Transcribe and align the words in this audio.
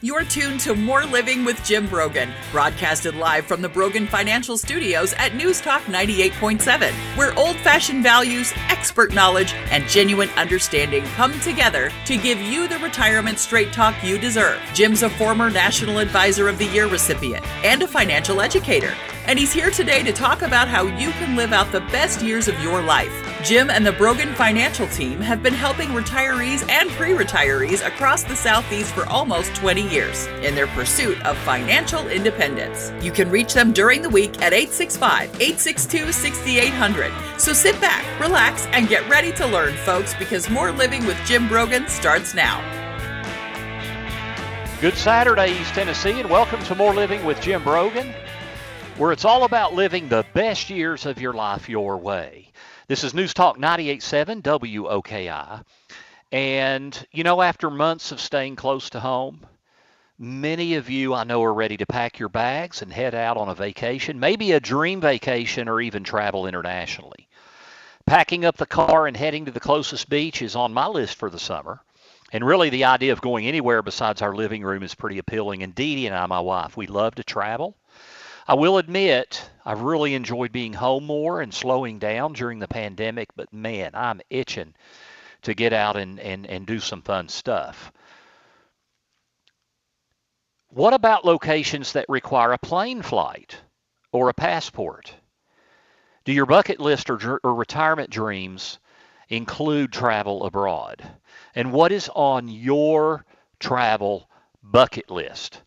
You're 0.00 0.22
tuned 0.22 0.60
to 0.60 0.76
More 0.76 1.04
Living 1.06 1.44
with 1.44 1.64
Jim 1.64 1.88
Brogan, 1.88 2.30
broadcasted 2.52 3.16
live 3.16 3.46
from 3.46 3.62
the 3.62 3.68
Brogan 3.68 4.06
Financial 4.06 4.56
Studios 4.56 5.12
at 5.14 5.34
News 5.34 5.60
Talk 5.60 5.82
98.7, 5.86 6.92
where 7.16 7.36
old 7.36 7.56
fashioned 7.56 8.04
values, 8.04 8.52
expert 8.68 9.12
knowledge, 9.12 9.54
and 9.72 9.88
genuine 9.88 10.28
understanding 10.36 11.02
come 11.16 11.32
together 11.40 11.90
to 12.04 12.16
give 12.16 12.40
you 12.40 12.68
the 12.68 12.78
retirement 12.78 13.40
straight 13.40 13.72
talk 13.72 13.96
you 14.04 14.20
deserve. 14.20 14.60
Jim's 14.72 15.02
a 15.02 15.10
former 15.10 15.50
National 15.50 15.98
Advisor 15.98 16.46
of 16.48 16.58
the 16.58 16.66
Year 16.66 16.86
recipient 16.86 17.44
and 17.64 17.82
a 17.82 17.88
financial 17.88 18.40
educator 18.40 18.94
and 19.28 19.38
he's 19.38 19.52
here 19.52 19.70
today 19.70 20.02
to 20.02 20.10
talk 20.10 20.40
about 20.40 20.68
how 20.68 20.84
you 20.96 21.10
can 21.10 21.36
live 21.36 21.52
out 21.52 21.70
the 21.70 21.82
best 21.92 22.22
years 22.22 22.48
of 22.48 22.58
your 22.62 22.80
life. 22.80 23.27
Jim 23.44 23.70
and 23.70 23.86
the 23.86 23.92
Brogan 23.92 24.34
Financial 24.34 24.88
Team 24.88 25.20
have 25.20 25.44
been 25.44 25.54
helping 25.54 25.90
retirees 25.90 26.68
and 26.68 26.90
pre 26.90 27.10
retirees 27.10 27.86
across 27.86 28.24
the 28.24 28.34
Southeast 28.34 28.92
for 28.92 29.08
almost 29.08 29.54
20 29.54 29.88
years 29.88 30.26
in 30.42 30.56
their 30.56 30.66
pursuit 30.66 31.24
of 31.24 31.38
financial 31.38 32.08
independence. 32.08 32.90
You 33.00 33.12
can 33.12 33.30
reach 33.30 33.54
them 33.54 33.72
during 33.72 34.02
the 34.02 34.10
week 34.10 34.42
at 34.42 34.52
865 34.52 35.40
862 35.40 36.10
6800. 36.10 37.12
So 37.40 37.52
sit 37.52 37.80
back, 37.80 38.04
relax, 38.20 38.66
and 38.72 38.88
get 38.88 39.08
ready 39.08 39.30
to 39.34 39.46
learn, 39.46 39.74
folks, 39.74 40.14
because 40.16 40.50
more 40.50 40.72
living 40.72 41.06
with 41.06 41.16
Jim 41.24 41.46
Brogan 41.46 41.86
starts 41.86 42.34
now. 42.34 42.60
Good 44.80 44.96
Saturday, 44.96 45.52
East 45.60 45.74
Tennessee, 45.74 46.18
and 46.18 46.28
welcome 46.28 46.62
to 46.64 46.74
More 46.74 46.92
Living 46.92 47.24
with 47.24 47.40
Jim 47.40 47.62
Brogan 47.62 48.12
where 48.96 49.12
it's 49.12 49.24
all 49.24 49.44
about 49.44 49.74
living 49.74 50.08
the 50.08 50.26
best 50.34 50.68
years 50.68 51.06
of 51.06 51.20
your 51.20 51.32
life 51.32 51.68
your 51.68 51.96
way. 51.98 52.47
This 52.88 53.04
is 53.04 53.12
News 53.12 53.34
Talk 53.34 53.58
98.7 53.58 54.40
WOKI. 54.40 55.62
And, 56.32 57.06
you 57.12 57.22
know, 57.22 57.42
after 57.42 57.68
months 57.68 58.12
of 58.12 58.18
staying 58.18 58.56
close 58.56 58.88
to 58.88 59.00
home, 59.00 59.46
many 60.18 60.74
of 60.76 60.88
you 60.88 61.12
I 61.12 61.24
know 61.24 61.44
are 61.44 61.52
ready 61.52 61.76
to 61.76 61.84
pack 61.84 62.18
your 62.18 62.30
bags 62.30 62.80
and 62.80 62.90
head 62.90 63.14
out 63.14 63.36
on 63.36 63.50
a 63.50 63.54
vacation, 63.54 64.18
maybe 64.18 64.52
a 64.52 64.60
dream 64.60 65.02
vacation 65.02 65.68
or 65.68 65.82
even 65.82 66.02
travel 66.02 66.46
internationally. 66.46 67.28
Packing 68.06 68.46
up 68.46 68.56
the 68.56 68.64
car 68.64 69.06
and 69.06 69.18
heading 69.18 69.44
to 69.44 69.50
the 69.50 69.60
closest 69.60 70.08
beach 70.08 70.40
is 70.40 70.56
on 70.56 70.72
my 70.72 70.86
list 70.86 71.16
for 71.16 71.28
the 71.28 71.38
summer. 71.38 71.82
And 72.32 72.42
really, 72.42 72.70
the 72.70 72.84
idea 72.84 73.12
of 73.12 73.20
going 73.20 73.46
anywhere 73.46 73.82
besides 73.82 74.22
our 74.22 74.34
living 74.34 74.62
room 74.62 74.82
is 74.82 74.94
pretty 74.94 75.18
appealing. 75.18 75.62
And 75.62 75.74
Dee 75.74 76.06
and 76.06 76.16
I, 76.16 76.24
my 76.24 76.40
wife, 76.40 76.74
we 76.74 76.86
love 76.86 77.16
to 77.16 77.22
travel. 77.22 77.76
I 78.48 78.54
will 78.54 78.78
admit, 78.78 79.46
I've 79.62 79.82
really 79.82 80.14
enjoyed 80.14 80.52
being 80.52 80.72
home 80.72 81.04
more 81.04 81.42
and 81.42 81.52
slowing 81.52 81.98
down 81.98 82.32
during 82.32 82.60
the 82.60 82.66
pandemic, 82.66 83.28
but 83.36 83.52
man, 83.52 83.90
I'm 83.92 84.22
itching 84.30 84.74
to 85.42 85.52
get 85.52 85.74
out 85.74 85.98
and, 85.98 86.18
and, 86.18 86.46
and 86.46 86.66
do 86.66 86.80
some 86.80 87.02
fun 87.02 87.28
stuff. 87.28 87.92
What 90.70 90.94
about 90.94 91.26
locations 91.26 91.92
that 91.92 92.06
require 92.08 92.52
a 92.52 92.58
plane 92.58 93.02
flight 93.02 93.60
or 94.12 94.30
a 94.30 94.34
passport? 94.34 95.12
Do 96.24 96.32
your 96.32 96.46
bucket 96.46 96.80
list 96.80 97.10
or, 97.10 97.40
or 97.44 97.54
retirement 97.54 98.08
dreams 98.08 98.78
include 99.28 99.92
travel 99.92 100.44
abroad? 100.44 101.06
And 101.54 101.70
what 101.70 101.92
is 101.92 102.08
on 102.14 102.48
your 102.48 103.26
travel 103.60 104.30
bucket 104.62 105.10
list? 105.10 105.60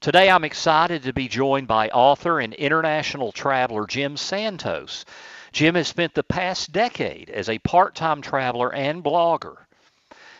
Today 0.00 0.30
I'm 0.30 0.44
excited 0.44 1.02
to 1.02 1.12
be 1.12 1.26
joined 1.26 1.66
by 1.66 1.88
author 1.88 2.38
and 2.38 2.54
international 2.54 3.32
traveler 3.32 3.84
Jim 3.84 4.16
Santos. 4.16 5.04
Jim 5.50 5.74
has 5.74 5.88
spent 5.88 6.14
the 6.14 6.22
past 6.22 6.70
decade 6.70 7.30
as 7.30 7.48
a 7.48 7.58
part 7.58 7.96
time 7.96 8.22
traveler 8.22 8.72
and 8.72 9.02
blogger. 9.02 9.56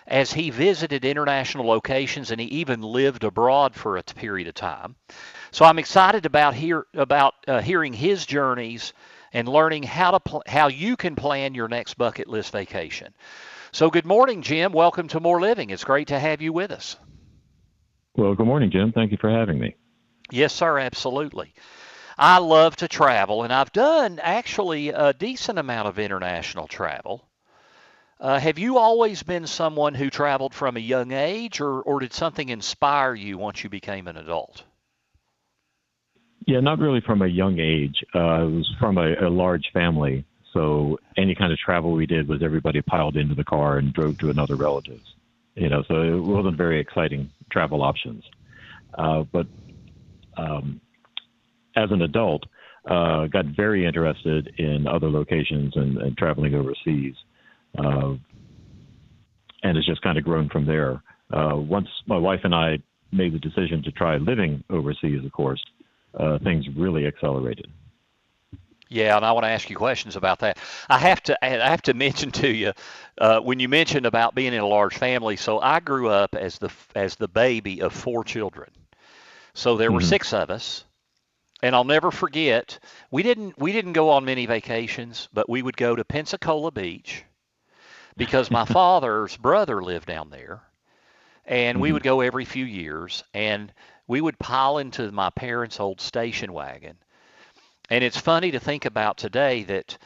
As 0.07 0.33
he 0.33 0.51
visited 0.51 1.05
international 1.05 1.67
locations 1.67 2.31
and 2.31 2.41
he 2.41 2.47
even 2.47 2.83
lived 2.83 3.25
abroad 3.25 3.75
for 3.75 3.97
a 3.97 4.03
period 4.05 4.47
of 4.47 4.55
time. 4.55 4.95
So 5.51 5.65
I'm 5.65 5.81
excited 5.81 6.25
about 6.25 6.55
hear 6.55 6.87
about 6.95 7.35
uh, 7.49 7.61
hearing 7.61 7.95
his 7.95 8.27
journeys 8.27 8.93
and 9.33 9.49
learning 9.49 9.83
how 9.83 10.13
to 10.13 10.21
pl- 10.21 10.45
how 10.47 10.69
you 10.69 10.97
can 10.97 11.17
plan 11.17 11.57
your 11.57 11.67
next 11.67 11.95
bucket 11.95 12.29
list 12.29 12.53
vacation. 12.53 13.13
So 13.73 13.91
good 13.91 14.07
morning, 14.07 14.43
Jim. 14.43 14.71
Welcome 14.71 15.09
to 15.09 15.21
More 15.21 15.41
Living. 15.41 15.71
It's 15.71 15.83
great 15.83 16.09
to 16.09 16.19
have 16.21 16.41
you 16.41 16.53
with 16.53 16.71
us. 16.71 16.97
Well, 18.17 18.35
good 18.35 18.47
morning, 18.47 18.71
Jim. 18.71 18.93
Thank 18.93 19.13
you 19.13 19.19
for 19.21 19.31
having 19.31 19.59
me. 19.59 19.77
Yes, 20.31 20.53
sir, 20.53 20.79
absolutely. 20.79 21.55
I 22.19 22.39
love 22.39 22.77
to 22.77 22.89
travel, 22.89 23.45
and 23.45 23.53
I've 23.53 23.73
done 23.73 24.19
actually 24.21 24.89
a 24.89 25.13
decent 25.13 25.59
amount 25.59 25.89
of 25.89 25.99
international 25.99 26.67
travel. 26.67 27.29
Uh, 28.21 28.41
have 28.41 28.59
you 28.59 28.79
always 28.79 29.23
been 29.23 29.47
someone 29.47 29.95
who 29.95 30.11
traveled 30.11 30.53
from 30.53 30.77
a 30.77 30.81
young 30.81 31.13
age, 31.13 31.61
or, 31.61 31.81
or 31.83 32.01
did 32.01 32.13
something 32.13 32.49
inspire 32.49 33.15
you 33.15 33.39
once 33.39 33.63
you 33.63 33.71
became 33.71 34.09
an 34.09 34.17
adult? 34.17 34.65
Yeah, 36.47 36.61
not 36.61 36.81
really 36.81 37.01
from 37.01 37.23
a 37.23 37.29
young 37.29 37.61
age. 37.61 38.05
Uh, 38.15 38.43
it 38.43 38.51
was 38.51 38.75
from 38.81 38.99
a, 38.99 39.15
a 39.21 39.31
large 39.31 39.71
family, 39.73 40.25
so 40.53 40.99
any 41.17 41.37
kind 41.37 41.53
of 41.53 41.59
travel 41.59 41.93
we 41.93 42.07
did 42.07 42.27
was 42.27 42.43
everybody 42.43 42.83
piled 42.83 43.17
into 43.17 43.37
the 43.37 43.45
car 43.45 43.79
and 43.79 43.93
drove 43.93 44.19
to 44.19 44.31
another 44.31 44.57
relative's. 44.57 45.15
You 45.59 45.69
know, 45.69 45.83
so 45.89 46.03
it 46.03 46.21
wasn't 46.21 46.57
very 46.57 46.81
exciting 46.81 47.31
travel 47.51 47.83
options. 47.83 48.23
Uh, 48.97 49.25
but 49.33 49.47
um, 50.37 50.81
as 51.77 51.91
an 51.91 52.03
adult, 52.03 52.45
uh, 52.89 53.27
got 53.27 53.45
very 53.57 53.85
interested 53.85 54.53
in 54.59 54.87
other 54.87 55.11
locations 55.11 55.77
and, 55.77 55.99
and 55.99 56.17
traveling 56.17 56.55
overseas, 56.55 57.15
uh, 57.79 58.15
and 59.63 59.77
it's 59.77 59.87
just 59.87 60.01
kind 60.03 60.17
of 60.17 60.25
grown 60.25 60.49
from 60.49 60.65
there. 60.65 61.03
Uh, 61.33 61.57
once 61.57 61.89
my 62.07 62.17
wife 62.17 62.41
and 62.45 62.55
I 62.55 62.79
made 63.13 63.35
the 63.35 63.39
decision 63.39 63.83
to 63.83 63.91
try 63.93 64.17
living 64.17 64.63
overseas, 64.71 65.25
of 65.25 65.33
course, 65.33 65.63
uh, 66.19 66.39
things 66.45 66.65
really 66.77 67.07
accelerated. 67.07 67.67
Yeah, 68.89 69.17
and 69.17 69.25
I 69.25 69.33
want 69.33 69.45
to 69.45 69.51
ask 69.51 69.69
you 69.69 69.77
questions 69.77 70.17
about 70.17 70.39
that. 70.41 70.59
I 70.89 70.99
have 70.99 71.23
to 71.25 71.45
I 71.45 71.69
have 71.69 71.83
to 71.83 71.95
mention 72.07 72.31
to 72.33 72.49
you 72.49 72.73
uh, 73.19 73.41
when 73.41 73.61
you 73.61 73.69
mentioned 73.69 74.07
about 74.07 74.35
being 74.35 74.55
in 74.55 74.61
a 74.61 74.67
large 74.67 74.97
family. 74.97 75.37
So 75.37 75.61
I 75.61 75.81
grew 75.81 76.09
up 76.09 76.35
as 76.35 76.59
the 76.59 76.71
as 76.95 77.17
the 77.17 77.29
baby 77.29 77.83
of 77.83 77.93
four 77.93 78.25
children. 78.25 78.71
So 79.55 79.77
there 79.77 79.93
were 79.93 80.01
mm-hmm. 80.01 80.09
six 80.09 80.33
of 80.33 80.51
us, 80.51 80.85
and 81.63 81.75
I'll 81.75 81.85
never 81.85 82.11
forget. 82.11 82.79
We 83.11 83.23
didn't 83.23 83.59
we 83.59 83.73
didn't 83.73 83.93
go 83.93 84.11
on 84.11 84.25
many 84.25 84.47
vacations, 84.47 85.29
but 85.33 85.49
we 85.49 85.63
would 85.63 85.77
go 85.77 85.95
to 85.95 86.05
Pensacola 86.05 86.71
Beach 86.71 87.25
because 88.17 88.51
my 88.51 88.65
father's 88.67 89.37
brother 89.37 89.83
lived 89.83 90.07
down 90.07 90.31
there, 90.31 90.63
and 91.45 91.77
mm-hmm. 91.77 91.83
we 91.83 91.93
would 91.93 92.03
go 92.03 92.23
every 92.23 92.47
few 92.47 92.65
years, 92.65 93.23
and 93.35 93.71
we 94.07 94.23
would 94.23 94.39
pile 94.39 94.79
into 94.79 95.13
my 95.13 95.29
parents' 95.29 95.79
old 95.79 96.01
station 96.01 96.55
wagon 96.55 96.97
and 97.89 98.05
it's 98.05 98.19
funny 98.19 98.51
to 98.53 98.61
think 98.61 98.85
about 98.85 99.17
today 99.19 99.65
that 99.65 99.99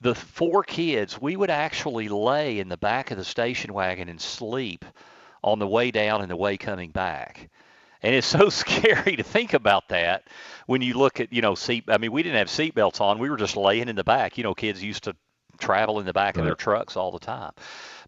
the 0.00 0.14
four 0.14 0.62
kids, 0.62 1.20
we 1.20 1.36
would 1.36 1.50
actually 1.50 2.08
lay 2.08 2.58
in 2.58 2.68
the 2.68 2.76
back 2.76 3.10
of 3.10 3.18
the 3.18 3.24
station 3.24 3.72
wagon 3.72 4.08
and 4.08 4.20
sleep 4.20 4.84
on 5.42 5.58
the 5.58 5.66
way 5.66 5.90
down 5.90 6.20
and 6.20 6.30
the 6.30 6.36
way 6.36 6.56
coming 6.56 6.90
back. 6.90 7.48
And 8.02 8.14
it's 8.14 8.26
so 8.26 8.48
scary 8.48 9.16
to 9.16 9.22
think 9.22 9.54
about 9.54 9.88
that 9.88 10.24
when 10.66 10.82
you 10.82 10.94
look 10.94 11.20
at, 11.20 11.32
you 11.32 11.42
know, 11.42 11.54
seat. 11.54 11.84
I 11.88 11.98
mean, 11.98 12.12
we 12.12 12.22
didn't 12.22 12.38
have 12.38 12.48
seatbelts 12.48 13.00
on. 13.00 13.18
We 13.18 13.30
were 13.30 13.36
just 13.36 13.56
laying 13.56 13.88
in 13.88 13.96
the 13.96 14.04
back. 14.04 14.36
You 14.36 14.44
know, 14.44 14.54
kids 14.54 14.82
used 14.82 15.04
to 15.04 15.16
travel 15.58 16.00
in 16.00 16.06
the 16.06 16.12
back 16.12 16.36
right. 16.36 16.42
of 16.42 16.44
their 16.46 16.54
trucks 16.54 16.96
all 16.96 17.10
the 17.10 17.18
time. 17.18 17.52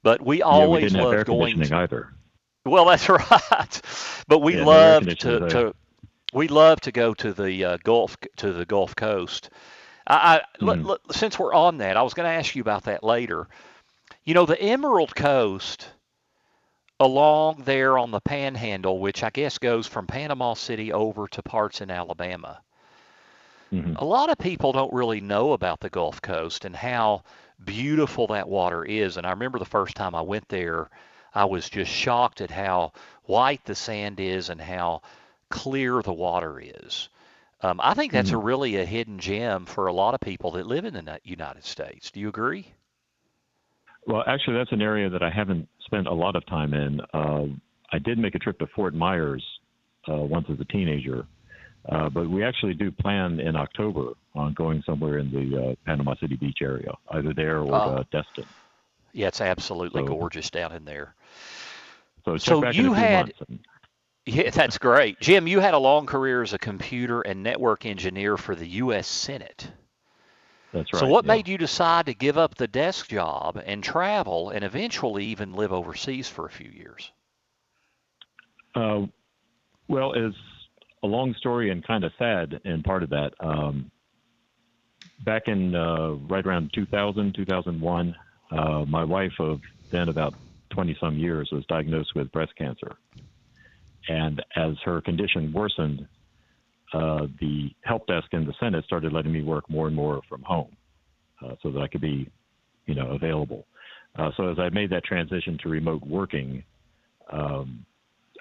But 0.03 0.25
we 0.25 0.42
always 0.42 0.92
yeah, 0.92 1.00
we 1.00 1.16
loved 1.16 1.26
going. 1.26 1.72
either. 1.72 2.14
Well, 2.66 2.84
that's 2.84 3.08
right. 3.08 3.81
But 4.26 4.41
we 4.41 4.56
yeah, 4.56 4.64
loved 4.64 5.20
to, 5.20 5.48
to 5.48 5.75
we 6.32 6.48
love 6.48 6.80
to 6.82 6.92
go 6.92 7.14
to 7.14 7.32
the 7.32 7.64
uh, 7.64 7.78
Gulf 7.84 8.16
to 8.36 8.52
the 8.52 8.64
Gulf 8.64 8.94
Coast. 8.96 9.50
I, 10.06 10.40
I 10.60 10.64
mm. 10.64 10.98
since 11.12 11.38
we're 11.38 11.54
on 11.54 11.78
that, 11.78 11.96
I 11.96 12.02
was 12.02 12.14
going 12.14 12.28
to 12.28 12.36
ask 12.36 12.54
you 12.54 12.62
about 12.62 12.84
that 12.84 13.02
later. 13.02 13.48
You 14.24 14.34
know, 14.34 14.46
the 14.46 14.60
Emerald 14.60 15.14
Coast 15.14 15.88
along 17.00 17.62
there 17.64 17.96
on 17.96 18.10
the 18.10 18.20
Panhandle, 18.20 18.98
which 18.98 19.22
I 19.22 19.30
guess 19.30 19.58
goes 19.58 19.86
from 19.86 20.06
Panama 20.06 20.54
City 20.54 20.92
over 20.92 21.28
to 21.28 21.42
parts 21.42 21.80
in 21.80 21.90
Alabama. 21.90 22.60
Mm-hmm. 23.72 23.96
A 23.96 24.04
lot 24.04 24.31
of 24.31 24.38
people 24.38 24.72
don't 24.72 24.92
really 24.92 25.20
know 25.20 25.52
about 25.52 25.81
the 25.81 25.90
Gulf 25.90 26.20
Coast 26.22 26.64
and 26.64 26.74
how 26.74 27.22
beautiful 27.64 28.26
that 28.28 28.48
water 28.48 28.84
is. 28.84 29.16
And 29.16 29.26
I 29.26 29.31
remember 29.31 29.58
the 29.58 29.64
first 29.64 29.94
time 29.94 30.14
I 30.14 30.22
went 30.22 30.48
there, 30.48 30.88
I 31.34 31.44
was 31.44 31.69
just 31.69 31.90
shocked 31.90 32.40
at 32.40 32.50
how 32.50 32.92
white 33.24 33.64
the 33.64 33.74
sand 33.74 34.20
is 34.20 34.48
and 34.48 34.60
how 34.60 35.02
clear 35.50 36.02
the 36.02 36.12
water 36.12 36.60
is. 36.60 37.08
Um, 37.60 37.80
I 37.82 37.94
think 37.94 38.12
that's 38.12 38.28
mm-hmm. 38.28 38.38
a 38.38 38.42
really 38.42 38.76
a 38.76 38.84
hidden 38.84 39.18
gem 39.18 39.66
for 39.66 39.86
a 39.86 39.92
lot 39.92 40.14
of 40.14 40.20
people 40.20 40.52
that 40.52 40.66
live 40.66 40.84
in 40.84 40.94
the 40.94 41.20
United 41.24 41.64
States. 41.64 42.10
Do 42.10 42.20
you 42.20 42.28
agree? 42.28 42.72
Well, 44.06 44.22
actually, 44.26 44.56
that's 44.56 44.72
an 44.72 44.80
area 44.80 45.10
that 45.10 45.22
I 45.22 45.30
haven't 45.30 45.68
spent 45.84 46.06
a 46.06 46.12
lot 46.12 46.36
of 46.36 46.46
time 46.46 46.72
in. 46.72 47.00
Uh, 47.12 47.46
I 47.92 47.98
did 47.98 48.18
make 48.18 48.34
a 48.34 48.38
trip 48.38 48.58
to 48.60 48.66
Fort 48.68 48.94
Myers 48.94 49.44
uh, 50.08 50.16
once 50.16 50.46
as 50.50 50.60
a 50.60 50.64
teenager, 50.64 51.26
uh, 51.88 52.08
but 52.08 52.30
we 52.30 52.44
actually 52.44 52.74
do 52.74 52.90
plan 52.92 53.40
in 53.40 53.56
October 53.56 54.12
on 54.34 54.54
going 54.54 54.82
somewhere 54.86 55.18
in 55.18 55.30
the 55.30 55.70
uh, 55.70 55.74
Panama 55.84 56.14
City 56.20 56.36
Beach 56.36 56.58
area, 56.62 56.92
either 57.10 57.34
there 57.34 57.58
or 57.58 57.74
uh, 57.74 58.04
Destin. 58.12 58.44
Yeah, 59.12 59.28
it's 59.28 59.40
absolutely 59.40 60.02
so, 60.02 60.06
gorgeous 60.06 60.48
down 60.48 60.72
in 60.72 60.84
there. 60.84 61.14
So, 62.24 62.36
so 62.36 62.68
you 62.70 62.92
had. 62.92 63.32
And, 63.48 63.58
Yeah, 64.28 64.50
that's 64.50 64.76
great. 64.76 65.19
Jim, 65.20 65.46
you 65.46 65.60
had 65.60 65.72
a 65.72 65.78
long 65.78 66.04
career 66.04 66.42
as 66.42 66.52
a 66.52 66.58
computer 66.58 67.22
and 67.22 67.42
network 67.42 67.86
engineer 67.86 68.36
for 68.36 68.54
the 68.54 68.66
U.S. 68.69 69.06
Senate. 69.06 69.70
That's 70.72 70.92
right. 70.92 71.00
So, 71.00 71.06
what 71.06 71.25
yeah. 71.25 71.34
made 71.34 71.48
you 71.48 71.56
decide 71.56 72.04
to 72.06 72.14
give 72.14 72.36
up 72.36 72.54
the 72.54 72.69
desk 72.69 73.08
job 73.08 73.58
and 73.64 73.82
travel 73.82 74.50
and 74.50 74.64
eventually 74.64 75.25
even 75.25 75.54
live 75.54 75.72
overseas 75.72 76.28
for 76.28 76.44
a 76.44 76.50
few 76.50 76.70
years? 76.70 77.10
Uh, 78.75 79.06
well, 79.88 80.12
it's 80.12 80.36
a 81.02 81.06
long 81.06 81.34
story 81.38 81.70
and 81.70 81.82
kind 81.86 82.04
of 82.04 82.12
sad 82.19 82.60
and 82.66 82.84
part 82.84 83.02
of 83.02 83.08
that. 83.08 83.32
Um, 83.40 83.90
back 85.24 85.48
in 85.48 85.74
uh, 85.74 86.10
right 86.28 86.44
around 86.44 86.70
2000, 86.74 87.34
2001, 87.34 88.14
uh, 88.50 88.84
my 88.86 89.04
wife 89.04 89.32
of 89.38 89.62
then 89.90 90.10
about 90.10 90.34
20 90.69 90.98
some 91.00 91.16
years 91.16 91.48
was 91.50 91.64
diagnosed 91.64 92.14
with 92.14 92.31
breast 92.31 92.54
cancer. 92.56 92.96
And 94.08 94.43
as 94.56 94.75
her 94.84 95.00
condition 95.00 95.52
worsened, 95.52 96.08
uh, 96.93 97.26
the 97.40 97.70
help 97.82 98.06
desk 98.06 98.28
in 98.32 98.46
the 98.46 98.55
Senate 98.58 98.84
started 98.84 99.12
letting 99.12 99.32
me 99.32 99.43
work 99.43 99.69
more 99.69 99.87
and 99.87 99.94
more 99.94 100.22
from 100.28 100.43
home 100.43 100.75
uh, 101.44 101.55
so 101.62 101.70
that 101.70 101.81
I 101.81 101.88
could 101.88 102.00
be, 102.00 102.31
you 102.87 102.94
know, 102.94 103.10
available. 103.10 103.66
Uh, 104.16 104.31
so 104.37 104.49
as 104.49 104.58
I 104.58 104.70
made 104.70 104.90
that 104.90 105.05
transition 105.05 105.58
to 105.62 105.69
remote 105.69 106.02
working, 106.06 106.64
um, 107.31 107.84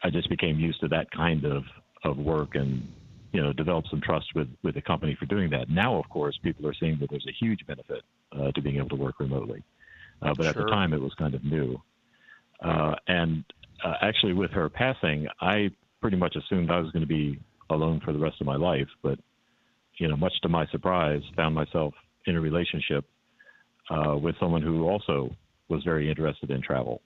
I 0.04 0.10
just 0.10 0.30
became 0.30 0.58
used 0.60 0.80
to 0.80 0.88
that 0.90 1.12
kind 1.12 1.44
of, 1.44 1.64
of 2.06 2.18
work 2.18 2.56
and, 2.56 2.88
you 3.34 3.42
know, 3.44 3.52
developed 3.52 3.90
some 3.90 4.00
trust 4.00 4.28
with, 4.34 4.48
with 4.64 4.76
the 4.76 4.82
company 4.82 5.16
for 5.20 5.26
doing 5.26 5.50
that. 5.50 5.70
Now, 5.70 5.98
of 5.98 6.08
course, 6.10 6.40
people 6.42 6.66
are 6.68 6.74
seeing 6.74 6.98
that 7.00 7.10
there's 7.10 7.28
a 7.28 7.34
huge 7.46 7.66
benefit 7.68 8.04
uh, 8.32 8.52
to 8.54 8.62
being 8.62 8.78
able 8.78 8.90
to 8.90 8.96
work 8.96 9.20
remotely. 9.20 9.64
Uh, 10.22 10.34
but 10.34 10.46
at 10.46 10.56
the 10.56 10.66
time, 10.66 10.94
it 10.94 11.02
was 11.02 11.14
kind 11.16 11.36
of 11.36 11.44
new. 11.44 11.80
Uh, 12.64 12.96
and 13.08 13.44
uh, 13.84 13.94
actually, 14.02 14.34
with 14.34 14.52
her 14.52 14.70
passing, 14.70 15.28
I 15.42 15.70
pretty 16.02 16.18
much 16.18 16.36
assumed 16.36 16.72
I 16.72 16.80
was 16.80 16.92
going 16.92 17.02
to 17.02 17.08
be 17.08 17.40
alone 17.70 18.02
for 18.04 18.14
the 18.14 18.20
rest 18.20 18.38
of 18.40 18.48
my 18.48 18.56
life. 18.56 18.88
But, 19.04 19.20
you 19.98 20.08
know, 20.08 20.16
much 20.16 20.34
to 20.44 20.50
my 20.50 20.66
surprise, 20.68 21.22
found 21.36 21.56
myself 21.56 21.94
in 22.26 22.36
a 22.36 22.42
relationship 22.42 23.06
uh, 23.90 24.18
with 24.18 24.36
someone 24.40 24.62
who 24.62 24.88
also 24.88 25.36
was 25.70 25.84
very 25.84 26.10
interested 26.10 26.52
in 26.52 26.62
travel. 26.62 27.02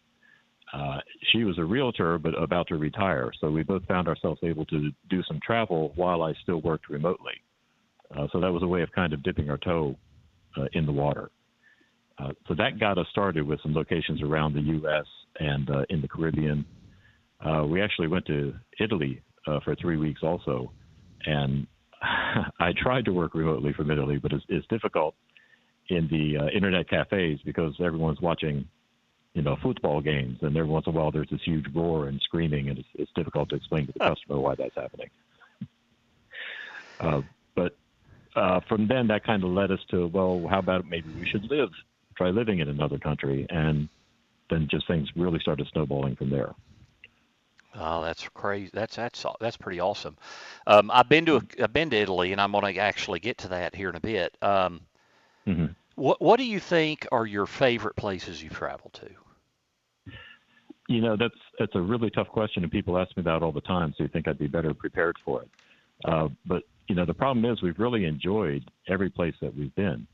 Uh, 0.74 1.00
she 1.32 1.44
was 1.44 1.58
a 1.58 1.64
realtor, 1.64 2.18
but 2.18 2.42
about 2.42 2.68
to 2.68 2.76
retire. 2.78 3.32
So 3.42 3.52
we 3.52 3.64
both 3.64 3.86
found 3.86 4.08
ourselves 4.08 4.40
able 4.44 4.66
to 4.68 4.92
do 5.10 5.22
some 5.28 5.40
travel 5.46 5.92
while 5.96 6.22
I 6.22 6.34
still 6.44 6.62
worked 6.62 6.90
remotely. 6.90 7.34
Uh, 8.16 8.28
so 8.32 8.40
that 8.40 8.52
was 8.52 8.64
a 8.64 8.68
way 8.68 8.82
of 8.82 8.92
kind 8.94 9.14
of 9.14 9.24
dipping 9.24 9.50
our 9.50 9.58
toe 9.58 9.96
uh, 10.58 10.66
in 10.74 10.86
the 10.86 10.92
water. 10.92 11.30
Uh, 12.18 12.30
so 12.48 12.54
that 12.56 12.80
got 12.80 12.98
us 12.98 13.08
started 13.12 13.46
with 13.46 13.60
some 13.62 13.74
locations 13.74 14.22
around 14.22 14.54
the 14.54 14.62
U.S. 14.62 15.06
and 15.40 15.70
uh, 15.70 15.84
in 15.90 16.02
the 16.02 16.08
Caribbean. 16.08 16.66
Uh, 17.44 17.66
we 17.66 17.82
actually 17.82 18.08
went 18.08 18.26
to 18.28 18.54
Italy 18.80 19.22
uh, 19.48 19.60
for 19.64 19.76
three 19.76 19.98
weeks 19.98 20.22
also, 20.24 20.72
and 21.26 21.66
I 22.02 22.74
tried 22.78 23.06
to 23.06 23.12
work 23.12 23.34
remotely 23.34 23.74
from 23.74 23.90
Italy, 23.92 24.18
but 24.18 24.32
it's, 24.32 24.46
it's 24.50 24.68
difficult 24.68 25.16
in 25.90 26.08
the 26.10 26.44
uh, 26.44 26.48
internet 26.50 26.90
cafes 26.90 27.40
because 27.44 27.74
everyone's 27.84 28.22
watching, 28.22 28.68
you 29.34 29.42
know, 29.42 29.58
football 29.62 30.02
games, 30.02 30.38
and 30.42 30.56
every 30.56 30.70
once 30.70 30.86
in 30.88 30.94
a 30.94 30.98
while 30.98 31.12
there's 31.12 31.30
this 31.30 31.42
huge 31.44 31.66
roar 31.74 32.08
and 32.08 32.22
screaming, 32.22 32.70
and 32.70 32.80
it's, 32.80 32.88
it's 32.96 33.12
difficult 33.16 33.50
to 33.50 33.56
explain 33.56 33.88
to 33.88 33.94
the 33.94 34.00
customer 34.00 34.40
why 34.40 34.56
that's 34.56 34.76
happening. 34.76 35.10
Uh, 37.00 37.24
but 37.56 37.76
uh, 38.36 38.60
from 38.70 38.88
then, 38.88 39.08
that 39.08 39.26
kind 39.26 39.44
of 39.44 39.50
led 39.50 39.72
us 39.72 39.80
to, 39.90 40.06
well, 40.06 40.46
how 40.48 40.60
about 40.60 40.88
maybe 40.88 41.10
we 41.20 41.28
should 41.28 41.44
live, 41.50 41.70
try 42.16 42.30
living 42.30 42.60
in 42.60 42.70
another 42.70 43.00
country, 43.00 43.48
and 43.50 43.90
then 44.52 44.68
just 44.70 44.88
things 44.88 45.10
really 45.16 45.40
started 45.40 45.68
snowballing 45.72 46.16
from 46.16 46.30
there. 46.30 46.54
Oh, 47.74 48.04
that's 48.04 48.28
crazy. 48.30 48.70
That's 48.74 48.98
that's 48.98 49.26
that's 49.40 49.58
pretty 49.58 49.80
awesome. 49.80 50.18
Um, 50.68 50.92
I've 50.92 51.10
been 51.10 51.26
to 51.28 51.38
a, 51.38 51.42
I've 51.64 51.74
been 51.74 51.90
to 51.92 51.98
Italy, 51.98 52.34
and 52.34 52.42
I'm 52.42 52.52
going 52.52 52.74
to 52.74 52.80
actually 52.80 53.20
get 53.20 53.38
to 53.40 53.48
that 53.50 53.74
here 53.74 53.90
in 53.90 53.96
a 53.96 54.02
bit. 54.02 54.38
Um, 54.42 54.82
hmm 55.46 55.66
what 55.96 56.22
what 56.22 56.38
do 56.38 56.46
you 56.46 56.60
think 56.60 57.08
are 57.12 57.26
your 57.26 57.46
favorite 57.46 57.96
places 57.96 58.44
you've 58.44 58.54
traveled 58.54 58.94
to? 58.94 59.10
You 60.88 61.02
know, 61.02 61.16
that's 61.16 61.36
that's 61.60 61.76
a 61.76 61.82
really 61.82 62.10
tough 62.10 62.28
question, 62.28 62.64
and 62.64 62.72
people 62.72 62.98
ask 62.98 63.16
me 63.16 63.24
that 63.24 63.42
all 63.42 63.52
the 63.54 63.62
time. 63.62 63.94
So 63.98 64.04
you 64.04 64.10
think 64.10 64.28
I'd 64.28 64.40
be 64.40 64.48
better 64.48 64.74
prepared 64.74 65.16
for 65.24 65.44
it. 65.44 65.50
Uh, 66.04 66.28
but 66.46 66.64
you 66.88 66.96
know, 66.96 67.06
the 67.06 67.14
problem 67.14 67.46
is 67.46 67.62
we've 67.62 67.80
really 67.80 68.06
enjoyed 68.06 68.70
every 68.90 69.10
place 69.10 69.36
that 69.42 69.56
we've 69.56 69.74
been. 69.76 70.06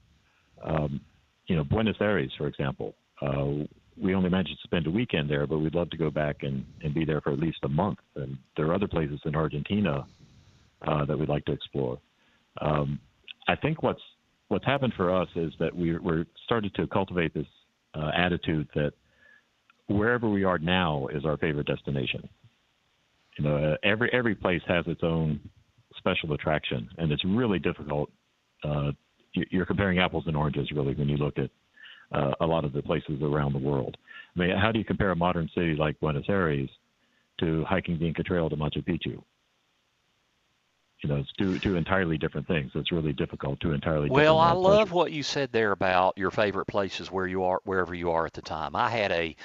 Um, 0.63 1.01
you 1.47 1.55
know, 1.55 1.63
Buenos 1.63 1.95
Aires, 2.01 2.31
for 2.37 2.47
example. 2.47 2.93
Uh, 3.21 3.65
we 4.01 4.13
only 4.15 4.29
managed 4.29 4.51
to 4.51 4.67
spend 4.67 4.87
a 4.87 4.91
weekend 4.91 5.29
there, 5.29 5.47
but 5.47 5.59
we'd 5.59 5.75
love 5.75 5.89
to 5.89 5.97
go 5.97 6.09
back 6.09 6.37
and, 6.41 6.65
and 6.83 6.93
be 6.93 7.05
there 7.05 7.21
for 7.21 7.31
at 7.31 7.39
least 7.39 7.57
a 7.63 7.69
month. 7.69 7.99
And 8.15 8.37
there 8.55 8.67
are 8.67 8.73
other 8.73 8.87
places 8.87 9.19
in 9.25 9.35
Argentina 9.35 10.05
uh, 10.87 11.05
that 11.05 11.17
we'd 11.17 11.29
like 11.29 11.45
to 11.45 11.51
explore. 11.51 11.97
Um, 12.61 12.99
I 13.47 13.55
think 13.55 13.83
what's 13.83 14.01
what's 14.49 14.65
happened 14.65 14.93
for 14.95 15.13
us 15.13 15.27
is 15.35 15.51
that 15.59 15.75
we, 15.75 15.97
we're 15.97 16.25
started 16.45 16.73
to 16.75 16.87
cultivate 16.87 17.33
this 17.33 17.47
uh, 17.95 18.11
attitude 18.15 18.67
that 18.75 18.93
wherever 19.87 20.29
we 20.29 20.43
are 20.43 20.57
now 20.57 21.07
is 21.07 21.25
our 21.25 21.37
favorite 21.37 21.67
destination. 21.67 22.27
You 23.37 23.43
know, 23.45 23.57
uh, 23.57 23.75
every 23.83 24.09
every 24.13 24.35
place 24.35 24.61
has 24.67 24.85
its 24.87 25.01
own 25.03 25.39
special 25.97 26.33
attraction, 26.33 26.89
and 26.97 27.11
it's 27.11 27.23
really 27.25 27.59
difficult. 27.59 28.11
Uh, 28.63 28.91
you- 29.33 29.47
you're 29.51 29.65
comparing 29.65 29.99
apples 29.99 30.25
and 30.27 30.35
oranges, 30.35 30.71
really, 30.71 30.93
when 30.93 31.09
you 31.09 31.17
look 31.17 31.37
at 31.37 31.49
uh, 32.11 32.33
a 32.39 32.45
lot 32.45 32.65
of 32.65 32.73
the 32.73 32.81
places 32.81 33.21
around 33.21 33.53
the 33.53 33.59
world. 33.59 33.97
I 34.35 34.39
mean, 34.39 34.57
how 34.57 34.71
do 34.71 34.79
you 34.79 34.85
compare 34.85 35.11
a 35.11 35.15
modern 35.15 35.49
city 35.53 35.75
like 35.75 35.99
Buenos 35.99 36.29
Aires 36.29 36.69
to 37.39 37.63
hiking 37.65 37.99
the 37.99 38.07
Inca 38.07 38.23
Trail 38.23 38.49
to 38.49 38.55
Machu 38.55 38.83
Picchu? 38.83 39.21
You 41.03 41.09
know, 41.09 41.17
it's 41.17 41.31
two 41.37 41.59
two 41.59 41.75
entirely 41.75 42.17
different 42.17 42.47
things. 42.47 42.71
It's 42.73 42.91
really 42.91 43.13
difficult. 43.13 43.59
Two 43.59 43.73
entirely 43.73 44.09
Well, 44.09 44.39
I 44.39 44.51
love 44.53 44.91
what 44.91 45.11
you 45.11 45.21
said 45.21 45.51
there 45.51 45.71
about 45.71 46.17
your 46.17 46.31
favorite 46.31 46.65
places 46.65 47.11
where 47.11 47.27
you 47.27 47.43
are, 47.43 47.61
wherever 47.65 47.93
you 47.93 48.11
are 48.11 48.25
at 48.25 48.33
the 48.33 48.41
time. 48.41 48.75
I 48.75 48.89
had 48.89 49.11
a 49.11 49.35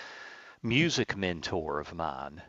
music 0.62 1.16
mentor 1.16 1.78
of 1.78 1.92
mine. 1.94 2.40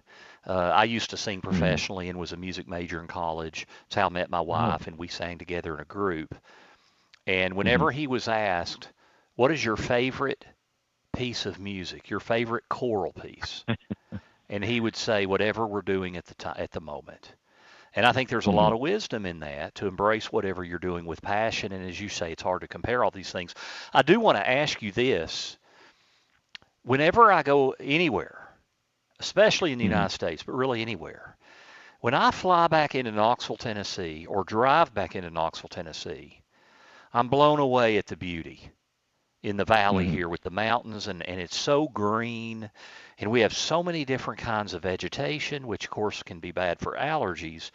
Uh, 0.45 0.71
I 0.73 0.85
used 0.85 1.09
to 1.09 1.17
sing 1.17 1.41
professionally 1.41 2.09
and 2.09 2.19
was 2.19 2.31
a 2.31 2.37
music 2.37 2.67
major 2.67 3.01
in 3.01 3.07
college. 3.07 3.67
It's 3.87 3.95
how 3.95 4.07
I 4.07 4.09
met 4.09 4.29
my 4.29 4.41
wife, 4.41 4.87
and 4.87 4.97
we 4.97 5.07
sang 5.07 5.37
together 5.37 5.73
in 5.75 5.81
a 5.81 5.85
group. 5.85 6.35
And 7.27 7.55
whenever 7.55 7.91
he 7.91 8.07
was 8.07 8.27
asked, 8.27 8.89
"What 9.35 9.51
is 9.51 9.63
your 9.63 9.77
favorite 9.77 10.45
piece 11.13 11.45
of 11.45 11.59
music? 11.59 12.09
Your 12.09 12.19
favorite 12.19 12.69
choral 12.69 13.13
piece?" 13.13 13.65
and 14.49 14.63
he 14.63 14.79
would 14.79 14.95
say, 14.95 15.25
"Whatever 15.25 15.65
we're 15.65 15.81
doing 15.81 16.17
at 16.17 16.25
the 16.25 16.35
time, 16.35 16.55
at 16.57 16.71
the 16.71 16.81
moment." 16.81 17.33
And 17.95 18.05
I 18.05 18.11
think 18.11 18.29
there's 18.29 18.47
a 18.47 18.51
lot 18.51 18.73
of 18.73 18.79
wisdom 18.79 19.25
in 19.25 19.39
that 19.41 19.75
to 19.75 19.87
embrace 19.87 20.31
whatever 20.31 20.63
you're 20.63 20.79
doing 20.79 21.05
with 21.05 21.21
passion. 21.21 21.71
And 21.71 21.87
as 21.87 21.99
you 21.99 22.09
say, 22.09 22.31
it's 22.31 22.41
hard 22.41 22.61
to 22.61 22.67
compare 22.67 23.03
all 23.03 23.11
these 23.11 23.31
things. 23.31 23.53
I 23.93 24.01
do 24.01 24.19
want 24.19 24.37
to 24.37 24.49
ask 24.49 24.81
you 24.81 24.91
this. 24.91 25.57
Whenever 26.83 27.31
I 27.31 27.43
go 27.43 27.75
anywhere, 27.79 28.49
especially 29.19 29.71
in 29.71 29.77
the 29.77 29.85
Mhm. 29.85 29.89
United 29.89 30.13
States, 30.13 30.43
but 30.43 30.53
really 30.53 30.81
anywhere, 30.81 31.37
when 32.01 32.13
I 32.13 32.31
fly 32.31 32.67
back 32.67 32.95
into 32.95 33.11
Knoxville, 33.11 33.57
Tennessee, 33.57 34.25
or 34.25 34.43
drive 34.43 34.93
back 34.93 35.15
into 35.15 35.29
Knoxville, 35.29 35.69
Tennessee, 35.69 36.41
I'm 37.13 37.29
blown 37.29 37.59
away 37.59 37.97
at 37.97 38.07
the 38.07 38.17
beauty 38.17 38.71
in 39.43 39.57
the 39.57 39.65
valley 39.65 40.05
Mhm. 40.05 40.11
here 40.11 40.29
with 40.29 40.41
the 40.41 40.49
mountains, 40.49 41.07
and, 41.07 41.21
and 41.21 41.39
it's 41.39 41.57
so 41.57 41.89
green. 41.89 42.71
And 43.19 43.29
we 43.29 43.41
have 43.41 43.53
so 43.53 43.83
many 43.83 44.05
different 44.05 44.39
kinds 44.39 44.73
of 44.73 44.81
vegetation, 44.81 45.67
which 45.67 45.85
of 45.85 45.91
course 45.91 46.23
can 46.23 46.39
be 46.39 46.51
bad 46.51 46.79
for 46.79 46.93
allergies. 46.93 47.69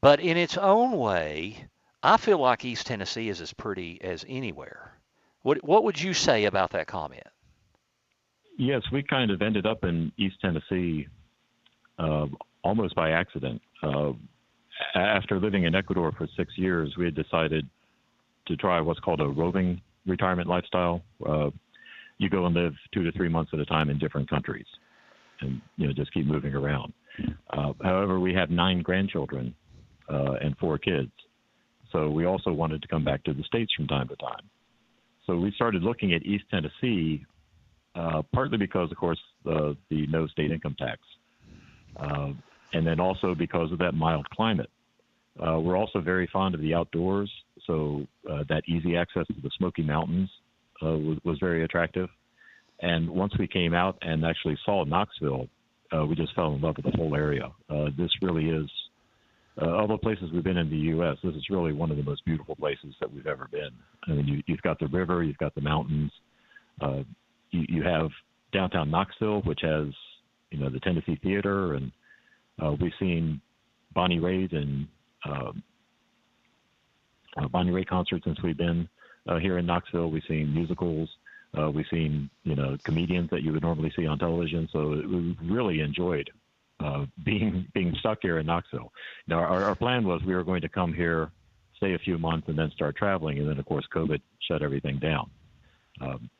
But 0.00 0.20
in 0.20 0.36
its 0.36 0.58
own 0.58 0.98
way, 0.98 1.68
I 2.02 2.16
feel 2.16 2.38
like 2.38 2.64
East 2.64 2.88
Tennessee 2.88 3.28
is 3.28 3.40
as 3.40 3.52
pretty 3.52 4.02
as 4.02 4.24
anywhere. 4.28 4.98
What 5.42 5.62
what 5.64 5.84
would 5.84 6.00
you 6.00 6.12
say 6.12 6.44
about 6.44 6.70
that 6.70 6.88
comment? 6.88 7.26
Yes, 8.58 8.82
we 8.90 9.02
kind 9.02 9.30
of 9.30 9.42
ended 9.42 9.64
up 9.64 9.84
in 9.84 10.12
East 10.18 10.40
Tennessee 10.40 11.06
uh, 11.98 12.26
almost 12.62 12.94
by 12.94 13.12
accident. 13.12 13.62
Uh, 13.82 14.12
after 14.94 15.38
living 15.38 15.64
in 15.64 15.74
Ecuador 15.74 16.12
for 16.12 16.26
six 16.36 16.58
years, 16.58 16.96
we 16.96 17.04
had 17.04 17.14
decided 17.14 17.68
to 18.46 18.56
try 18.56 18.80
what's 18.80 19.00
called 19.00 19.20
a 19.20 19.28
roving 19.28 19.80
retirement 20.06 20.48
lifestyle. 20.48 21.02
Uh, 21.26 21.50
you 22.18 22.28
go 22.28 22.46
and 22.46 22.54
live 22.54 22.74
two 22.94 23.02
to 23.04 23.12
three 23.12 23.28
months 23.28 23.50
at 23.52 23.60
a 23.60 23.64
time 23.64 23.90
in 23.90 23.98
different 23.98 24.28
countries, 24.28 24.66
and 25.40 25.60
you 25.76 25.86
know 25.86 25.92
just 25.92 26.12
keep 26.12 26.26
moving 26.26 26.54
around. 26.54 26.92
Uh, 27.50 27.72
however, 27.82 28.20
we 28.20 28.32
have 28.32 28.50
nine 28.50 28.82
grandchildren 28.82 29.54
uh, 30.08 30.34
and 30.42 30.56
four 30.58 30.78
kids, 30.78 31.10
so 31.90 32.10
we 32.10 32.24
also 32.24 32.52
wanted 32.52 32.80
to 32.82 32.88
come 32.88 33.04
back 33.04 33.22
to 33.24 33.32
the 33.32 33.42
states 33.44 33.72
from 33.76 33.86
time 33.86 34.08
to 34.08 34.16
time. 34.16 34.48
So 35.26 35.36
we 35.36 35.52
started 35.52 35.82
looking 35.82 36.12
at 36.12 36.22
East 36.24 36.44
Tennessee 36.50 37.24
uh, 37.94 38.22
partly 38.32 38.58
because, 38.58 38.90
of 38.90 38.96
course, 38.96 39.20
the 39.44 39.76
the 39.90 40.06
no 40.06 40.26
state 40.26 40.50
income 40.50 40.76
tax, 40.78 41.00
uh, 41.96 42.30
and 42.72 42.86
then 42.86 43.00
also 43.00 43.34
because 43.34 43.70
of 43.72 43.78
that 43.78 43.92
mild 43.92 44.28
climate. 44.30 44.70
Uh, 45.40 45.58
we're 45.58 45.76
also 45.76 46.00
very 46.00 46.28
fond 46.32 46.54
of 46.54 46.60
the 46.60 46.74
outdoors, 46.74 47.30
so 47.66 48.06
uh, 48.30 48.44
that 48.48 48.62
easy 48.68 48.96
access 48.96 49.26
to 49.28 49.40
the 49.42 49.50
Smoky 49.56 49.82
Mountains 49.82 50.28
uh, 50.82 50.90
was, 50.90 51.18
was 51.24 51.38
very 51.40 51.64
attractive. 51.64 52.08
And 52.80 53.08
once 53.08 53.32
we 53.38 53.46
came 53.46 53.72
out 53.72 53.96
and 54.02 54.24
actually 54.24 54.58
saw 54.64 54.84
Knoxville, 54.84 55.48
uh, 55.96 56.04
we 56.04 56.16
just 56.16 56.34
fell 56.34 56.54
in 56.54 56.60
love 56.60 56.76
with 56.76 56.92
the 56.92 56.98
whole 56.98 57.14
area. 57.14 57.50
Uh, 57.70 57.86
this 57.96 58.10
really 58.20 58.48
is, 58.48 58.68
uh, 59.60 59.82
of 59.82 59.88
the 59.88 59.98
places 59.98 60.30
we've 60.32 60.44
been 60.44 60.56
in 60.58 60.68
the 60.68 60.76
U.S., 60.76 61.16
this 61.22 61.34
is 61.34 61.46
really 61.48 61.72
one 61.72 61.90
of 61.90 61.96
the 61.96 62.02
most 62.02 62.24
beautiful 62.24 62.56
places 62.56 62.94
that 63.00 63.12
we've 63.12 63.26
ever 63.26 63.48
been. 63.50 63.70
I 64.08 64.12
mean, 64.12 64.26
you, 64.26 64.42
you've 64.46 64.62
got 64.62 64.78
the 64.78 64.88
river, 64.88 65.22
you've 65.22 65.38
got 65.38 65.54
the 65.54 65.60
mountains, 65.60 66.10
you, 67.50 67.64
you 67.68 67.82
have 67.82 68.10
downtown 68.52 68.90
Knoxville, 68.90 69.42
which 69.42 69.60
has 69.62 69.86
you 70.50 70.58
know 70.58 70.68
the 70.68 70.80
Tennessee 70.80 71.18
Theater, 71.22 71.74
and 71.74 71.92
we've 72.80 72.92
seen 72.98 73.40
Bonnie 73.94 74.18
Raitt 74.18 74.54
and 74.54 74.86
uh, 75.24 75.52
uh, 77.36 77.48
Bonnie 77.48 77.72
Raitt 77.72 77.88
concerts 77.88 78.24
since 78.24 78.42
we've 78.42 78.56
been 78.56 78.88
uh, 79.28 79.38
here 79.38 79.58
in 79.58 79.66
Knoxville. 79.66 80.10
We've 80.10 80.22
seen 80.28 80.52
musicals. 80.54 81.08
Uh, 81.56 81.70
we've 81.70 81.86
seen 81.90 82.30
you 82.44 82.54
know 82.54 82.76
comedians 82.84 83.30
that 83.30 83.42
you 83.42 83.52
would 83.52 83.62
normally 83.62 83.92
see 83.96 84.06
on 84.06 84.18
television. 84.18 84.68
So 84.72 84.88
we 84.88 85.36
really 85.42 85.80
enjoyed 85.80 86.30
uh, 86.80 87.06
being 87.24 87.66
being 87.74 87.94
stuck 88.00 88.18
here 88.22 88.38
in 88.38 88.46
Knoxville. 88.46 88.92
Now 89.26 89.38
our, 89.38 89.64
our 89.64 89.74
plan 89.74 90.04
was 90.04 90.22
we 90.24 90.34
were 90.34 90.44
going 90.44 90.62
to 90.62 90.68
come 90.68 90.92
here, 90.92 91.30
stay 91.76 91.94
a 91.94 91.98
few 91.98 92.18
months, 92.18 92.48
and 92.48 92.58
then 92.58 92.70
start 92.70 92.96
traveling. 92.96 93.38
And 93.38 93.48
then 93.48 93.58
of 93.58 93.66
course 93.66 93.86
COVID 93.94 94.20
shut 94.40 94.62
everything 94.62 94.98
down. 94.98 95.30
Um, 96.00 96.30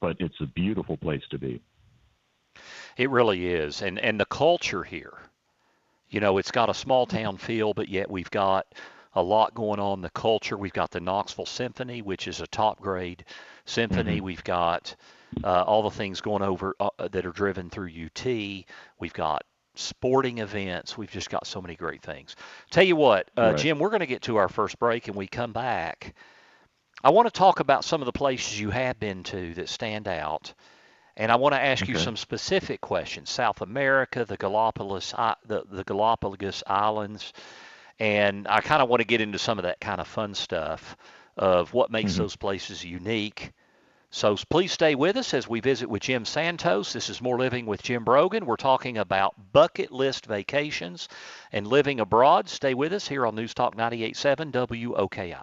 but 0.00 0.16
it's 0.20 0.40
a 0.40 0.46
beautiful 0.46 0.96
place 0.96 1.22
to 1.30 1.38
be. 1.38 1.60
It 2.96 3.10
really 3.10 3.46
is, 3.46 3.82
and 3.82 3.98
and 3.98 4.18
the 4.18 4.26
culture 4.26 4.82
here, 4.82 5.14
you 6.16 6.20
know, 6.20 6.38
it's 6.38 6.50
got 6.50 6.70
a 6.70 6.74
small 6.74 7.04
town 7.04 7.36
feel, 7.36 7.74
but 7.74 7.90
yet 7.90 8.10
we've 8.10 8.30
got 8.30 8.66
a 9.12 9.22
lot 9.22 9.54
going 9.54 9.78
on. 9.78 10.00
The 10.00 10.08
culture, 10.08 10.56
we've 10.56 10.72
got 10.72 10.90
the 10.90 10.98
Knoxville 10.98 11.44
Symphony, 11.44 12.00
which 12.00 12.26
is 12.26 12.40
a 12.40 12.46
top 12.46 12.80
grade 12.80 13.26
symphony. 13.66 14.16
Mm-hmm. 14.16 14.24
We've 14.24 14.42
got 14.42 14.96
uh, 15.44 15.64
all 15.64 15.82
the 15.82 15.90
things 15.90 16.22
going 16.22 16.40
over 16.40 16.74
uh, 16.80 16.88
that 17.10 17.26
are 17.26 17.32
driven 17.32 17.68
through 17.68 17.90
UT. 17.90 18.24
We've 18.98 19.12
got 19.12 19.44
sporting 19.74 20.38
events. 20.38 20.96
We've 20.96 21.10
just 21.10 21.28
got 21.28 21.46
so 21.46 21.60
many 21.60 21.76
great 21.76 22.00
things. 22.00 22.34
Tell 22.70 22.84
you 22.84 22.96
what, 22.96 23.30
uh, 23.36 23.50
Right. 23.50 23.58
Jim, 23.58 23.78
we're 23.78 23.90
going 23.90 24.00
to 24.00 24.06
get 24.06 24.22
to 24.22 24.36
our 24.38 24.48
first 24.48 24.78
break, 24.78 25.08
and 25.08 25.16
we 25.18 25.26
come 25.26 25.52
back. 25.52 26.14
I 27.04 27.10
want 27.10 27.26
to 27.26 27.38
talk 27.38 27.60
about 27.60 27.84
some 27.84 28.00
of 28.00 28.06
the 28.06 28.12
places 28.12 28.58
you 28.58 28.70
have 28.70 28.98
been 28.98 29.22
to 29.24 29.52
that 29.52 29.68
stand 29.68 30.08
out, 30.08 30.54
and 31.16 31.32
I 31.32 31.36
want 31.36 31.54
to 31.54 31.60
ask 31.60 31.86
you 31.88 31.96
some 31.98 32.16
specific 32.16 32.80
questions. 32.80 33.30
South 33.30 33.60
America, 33.62 34.24
the 34.24 34.36
Galapagos, 34.36 35.12
the, 35.46 35.64
the 35.70 35.84
Galapagos 35.84 36.62
Islands, 36.66 37.32
and 37.98 38.46
I 38.48 38.60
kind 38.60 38.82
of 38.82 38.88
want 38.88 39.00
to 39.00 39.06
get 39.06 39.20
into 39.20 39.38
some 39.38 39.58
of 39.58 39.62
that 39.64 39.80
kind 39.80 40.00
of 40.00 40.06
fun 40.06 40.34
stuff 40.34 40.96
of 41.36 41.72
what 41.72 41.90
makes 41.90 42.14
Mhm. 42.14 42.18
those 42.18 42.36
places 42.36 42.84
unique. 42.84 43.52
So 44.10 44.36
please 44.48 44.72
stay 44.72 44.94
with 44.94 45.16
us 45.16 45.34
as 45.34 45.48
we 45.48 45.60
visit 45.60 45.90
with 45.90 46.02
Jim 46.02 46.24
Santos. 46.24 46.92
This 46.92 47.10
is 47.10 47.20
More 47.20 47.38
Living 47.38 47.66
with 47.66 47.82
Jim 47.82 48.04
Brogan. 48.04 48.46
We're 48.46 48.56
talking 48.56 48.96
about 48.98 49.34
bucket 49.52 49.90
list 49.92 50.26
vacations 50.26 51.08
and 51.52 51.66
living 51.66 52.00
abroad. 52.00 52.48
Stay 52.48 52.72
with 52.72 52.92
us 52.92 53.08
here 53.08 53.26
on 53.26 53.34
News 53.34 53.52
Talk 53.52 53.76
98.7 53.76 54.52
WOKI. 54.52 55.36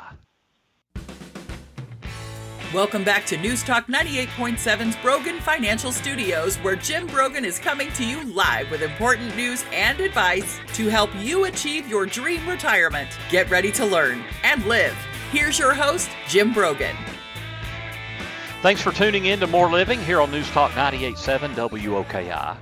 Welcome 2.74 3.04
back 3.04 3.28
to 3.28 3.38
News 3.38 3.62
Talk 3.62 3.86
98.7's 3.86 4.96
Brogan 4.96 5.40
Financial 5.42 5.92
Studios, 5.92 6.56
where 6.58 6.76
Jim 6.76 7.06
Brogan 7.06 7.46
is 7.46 7.60
coming 7.60 7.92
to 7.92 8.04
you 8.04 8.24
live 8.34 8.72
with 8.72 8.82
important 8.82 9.36
news 9.36 9.64
and 9.72 10.00
advice 10.00 10.58
to 10.74 10.88
help 10.88 11.12
you 11.20 11.46
achieve 11.46 11.88
your 11.88 12.08
dream 12.08 12.48
retirement. 12.50 13.10
Get 13.30 13.48
ready 13.52 13.72
to 13.74 13.86
learn 13.86 14.24
and 14.44 14.66
live. 14.66 14.96
Here's 15.32 15.60
your 15.60 15.76
host, 15.76 16.10
Jim 16.28 16.52
Brogan. 16.52 16.96
Thanks 18.64 18.82
for 18.82 18.92
tuning 18.92 19.26
in 19.26 19.40
to 19.42 19.48
More 19.48 19.70
Living 19.70 20.02
here 20.04 20.20
on 20.20 20.32
News 20.32 20.50
Talk 20.50 20.72
98.7 20.72 21.54
WOKI. 21.54 22.58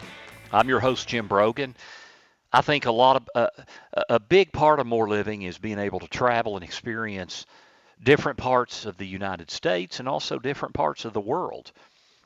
I'm 0.52 0.68
your 0.68 0.82
host, 0.82 1.08
Jim 1.08 1.30
Brogan. 1.30 1.74
I 2.52 2.60
think 2.60 2.86
a 2.86 2.92
lot 2.92 3.16
of 3.16 3.30
uh, 3.34 3.48
a- 3.94 4.16
a 4.16 4.20
big 4.20 4.52
part 4.52 4.82
of 4.82 4.88
More 4.88 5.08
Living 5.08 5.44
is 5.44 5.58
being 5.58 5.80
able 5.80 6.02
to 6.02 6.08
travel 6.10 6.58
and 6.58 6.66
experience 6.66 7.46
different 8.04 8.38
parts 8.38 8.86
of 8.86 8.98
the 8.98 9.08
United 9.08 9.52
States 9.52 10.00
and 10.00 10.08
also 10.08 10.40
different 10.40 10.74
parts 10.74 11.06
of 11.06 11.14
the 11.14 11.22
world. 11.22 11.72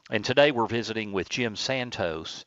And 0.10 0.24
today 0.24 0.51
we're 0.51 0.67
visiting 0.67 1.12
with 1.12 1.29
Jim 1.29 1.55
Santos, 1.55 2.46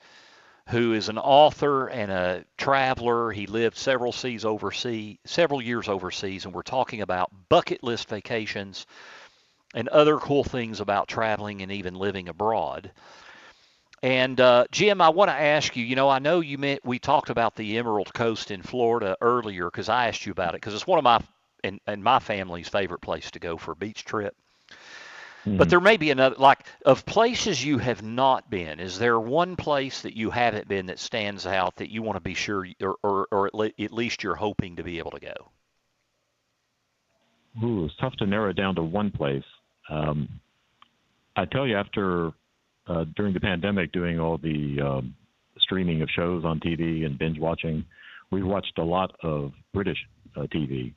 who 0.69 0.93
is 0.93 1.09
an 1.09 1.19
author 1.19 1.89
and 1.89 2.11
a 2.11 2.45
traveler. 2.57 3.33
He 3.33 3.47
lived 3.47 3.77
several 3.77 4.13
seas 4.13 4.45
overseas, 4.45 5.19
several 5.25 5.61
years 5.61 5.89
overseas, 5.89 6.45
and 6.45 6.55
we're 6.55 6.63
talking 6.63 7.01
about 7.01 7.33
bucket 7.49 7.83
list 7.83 8.09
vacations 8.09 8.87
and 9.75 9.89
other 9.89 10.19
cool 10.19 10.45
things 10.45 10.81
about 10.81 11.09
traveling 11.09 11.63
and 11.63 11.73
even 11.73 11.95
living 11.95 12.29
abroad. 12.29 12.93
And 14.03 14.41
uh, 14.41 14.67
Jim, 14.71 15.01
I 15.01 15.09
want 15.09 15.31
to 15.31 15.35
ask 15.35 15.77
you. 15.77 15.85
You 15.85 15.97
know, 15.97 16.09
I 16.09 16.21
know 16.21 16.41
you 16.41 16.57
meant 16.57 16.85
we 16.85 17.01
talked 17.01 17.31
about 17.31 17.57
the 17.57 17.79
Emerald 17.79 18.15
Coast 18.15 18.53
in 18.53 18.63
Florida 18.63 19.17
earlier 19.21 19.65
because 19.71 19.89
I 19.89 20.07
asked 20.07 20.25
you 20.25 20.33
about 20.33 20.51
it 20.51 20.61
because 20.61 20.75
it's 20.75 20.87
one 20.87 20.99
of 20.99 21.05
my 21.05 21.21
and, 21.65 21.81
and 21.87 22.03
my 22.03 22.19
family's 22.19 22.69
favorite 22.69 23.01
place 23.01 23.31
to 23.33 23.39
go 23.39 23.57
for 23.57 23.73
a 23.73 23.77
beach 23.77 24.05
trip. 24.05 24.35
But 25.45 25.69
Mhm. 25.69 25.71
there 25.71 25.81
may 25.81 25.97
be 25.97 26.11
another 26.11 26.37
like 26.37 26.67
of 26.85 27.07
places 27.07 27.65
you 27.65 27.79
have 27.79 28.03
not 28.03 28.51
been. 28.51 28.81
Is 28.81 28.99
there 28.99 29.19
one 29.19 29.57
place 29.57 30.03
that 30.03 30.17
you 30.17 30.31
haven't 30.31 30.69
been 30.69 30.87
that 30.87 30.99
stands 30.99 31.47
out 31.47 31.77
that 31.77 31.91
you 31.91 32.03
want 32.03 32.17
to 32.17 32.21
be 32.21 32.35
sure, 32.35 32.67
or 32.83 32.97
or, 33.03 33.29
or 33.31 33.47
at, 33.47 33.55
le- 33.55 33.73
at 33.79 33.93
least 33.93 34.23
you're 34.23 34.35
hoping 34.35 34.77
to 34.77 34.83
be 34.83 34.99
able 34.99 35.13
to 35.13 35.21
go? 35.21 35.53
Ooh, 37.65 37.87
it's 37.87 37.97
tough 37.97 38.15
to 38.17 38.27
narrow 38.27 38.51
it 38.51 38.57
down 38.57 38.75
to 38.77 38.83
one 38.83 39.11
place. 39.11 39.45
Um, 39.89 40.29
I 41.37 41.45
tell 41.47 41.67
you, 41.67 41.77
after 41.77 42.33
uh, 42.87 43.05
during 43.17 43.33
the 43.33 43.41
pandemic, 43.41 43.93
doing 43.93 44.21
all 44.21 44.39
the 44.39 44.81
um, 44.81 45.15
streaming 45.59 46.03
of 46.03 46.11
shows 46.11 46.45
on 46.45 46.61
TV 46.61 47.07
and 47.07 47.19
binge 47.19 47.39
watching, 47.39 47.85
we 48.31 48.43
watched 48.43 48.79
a 48.79 48.85
lot 48.85 49.15
of 49.23 49.53
British 49.73 49.99
uh, 50.37 50.43
TV. 50.43 50.93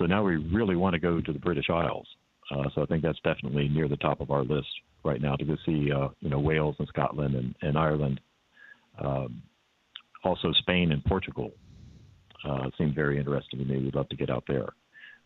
So 0.00 0.06
now 0.06 0.22
we 0.24 0.36
really 0.36 0.76
want 0.76 0.94
to 0.94 0.98
go 0.98 1.20
to 1.20 1.32
the 1.32 1.38
British 1.38 1.68
Isles. 1.68 2.06
Uh, 2.50 2.64
so 2.74 2.82
I 2.82 2.86
think 2.86 3.02
that's 3.02 3.20
definitely 3.22 3.68
near 3.68 3.86
the 3.86 3.98
top 3.98 4.20
of 4.22 4.30
our 4.30 4.42
list 4.42 4.66
right 5.04 5.20
now 5.20 5.36
to 5.36 5.44
go 5.44 5.56
see, 5.66 5.92
uh, 5.92 6.08
you 6.20 6.30
know, 6.30 6.40
Wales 6.40 6.74
and 6.78 6.88
Scotland 6.88 7.34
and, 7.34 7.54
and 7.60 7.76
Ireland. 7.76 8.18
Um, 8.98 9.42
also, 10.24 10.52
Spain 10.52 10.92
and 10.92 11.04
Portugal 11.04 11.52
uh, 12.48 12.70
seem 12.78 12.94
very 12.94 13.18
interesting 13.18 13.58
to 13.58 13.64
me. 13.66 13.76
We'd 13.76 13.94
love 13.94 14.08
to 14.08 14.16
get 14.16 14.30
out 14.30 14.44
there. 14.48 14.70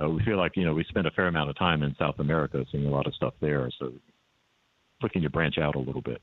Uh, 0.03 0.09
we 0.11 0.25
feel 0.25 0.37
like 0.37 0.57
you 0.57 0.65
know 0.65 0.75
we 0.75 0.83
spent 0.85 1.07
a 1.07 1.11
fair 1.13 1.29
amount 1.29 1.51
of 1.51 1.57
time 1.57 1.85
in 1.85 1.95
South 1.97 2.19
America, 2.19 2.65
seeing 2.73 2.87
a 2.87 2.91
lot 2.91 3.07
of 3.07 3.15
stuff 3.15 3.35
there. 3.41 3.71
So 3.79 3.93
looking 5.03 5.23
to 5.23 5.31
branch 5.31 5.57
out 5.59 5.77
a 5.77 5.79
little 5.79 6.01
bit. 6.03 6.21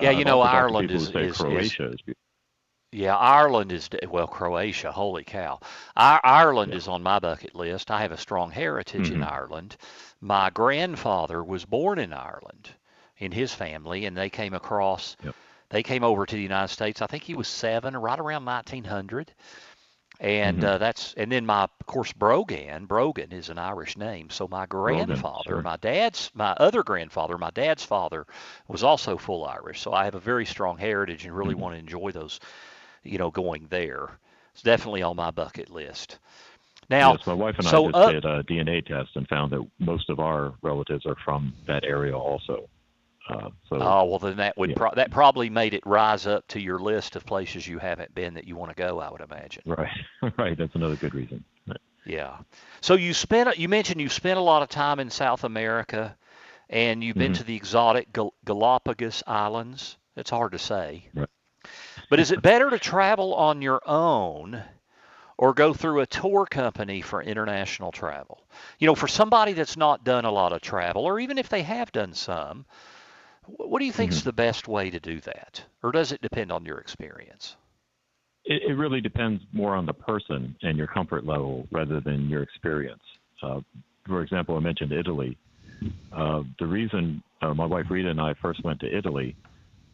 Yeah, 0.00 0.08
Uh, 0.08 0.18
you 0.18 0.24
know, 0.24 0.40
Ireland 0.40 0.90
is- 0.90 1.08
is- 1.08 1.14
is- 1.14 1.36
Croatia 1.36 1.92
is, 1.92 2.00
beautiful. 2.02 2.21
Yeah, 2.92 3.16
Ireland 3.16 3.72
is 3.72 3.88
well, 4.08 4.28
Croatia. 4.28 4.92
Holy 4.92 5.24
cow! 5.24 5.58
I, 5.96 6.20
Ireland 6.22 6.72
Yeah. 6.72 6.76
is 6.76 6.86
on 6.86 7.02
my 7.02 7.18
bucket 7.18 7.54
list. 7.56 7.90
I 7.90 8.02
have 8.02 8.12
a 8.12 8.16
strong 8.16 8.50
heritage 8.52 9.10
in 9.10 9.20
Mhm. 9.20 9.24
Ireland. 9.24 9.76
My 10.20 10.50
grandfather 10.50 11.42
was 11.42 11.64
born 11.64 11.98
in 11.98 12.12
Ireland, 12.12 12.70
in 13.18 13.32
his 13.32 13.52
family, 13.52 14.04
and 14.06 14.16
they 14.16 14.30
came 14.30 14.54
across. 14.54 15.16
Yep. 15.22 15.36
They 15.70 15.82
came 15.82 16.04
over 16.04 16.26
to 16.26 16.36
the 16.36 16.42
United 16.42 16.68
States. 16.68 17.02
I 17.02 17.06
think 17.08 17.24
he 17.24 17.34
was 17.34 17.48
seven, 17.48 17.96
right 17.96 18.20
around 18.20 18.44
1900. 18.44 19.32
And 20.20 20.62
Mhm. 20.62 20.64
uh, 20.64 20.78
that's 20.78 21.14
and 21.14 21.32
then 21.32 21.46
my 21.46 21.64
of 21.64 21.86
course 21.86 22.12
Brogan. 22.12 22.86
Brogan 22.86 23.32
is 23.32 23.48
an 23.50 23.58
Irish 23.58 23.96
name. 23.96 24.30
So 24.30 24.48
my 24.48 24.66
Brogan, 24.82 25.24
grandfather, 25.24 25.58
sure. 25.58 25.64
my 25.64 25.76
dad's, 25.76 26.30
my 26.34 26.52
other 26.52 26.82
grandfather, 26.84 27.36
my 27.38 27.50
dad's 27.50 27.84
father 27.84 28.26
was 28.68 28.82
also 28.84 29.16
full 29.18 29.44
Irish. 29.44 29.80
So 29.80 29.92
I 29.92 30.04
have 30.04 30.14
a 30.14 30.20
very 30.20 30.46
strong 30.46 30.78
heritage 30.78 31.24
and 31.26 31.36
really 31.36 31.54
Mhm. 31.54 31.56
want 31.56 31.74
to 31.74 31.78
enjoy 31.80 32.12
those 32.12 32.38
you 33.02 33.18
know, 33.18 33.30
going 33.30 33.66
there. 33.70 34.10
It's 34.54 34.62
definitely 34.62 35.02
on 35.02 35.16
my 35.16 35.30
bucket 35.30 35.70
list. 35.70 36.18
Now, 36.90 37.12
yes, 37.12 37.26
my 37.26 37.32
wife 37.32 37.54
and 37.58 37.66
so 37.66 37.84
I 37.84 37.90
just 37.90 37.96
up- 37.96 38.12
did 38.12 38.24
a 38.24 38.42
DNA 38.42 38.84
test 38.84 39.10
and 39.16 39.26
found 39.28 39.52
that 39.52 39.64
most 39.78 40.10
of 40.10 40.20
our 40.20 40.52
relatives 40.62 41.06
are 41.06 41.16
from 41.24 41.54
that 41.66 41.84
area 41.84 42.16
also. 42.16 42.68
Uh, 43.30 43.50
so 43.68 43.76
oh 43.80 44.04
well, 44.06 44.18
then 44.18 44.36
that 44.38 44.58
would 44.58 44.70
yeah. 44.70 44.76
pro- 44.76 44.94
that 44.96 45.10
probably 45.12 45.48
made 45.48 45.74
it 45.74 45.86
rise 45.86 46.26
up 46.26 46.46
to 46.48 46.60
your 46.60 46.80
list 46.80 47.14
of 47.14 47.24
places 47.24 47.66
you 47.68 47.78
haven't 47.78 48.12
been 48.16 48.34
that 48.34 48.48
you 48.48 48.56
want 48.56 48.70
to 48.70 48.74
go. 48.74 48.98
I 48.98 49.10
would 49.12 49.20
imagine. 49.20 49.62
right, 49.64 49.88
right. 50.38 50.58
That's 50.58 50.74
another 50.74 50.96
good 50.96 51.14
reason. 51.14 51.44
Right. 51.68 51.78
Yeah. 52.04 52.38
So 52.80 52.94
you 52.94 53.14
spent 53.14 53.56
you 53.58 53.68
mentioned 53.68 54.00
you 54.00 54.08
spent 54.08 54.38
a 54.38 54.42
lot 54.42 54.62
of 54.62 54.68
time 54.68 54.98
in 54.98 55.08
South 55.08 55.44
America, 55.44 56.16
and 56.68 57.02
you've 57.02 57.16
been 57.16 57.32
Mhm. 57.32 57.36
to 57.38 57.44
the 57.44 57.54
exotic 57.54 58.12
Gal- 58.12 58.34
Galapagos 58.44 59.22
Islands. 59.24 59.96
It's 60.16 60.30
hard 60.30 60.50
to 60.52 60.58
say. 60.58 61.06
Right. 61.14 61.28
But 62.10 62.20
is 62.20 62.30
it 62.30 62.42
better 62.42 62.70
to 62.70 62.78
travel 62.78 63.34
on 63.34 63.62
your 63.62 63.80
own 63.86 64.62
or 65.38 65.54
go 65.54 65.72
through 65.72 66.00
a 66.00 66.06
tour 66.06 66.46
company 66.46 67.00
for 67.00 67.22
international 67.22 67.92
travel? 67.92 68.44
You 68.78 68.86
know, 68.86 68.94
for 68.94 69.08
somebody 69.08 69.52
that's 69.52 69.76
not 69.76 70.04
done 70.04 70.24
a 70.24 70.30
lot 70.30 70.52
of 70.52 70.60
travel, 70.60 71.04
or 71.04 71.18
even 71.20 71.38
if 71.38 71.48
they 71.48 71.62
have 71.62 71.92
done 71.92 72.14
some, 72.14 72.66
what 73.46 73.78
do 73.80 73.86
you 73.86 73.92
think 73.92 74.12
is 74.12 74.20
Mhm. 74.20 74.24
the 74.24 74.32
best 74.32 74.68
way 74.68 74.90
to 74.90 75.00
do 75.00 75.20
that? 75.20 75.64
Or 75.82 75.92
does 75.92 76.12
it 76.12 76.22
depend 76.22 76.52
on 76.52 76.64
your 76.64 76.78
experience? 76.78 77.56
It, 78.44 78.62
it 78.70 78.74
really 78.74 79.00
depends 79.00 79.42
more 79.52 79.74
on 79.76 79.86
the 79.86 79.92
person 79.92 80.56
and 80.62 80.76
your 80.76 80.86
comfort 80.88 81.24
level 81.24 81.66
rather 81.70 82.00
than 82.00 82.28
your 82.28 82.42
experience. 82.42 83.02
Uh, 83.42 83.60
for 84.06 84.22
example, 84.22 84.56
I 84.56 84.60
mentioned 84.60 84.92
Italy. 84.92 85.36
Uh, 86.12 86.42
the 86.58 86.66
reason 86.66 87.22
uh, 87.42 87.54
my 87.54 87.64
wife 87.64 87.86
Rita 87.90 88.10
and 88.10 88.20
I 88.20 88.34
first 88.42 88.62
went 88.64 88.80
to 88.80 88.96
Italy 88.96 89.36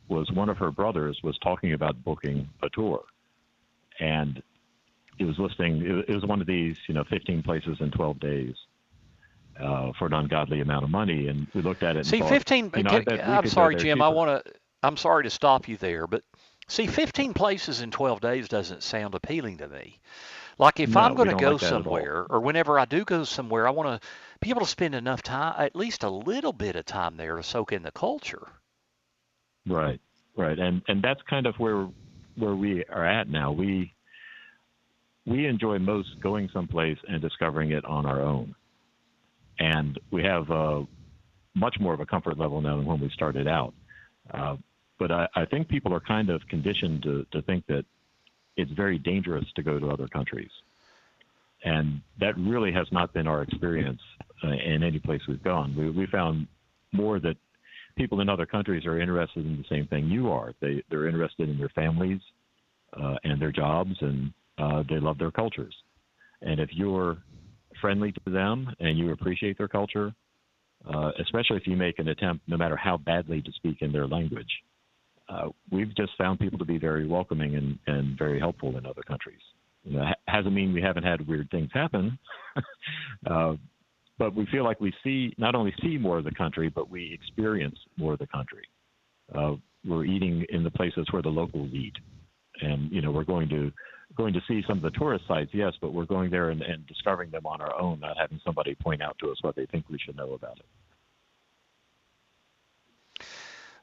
was 0.08 0.30
one 0.32 0.48
of 0.48 0.58
her 0.58 0.70
brothers 0.70 1.20
was 1.22 1.38
talking 1.38 1.72
about 1.72 2.02
booking 2.04 2.48
a 2.62 2.68
tour, 2.70 3.04
and 4.00 4.42
it 5.18 5.24
was 5.24 5.38
listing. 5.38 6.04
It 6.06 6.14
was 6.14 6.24
one 6.24 6.40
of 6.40 6.46
these, 6.46 6.78
you 6.88 6.94
know, 6.94 7.04
15 7.04 7.42
places 7.42 7.78
in 7.80 7.90
12 7.90 8.20
days. 8.20 8.54
Uh, 9.60 9.90
for 9.98 10.06
an 10.06 10.12
ungodly 10.12 10.60
amount 10.60 10.84
of 10.84 10.90
money, 10.90 11.26
and 11.26 11.48
we 11.52 11.60
looked 11.60 11.82
at 11.82 11.96
it. 11.96 12.06
See, 12.06 12.20
thought, 12.20 12.28
15. 12.28 12.70
You 12.76 12.82
know, 12.84 13.02
can, 13.02 13.20
I'm 13.20 13.44
sorry, 13.48 13.74
Jim. 13.74 14.00
I 14.00 14.08
want 14.08 14.44
to. 14.44 14.52
I'm 14.84 14.96
sorry 14.96 15.24
to 15.24 15.30
stop 15.30 15.66
you 15.66 15.76
there, 15.76 16.06
but 16.06 16.22
see, 16.68 16.86
15 16.86 17.34
places 17.34 17.80
in 17.80 17.90
12 17.90 18.20
days 18.20 18.48
doesn't 18.48 18.84
sound 18.84 19.16
appealing 19.16 19.58
to 19.58 19.66
me. 19.66 19.98
Like 20.58 20.78
if 20.78 20.90
no, 20.90 21.00
I'm 21.00 21.14
going 21.14 21.28
to 21.28 21.34
like 21.34 21.40
go 21.40 21.56
somewhere, 21.56 22.26
or 22.30 22.40
whenever 22.40 22.78
I 22.78 22.84
do 22.84 23.04
go 23.04 23.24
somewhere, 23.24 23.66
I 23.66 23.70
want 23.70 24.00
to 24.00 24.08
be 24.40 24.50
able 24.50 24.60
to 24.60 24.66
spend 24.66 24.94
enough 24.94 25.22
time, 25.22 25.54
at 25.58 25.76
least 25.76 26.04
a 26.04 26.10
little 26.10 26.52
bit 26.52 26.76
of 26.76 26.84
time 26.84 27.16
there, 27.16 27.36
to 27.36 27.42
soak 27.42 27.72
in 27.72 27.82
the 27.82 27.92
culture. 27.92 28.48
Right, 29.68 30.00
right, 30.36 30.58
and 30.58 30.82
and 30.88 31.02
that's 31.02 31.20
kind 31.28 31.46
of 31.46 31.54
where 31.56 31.88
where 32.36 32.54
we 32.54 32.84
are 32.84 33.06
at 33.06 33.28
now. 33.28 33.52
We 33.52 33.92
we 35.26 35.46
enjoy 35.46 35.78
most 35.78 36.08
going 36.22 36.48
someplace 36.52 36.98
and 37.08 37.20
discovering 37.20 37.72
it 37.72 37.84
on 37.84 38.06
our 38.06 38.20
own 38.22 38.54
and 39.58 39.98
we 40.10 40.22
have 40.22 40.50
uh, 40.50 40.82
much 41.54 41.76
more 41.80 41.94
of 41.94 42.00
a 42.00 42.06
comfort 42.06 42.38
level 42.38 42.60
now 42.60 42.76
than 42.76 42.86
when 42.86 43.00
we 43.00 43.10
started 43.10 43.48
out. 43.48 43.74
Uh, 44.32 44.56
but 44.98 45.10
I, 45.10 45.28
I, 45.34 45.44
think 45.44 45.68
people 45.68 45.94
are 45.94 46.00
kind 46.00 46.28
of 46.30 46.40
conditioned 46.48 47.02
to, 47.04 47.26
to 47.32 47.42
think 47.42 47.66
that 47.66 47.84
it's 48.56 48.70
very 48.72 48.98
dangerous 48.98 49.44
to 49.56 49.62
go 49.62 49.78
to 49.78 49.90
other 49.90 50.08
countries. 50.08 50.50
And 51.64 52.00
that 52.20 52.36
really 52.36 52.72
has 52.72 52.86
not 52.92 53.12
been 53.12 53.26
our 53.26 53.42
experience 53.42 54.00
uh, 54.44 54.48
in 54.48 54.82
any 54.82 54.98
place 54.98 55.20
we've 55.26 55.42
gone. 55.42 55.74
We, 55.76 55.90
we 55.90 56.06
found 56.06 56.46
more 56.92 57.20
that 57.20 57.36
people 57.98 58.20
in 58.20 58.28
other 58.28 58.46
countries 58.46 58.86
are 58.86 59.00
interested 59.00 59.44
in 59.44 59.58
the 59.58 59.64
same 59.68 59.86
thing 59.88 60.06
you 60.06 60.30
are. 60.30 60.54
They, 60.60 60.82
they're 60.88 61.08
interested 61.08 61.48
in 61.50 61.58
their 61.58 61.68
families 61.70 62.20
uh, 62.98 63.16
and 63.24 63.42
their 63.42 63.52
jobs, 63.52 63.94
and 64.00 64.32
uh, 64.56 64.84
they 64.88 64.98
love 64.98 65.18
their 65.18 65.30
cultures. 65.30 65.74
And 66.40 66.60
if 66.60 66.70
you're 66.72 67.18
friendly 67.80 68.12
to 68.12 68.30
them 68.30 68.74
and 68.80 68.96
you 68.96 69.12
appreciate 69.12 69.58
their 69.58 69.68
culture, 69.68 70.14
uh, 70.92 71.10
especially 71.20 71.56
if 71.56 71.66
you 71.66 71.76
make 71.76 71.98
an 71.98 72.08
attempt, 72.08 72.48
no 72.48 72.56
matter 72.56 72.76
how 72.76 72.96
badly, 72.96 73.42
to 73.42 73.52
speak 73.52 73.82
in 73.82 73.92
their 73.92 74.06
language. 74.06 74.50
Uh, 75.28 75.48
we've 75.70 75.94
just 75.94 76.12
found 76.16 76.38
people 76.38 76.58
to 76.58 76.64
be 76.64 76.78
very 76.78 77.06
welcoming 77.06 77.56
and, 77.56 77.78
and 77.86 78.16
very 78.16 78.38
helpful 78.38 78.78
in 78.78 78.86
other 78.86 79.02
countries. 79.02 79.40
You 79.84 79.98
know, 79.98 80.04
ha- 80.04 80.14
hasn't 80.26 80.54
mean 80.54 80.72
we 80.72 80.80
haven't 80.80 81.02
had 81.02 81.26
weird 81.26 81.50
things 81.50 81.68
happen, 81.74 82.18
uh, 83.30 83.54
but 84.18 84.34
we 84.34 84.46
feel 84.46 84.64
like 84.64 84.80
we 84.80 84.92
see 85.04 85.32
not 85.38 85.54
only 85.54 85.72
see 85.80 85.96
more 85.96 86.18
of 86.18 86.24
the 86.24 86.34
country, 86.34 86.68
but 86.68 86.90
we 86.90 87.12
experience 87.12 87.78
more 87.96 88.14
of 88.14 88.18
the 88.18 88.26
country. 88.26 88.64
Uh, 89.34 89.54
we're 89.84 90.04
eating 90.04 90.44
in 90.50 90.64
the 90.64 90.70
places 90.70 91.06
where 91.10 91.22
the 91.22 91.28
locals 91.28 91.70
eat, 91.72 91.94
and 92.60 92.90
you 92.90 93.00
know 93.00 93.10
we're 93.10 93.24
going 93.24 93.48
to 93.48 93.72
going 94.16 94.32
to 94.32 94.40
see 94.48 94.62
some 94.66 94.78
of 94.78 94.82
the 94.82 94.98
tourist 94.98 95.24
sites, 95.28 95.50
yes, 95.52 95.74
but 95.80 95.92
we're 95.92 96.06
going 96.06 96.30
there 96.30 96.50
and, 96.50 96.62
and 96.62 96.86
discovering 96.86 97.30
them 97.30 97.46
on 97.46 97.60
our 97.60 97.78
own, 97.78 98.00
not 98.00 98.16
having 98.18 98.40
somebody 98.44 98.74
point 98.74 99.02
out 99.02 99.16
to 99.20 99.30
us 99.30 99.36
what 99.42 99.54
they 99.54 99.66
think 99.66 99.84
we 99.88 99.98
should 99.98 100.16
know 100.16 100.32
about 100.32 100.58
it. 100.58 100.66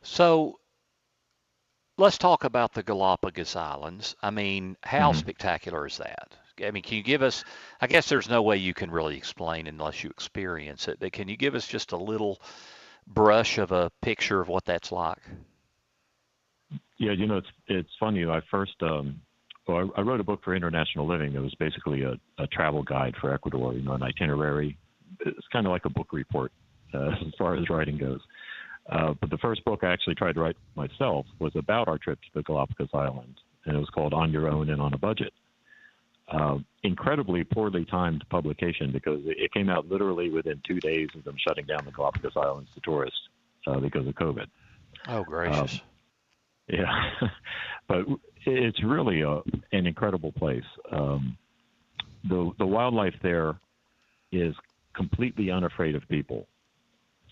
So 0.02 0.60
let's 1.98 2.18
talk 2.18 2.44
about 2.44 2.74
the 2.74 2.84
Galapagos 2.84 3.56
Islands. 3.56 4.16
I 4.22 4.32
mean, 4.32 4.76
how 4.84 5.12
mm-hmm. 5.12 5.20
spectacular 5.20 5.88
is 5.88 5.98
that? 5.98 6.36
I 6.64 6.72
mean, 6.72 6.84
can 6.84 6.98
you 6.98 7.04
give 7.04 7.22
us? 7.22 7.44
I 7.82 7.88
guess 7.88 8.10
there's 8.10 8.30
no 8.30 8.42
way 8.42 8.58
you 8.58 8.74
can 8.74 8.92
really 8.92 9.18
explain 9.18 9.68
unless 9.68 10.04
you 10.04 10.10
experience 10.10 10.88
it. 10.88 10.98
But 11.00 11.12
can 11.12 11.28
you 11.28 11.38
give 11.38 11.56
us 11.56 11.68
just 11.68 11.92
a 11.92 11.98
little 11.98 12.40
brush 13.08 13.58
of 13.58 13.72
a 13.72 13.92
picture 14.02 14.42
of 14.42 14.48
what 14.48 14.66
that's 14.66 14.92
like? 14.92 15.22
Yeah, 16.98 17.12
you 17.12 17.28
know, 17.28 17.38
it's 17.38 17.52
it's 17.68 17.90
funny. 18.00 18.26
I 18.26 18.42
first 18.50 18.76
um, 18.82 19.20
well, 19.68 19.92
I, 19.96 20.00
I 20.00 20.04
wrote 20.04 20.20
a 20.20 20.24
book 20.24 20.42
for 20.44 20.56
International 20.56 21.08
Living 21.08 21.34
that 21.34 21.42
was 21.42 21.56
basically 21.56 22.04
a, 22.04 22.14
a 22.38 22.48
travel 22.48 22.84
guide 22.84 23.16
for 23.20 23.34
Ecuador, 23.34 23.74
you 23.74 23.82
know, 23.82 23.94
an 23.94 24.04
itinerary. 24.04 24.78
It's 25.26 25.48
kind 25.52 25.66
of 25.66 25.72
like 25.72 25.86
a 25.86 25.90
book 25.90 26.08
report 26.12 26.52
uh, 26.94 27.10
as 27.26 27.34
far 27.38 27.56
as 27.56 27.70
writing 27.70 27.98
goes. 27.98 28.22
Uh, 28.90 29.14
but 29.20 29.32
the 29.32 29.38
first 29.40 29.66
book 29.66 29.80
I 29.84 29.92
actually 29.92 30.16
tried 30.16 30.34
to 30.34 30.42
write 30.42 30.58
myself 30.76 31.26
was 31.40 31.52
about 31.56 31.88
our 31.88 31.98
trip 31.98 32.20
to 32.22 32.28
the 32.36 32.44
Galapagos 32.44 32.90
Islands, 32.94 33.40
and 33.66 33.76
it 33.76 33.80
was 33.80 33.90
called 33.90 34.14
On 34.14 34.32
Your 34.32 34.48
Own 34.48 34.70
and 34.70 34.80
on 34.80 34.94
a 34.94 34.98
Budget. 34.98 35.34
Uh, 36.28 36.58
incredibly 36.84 37.44
poorly 37.44 37.86
timed 37.86 38.26
publication 38.32 38.92
because 38.92 39.20
it 39.26 39.52
came 39.54 39.70
out 39.70 39.88
literally 39.88 40.32
within 40.32 40.60
two 40.68 40.80
days 40.80 41.08
of 41.16 41.24
them 41.24 41.36
shutting 41.48 41.66
down 41.66 41.86
the 41.86 41.92
Galapagos 41.92 42.34
Islands 42.36 42.70
to 42.74 42.82
tourists 42.82 43.20
uh, 43.68 43.80
because 43.80 44.08
of 44.08 44.16
COVID. 44.16 44.48
Oh, 45.08 45.24
gracious. 45.24 45.74
Um, 45.74 45.82
yeah, 46.68 47.28
but 47.88 48.06
it's 48.46 48.84
really 48.84 49.22
a, 49.22 49.42
an 49.72 49.86
incredible 49.86 50.32
place. 50.32 50.64
Um, 50.92 51.38
the 52.28 52.52
the 52.58 52.66
wildlife 52.66 53.16
there 53.22 53.60
is 54.32 54.56
completely 54.96 55.52
unafraid 55.52 55.96
of 55.96 56.08
people. 56.08 56.48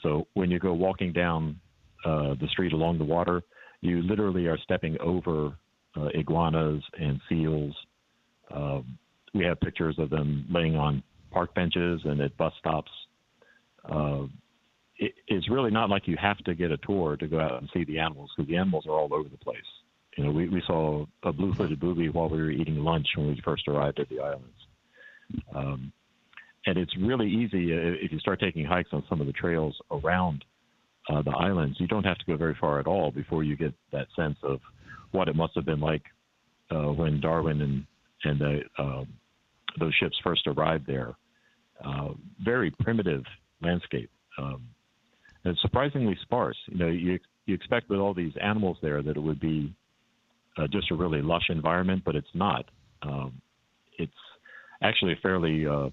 So 0.01 0.27
when 0.34 0.51
you 0.51 0.60
go 0.60 0.73
walking 0.73 1.13
down 1.13 1.60
uh, 2.06 2.36
the 2.39 2.47
street 2.51 2.73
along 2.73 2.97
the 2.97 3.06
water, 3.06 3.41
you 3.82 4.01
literally 4.01 4.47
are 4.47 4.58
stepping 4.60 4.97
over 4.99 5.53
uh, 5.95 6.10
iguanas 6.13 6.84
and 6.99 7.19
seals. 7.29 7.75
Um, 8.54 8.98
we 9.34 9.44
have 9.46 9.60
pictures 9.60 9.96
of 9.98 10.10
them 10.10 10.46
laying 10.50 10.76
on 10.76 11.04
park 11.32 11.54
benches 11.56 12.02
and 12.06 12.22
at 12.22 12.38
bus 12.38 12.54
stops. 12.60 12.92
Uh, 13.89 14.24
it, 14.98 15.13
it's 15.28 15.50
really 15.50 15.72
not 15.72 15.89
like 15.89 16.08
you 16.08 16.16
have 16.22 16.38
to 16.39 16.54
get 16.54 16.72
a 16.72 16.78
tour 16.78 17.18
to 17.18 17.28
go 17.28 17.39
out 17.39 17.60
and 17.60 17.70
see 17.74 17.84
the 17.84 18.00
animals 18.00 18.32
because 18.36 18.48
the 18.48 18.58
animals 18.58 18.86
are 18.88 18.94
all 18.94 19.13
over 19.13 19.28
the 19.28 19.38
place. 19.38 19.58
You 20.18 20.26
know, 20.26 20.32
we, 20.32 20.48
we 20.48 20.62
saw 20.68 21.06
a 21.24 21.34
blue-footed 21.34 21.80
booby 21.80 22.10
while 22.10 22.30
we 22.30 22.38
were 22.38 22.52
eating 22.52 22.78
lunch 22.78 23.08
when 23.16 23.28
we 23.28 23.42
first 23.44 23.68
arrived 23.68 24.00
at 24.00 24.10
the 24.10 24.20
islands. 24.20 24.68
Um, 25.56 25.92
and 26.68 26.78
it's 26.78 26.96
really 26.98 27.30
easy 27.30 27.74
uh, 27.74 27.98
if 28.00 28.12
you 28.12 28.20
start 28.20 28.39
taking 28.39 28.66
hikes 28.66 28.89
on 28.94 29.04
some 29.10 29.20
of 29.20 29.28
the 29.28 29.34
trails 29.34 29.76
around 29.92 30.46
uh, 31.10 31.22
the 31.24 31.32
islands. 31.32 31.78
You 31.80 31.88
don't 31.88 32.06
have 32.06 32.18
to 32.20 32.26
go 32.26 32.38
very 32.38 32.56
far 32.60 32.80
at 32.80 32.88
all 32.88 33.12
before 33.12 33.44
you 33.44 33.56
get 33.56 33.74
that 33.92 34.08
sense 34.16 34.38
of 34.44 34.60
what 35.12 35.28
it 35.28 35.36
must 35.36 35.56
have 35.56 35.66
been 35.66 35.80
like 35.80 36.04
uh, 36.72 36.92
when 36.92 37.20
Darwin 37.20 37.62
and 37.62 37.86
and 38.24 38.40
the, 38.40 38.62
um, 38.78 39.08
those 39.80 39.94
ships 39.96 40.16
first 40.24 40.48
arrived 40.48 40.86
there. 40.88 41.16
Uh, 41.84 42.10
very 42.44 42.72
primitive 42.72 43.24
landscape. 43.62 44.10
Um, 44.38 44.68
and 45.46 45.58
surprisingly 45.62 46.18
sparse. 46.22 46.58
You 46.68 46.78
know, 46.78 46.88
you 46.88 47.20
you 47.46 47.54
expect 47.54 47.90
with 47.90 48.00
all 48.00 48.14
these 48.14 48.34
animals 48.42 48.78
there 48.82 49.02
that 49.02 49.18
it 49.18 49.20
would 49.20 49.40
be 49.40 49.74
uh, 50.58 50.68
just 50.68 50.92
a 50.92 50.96
really 50.96 51.22
lush 51.22 51.50
environment, 51.50 52.04
but 52.06 52.16
it's 52.16 52.28
not. 52.34 52.66
Um, 53.02 53.42
it's 53.98 54.12
actually 54.82 55.14
a 55.14 55.18
fairly 55.18 55.68
uh, 55.68 55.90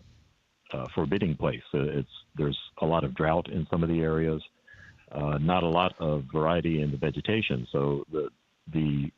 uh, 0.73 0.87
forbidding 0.95 1.37
place. 1.37 1.63
It's 1.73 2.09
there's 2.37 2.59
a 2.81 2.87
lot 2.87 3.05
of 3.05 3.15
drought 3.15 3.49
in 3.51 3.67
some 3.71 3.83
of 3.83 3.89
the 3.89 4.01
areas, 4.01 4.43
uh, 5.13 5.39
not 5.39 5.63
a 5.63 5.69
lot 5.69 5.95
of 5.99 6.25
variety 6.33 6.83
in 6.83 6.91
the 6.91 6.97
vegetation. 6.97 7.67
So 7.73 8.05
the 8.13 8.29
the 8.73 9.11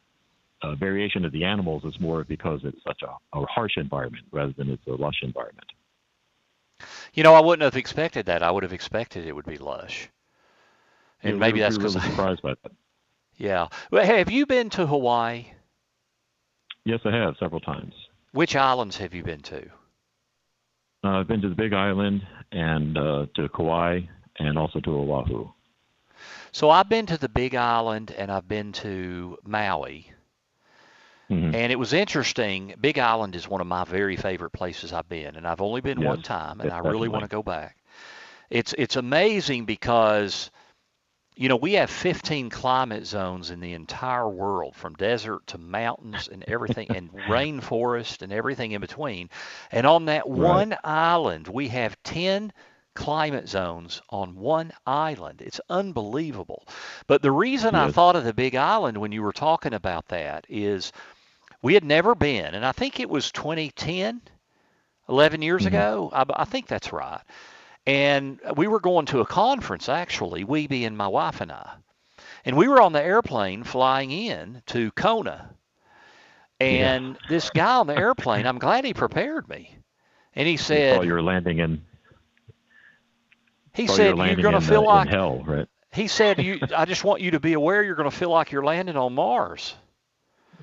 uh, 0.63 0.75
variation 0.75 1.25
of 1.25 1.33
the 1.33 1.45
animals 1.45 1.85
is 1.85 1.99
more 2.01 2.25
because 2.25 2.61
it's 2.65 2.83
such 2.87 3.03
a, 3.03 3.39
a 3.39 3.45
harsh 3.47 3.77
environment 3.77 4.25
rather 4.31 4.53
than 4.57 4.71
it's 4.71 4.87
a 4.87 4.93
lush 4.93 5.23
environment. 5.23 5.67
You 7.15 7.23
know, 7.23 7.35
I 7.35 7.41
wouldn't 7.41 7.63
have 7.63 7.77
expected 7.77 8.27
that. 8.27 8.43
I 8.43 8.51
would 8.51 8.63
have 8.63 8.73
expected 8.73 9.27
it 9.27 9.33
would 9.33 9.47
be 9.47 9.59
lush. 9.59 10.09
And 11.23 11.35
yeah, 11.35 11.39
maybe 11.39 11.61
that's 11.61 11.77
because 11.77 11.95
really 11.97 12.09
surprised 12.09 12.43
by 12.43 12.55
that. 12.63 12.73
Yeah. 13.39 13.69
Well, 13.91 14.05
hey, 14.05 14.19
have 14.19 14.31
you 14.31 14.47
been 14.47 14.69
to 14.71 14.87
Hawaii? 14.87 15.47
Yes, 16.85 17.01
I 17.05 17.11
have 17.11 17.35
several 17.41 17.61
times. 17.61 17.95
Which 18.33 18.55
islands 18.55 18.99
have 18.99 19.15
you 19.15 19.25
been 19.25 19.41
to? 19.41 19.67
Uh, 21.03 21.09
I've 21.09 21.29
been 21.29 21.41
to 21.41 21.49
the 21.49 21.55
Big 21.55 21.73
Island 21.73 22.23
and 22.53 22.97
uh, 22.97 23.27
to 23.35 23.49
Kauai 23.49 24.01
and 24.39 24.57
also 24.59 24.81
to 24.81 24.91
Oahu. 24.91 25.49
So 26.53 26.71
I've 26.71 26.89
been 26.89 27.07
to 27.07 27.17
the 27.17 27.29
Big 27.29 27.55
Island 27.55 28.15
and 28.17 28.31
I've 28.31 28.47
been 28.47 28.71
to 28.73 29.39
Maui. 29.45 30.13
Mm-hmm. 31.33 31.55
And 31.55 31.73
it 31.73 31.79
was 31.79 31.93
interesting. 31.93 32.75
Big 32.81 32.99
Island 32.99 33.35
is 33.35 33.49
one 33.49 33.61
of 33.61 33.67
my 33.67 33.85
very 33.85 34.17
favorite 34.17 34.51
places 34.51 34.93
I've 34.93 35.09
been, 35.09 35.37
and 35.37 35.47
I've 35.47 35.63
only 35.63 35.81
been 35.81 36.01
yes, 36.01 36.09
one 36.09 36.23
time, 36.23 36.61
and 36.61 36.71
I 36.71 36.79
really 36.81 37.09
want 37.09 37.25
to 37.25 37.29
go 37.29 37.43
back. 37.43 37.77
It's 38.51 38.75
it's 38.77 38.97
amazing 38.97 39.65
because 39.65 40.51
you 41.35 41.49
know, 41.49 41.57
we 41.57 41.73
have 41.73 41.89
15 41.89 42.51
climate 42.51 43.07
zones 43.07 43.51
in 43.51 43.61
the 43.61 43.73
entire 43.73 44.29
world, 44.29 44.77
from 44.77 44.95
desert 44.95 45.47
to 45.47 45.59
mountains 45.59 46.29
and 46.29 46.45
everything, 46.47 46.91
and 46.91 47.11
rainforest 47.29 48.21
and 48.21 48.33
everything 48.33 48.73
in 48.73 48.81
between. 48.81 49.31
And 49.71 49.87
on 49.87 50.05
that 50.07 50.29
one 50.29 50.77
island, 50.85 51.49
we 51.49 51.69
have 51.69 51.97
10 52.03 52.53
climate 52.95 53.49
zones 53.49 54.03
on 54.11 54.37
one 54.37 54.73
island. 54.87 55.41
It's 55.41 55.61
unbelievable. 55.71 56.67
But 57.07 57.23
the 57.23 57.33
reason 57.33 57.75
I 57.75 57.91
thought 57.91 58.17
of 58.17 58.25
the 58.25 58.35
Big 58.35 58.55
Island 58.55 58.99
when 58.99 59.13
you 59.13 59.23
were 59.23 59.33
talking 59.33 59.73
about 59.73 60.09
that 60.09 60.45
is 60.51 60.93
we 61.63 61.75
had 61.75 61.85
never 61.85 62.15
been, 62.15 62.55
and 62.55 62.67
I 62.67 62.73
think 62.73 63.01
it 63.01 63.09
was 63.09 63.31
2010, 63.33 64.21
11 65.09 65.43
years 65.43 65.63
Mhm. 65.63 65.69
ago. 65.69 66.11
I, 66.13 66.25
I 66.35 66.45
think 66.45 66.67
that's 66.67 66.93
right. 66.93 67.21
And 67.87 68.41
we 68.57 68.67
were 68.67 68.81
going 68.81 69.07
to 69.07 69.21
a 69.21 69.27
conference, 69.27 69.89
actually, 69.89 70.45
we 70.45 70.67
being 70.67 70.97
my 70.97 71.09
wife 71.09 71.41
and 71.41 71.51
I. 71.51 71.71
And 72.45 72.57
we 72.57 72.69
were 72.69 72.81
on 72.81 72.93
the 72.93 73.03
airplane 73.03 73.65
flying 73.65 74.11
in 74.11 74.63
to 74.67 74.91
Kona. 74.93 75.51
And 76.61 77.15
yeah. 77.15 77.29
this 77.29 77.51
guy 77.51 77.77
on 77.77 77.87
the 77.89 77.97
airplane, 77.97 78.47
I'm 78.47 78.59
glad 78.59 78.85
he 78.85 78.95
prepared 78.95 79.49
me. 79.49 79.77
And 80.35 80.47
he 80.47 80.57
said, 80.57 80.97
"While 80.97 81.05
you're 81.07 81.23
landing 81.23 81.59
in." 81.59 81.83
He 83.75 83.87
said 83.87 84.17
you're, 84.17 84.27
you're 84.27 84.37
going 84.37 84.55
to 84.55 84.61
feel 84.61 84.85
like 84.85 85.09
hell, 85.09 85.43
right? 85.45 85.69
He 85.93 86.07
said, 86.07 86.43
"You, 86.43 86.61
I 86.77 86.85
just 86.85 87.05
want 87.05 87.21
you 87.21 87.33
to 87.33 87.41
be 87.41 87.53
aware 87.55 87.83
you're 87.83 87.97
going 87.97 88.11
to 88.11 88.17
feel 88.17 88.31
like 88.31 88.53
you're 88.53 88.65
landing 88.65 88.97
on 88.97 89.15
Mars." 89.15 89.75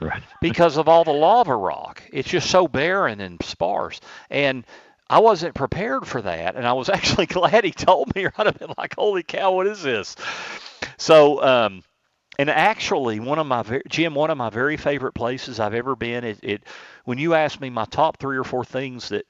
Because 0.41 0.77
of 0.77 0.87
all 0.87 1.03
the 1.03 1.11
lava 1.11 1.55
rock. 1.55 2.01
It's 2.11 2.29
just 2.29 2.49
so 2.49 2.67
barren 2.67 3.19
and 3.19 3.41
sparse. 3.43 3.99
And 4.29 4.65
I 5.09 5.19
wasn't 5.19 5.55
prepared 5.55 6.07
for 6.07 6.21
that, 6.21 6.55
and 6.55 6.67
I 6.67 6.73
was 6.73 6.89
actually 6.89 7.25
glad 7.25 7.63
he 7.63 7.71
told 7.71 8.13
me, 8.15 8.25
I'd 8.25 8.45
have 8.45 8.59
been 8.59 8.73
like, 8.77 8.95
"Holy 8.95 9.23
cow, 9.23 9.51
what 9.53 9.67
is 9.67 9.81
this?" 9.81 10.15
So, 10.97 11.43
um, 11.43 11.83
and 12.37 12.49
actually, 12.49 13.19
one 13.19 13.39
of 13.39 13.47
my 13.47 13.81
Jim, 13.89 14.13
one 14.13 14.29
of 14.29 14.37
my 14.37 14.49
very 14.49 14.77
favorite 14.77 15.13
places 15.13 15.59
I've 15.59 15.73
ever 15.73 15.95
been. 15.95 16.23
It, 16.23 16.39
it 16.43 16.63
when 17.05 17.17
you 17.17 17.33
ask 17.33 17.59
me 17.59 17.69
my 17.69 17.85
top 17.85 18.17
three 18.17 18.37
or 18.37 18.43
four 18.43 18.63
things 18.63 19.09
that 19.09 19.25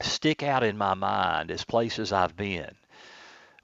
stick 0.00 0.42
out 0.42 0.62
in 0.62 0.78
my 0.78 0.94
mind 0.94 1.50
as 1.50 1.64
places 1.64 2.12
I've 2.12 2.36
been. 2.36 2.74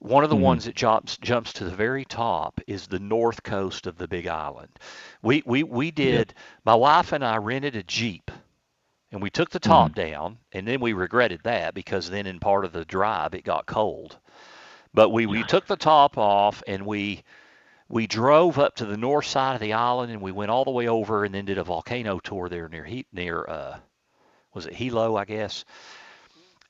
One 0.04 0.22
of 0.22 0.28
the 0.28 0.36
mm-hmm. 0.36 0.44
ones 0.44 0.64
that 0.66 0.74
jumps 0.74 1.16
jumps 1.16 1.54
to 1.54 1.64
the 1.64 1.74
very 1.74 2.04
top 2.04 2.60
is 2.66 2.86
the 2.86 2.98
north 2.98 3.42
coast 3.42 3.86
of 3.86 3.96
the 3.96 4.06
Big 4.06 4.26
Island. 4.26 4.78
We 5.22 5.42
we 5.46 5.62
we 5.62 5.90
did. 5.90 6.34
My 6.62 6.74
wife 6.74 7.12
and 7.12 7.24
I 7.24 7.38
rented 7.38 7.74
a 7.74 7.82
jeep, 7.82 8.30
and 9.10 9.22
we 9.22 9.30
took 9.30 9.48
the 9.48 9.58
top 9.58 9.92
mm-hmm. 9.92 10.10
down, 10.10 10.38
and 10.52 10.68
then 10.68 10.80
we 10.80 10.92
regretted 10.92 11.40
that 11.44 11.72
because 11.72 12.10
then 12.10 12.26
in 12.26 12.38
part 12.38 12.66
of 12.66 12.72
the 12.72 12.84
drive 12.84 13.32
it 13.32 13.44
got 13.44 13.64
cold. 13.64 14.18
But 14.92 15.08
we 15.08 15.24
we 15.24 15.42
took 15.42 15.66
the 15.66 15.74
top 15.74 16.18
off 16.18 16.62
and 16.66 16.84
we 16.84 17.24
we 17.88 18.06
drove 18.06 18.58
up 18.58 18.76
to 18.76 18.84
the 18.84 18.98
north 18.98 19.24
side 19.24 19.54
of 19.54 19.62
the 19.62 19.72
island 19.72 20.12
and 20.12 20.20
we 20.20 20.32
went 20.32 20.50
all 20.50 20.66
the 20.66 20.70
way 20.70 20.86
over 20.86 21.24
and 21.24 21.34
then 21.34 21.46
did 21.46 21.56
a 21.56 21.64
volcano 21.64 22.18
tour 22.18 22.50
there 22.50 22.68
near 22.68 22.86
near 23.14 23.46
uh 23.48 23.78
was 24.52 24.66
it 24.66 24.74
Hilo 24.74 25.16
I 25.16 25.24
guess 25.24 25.64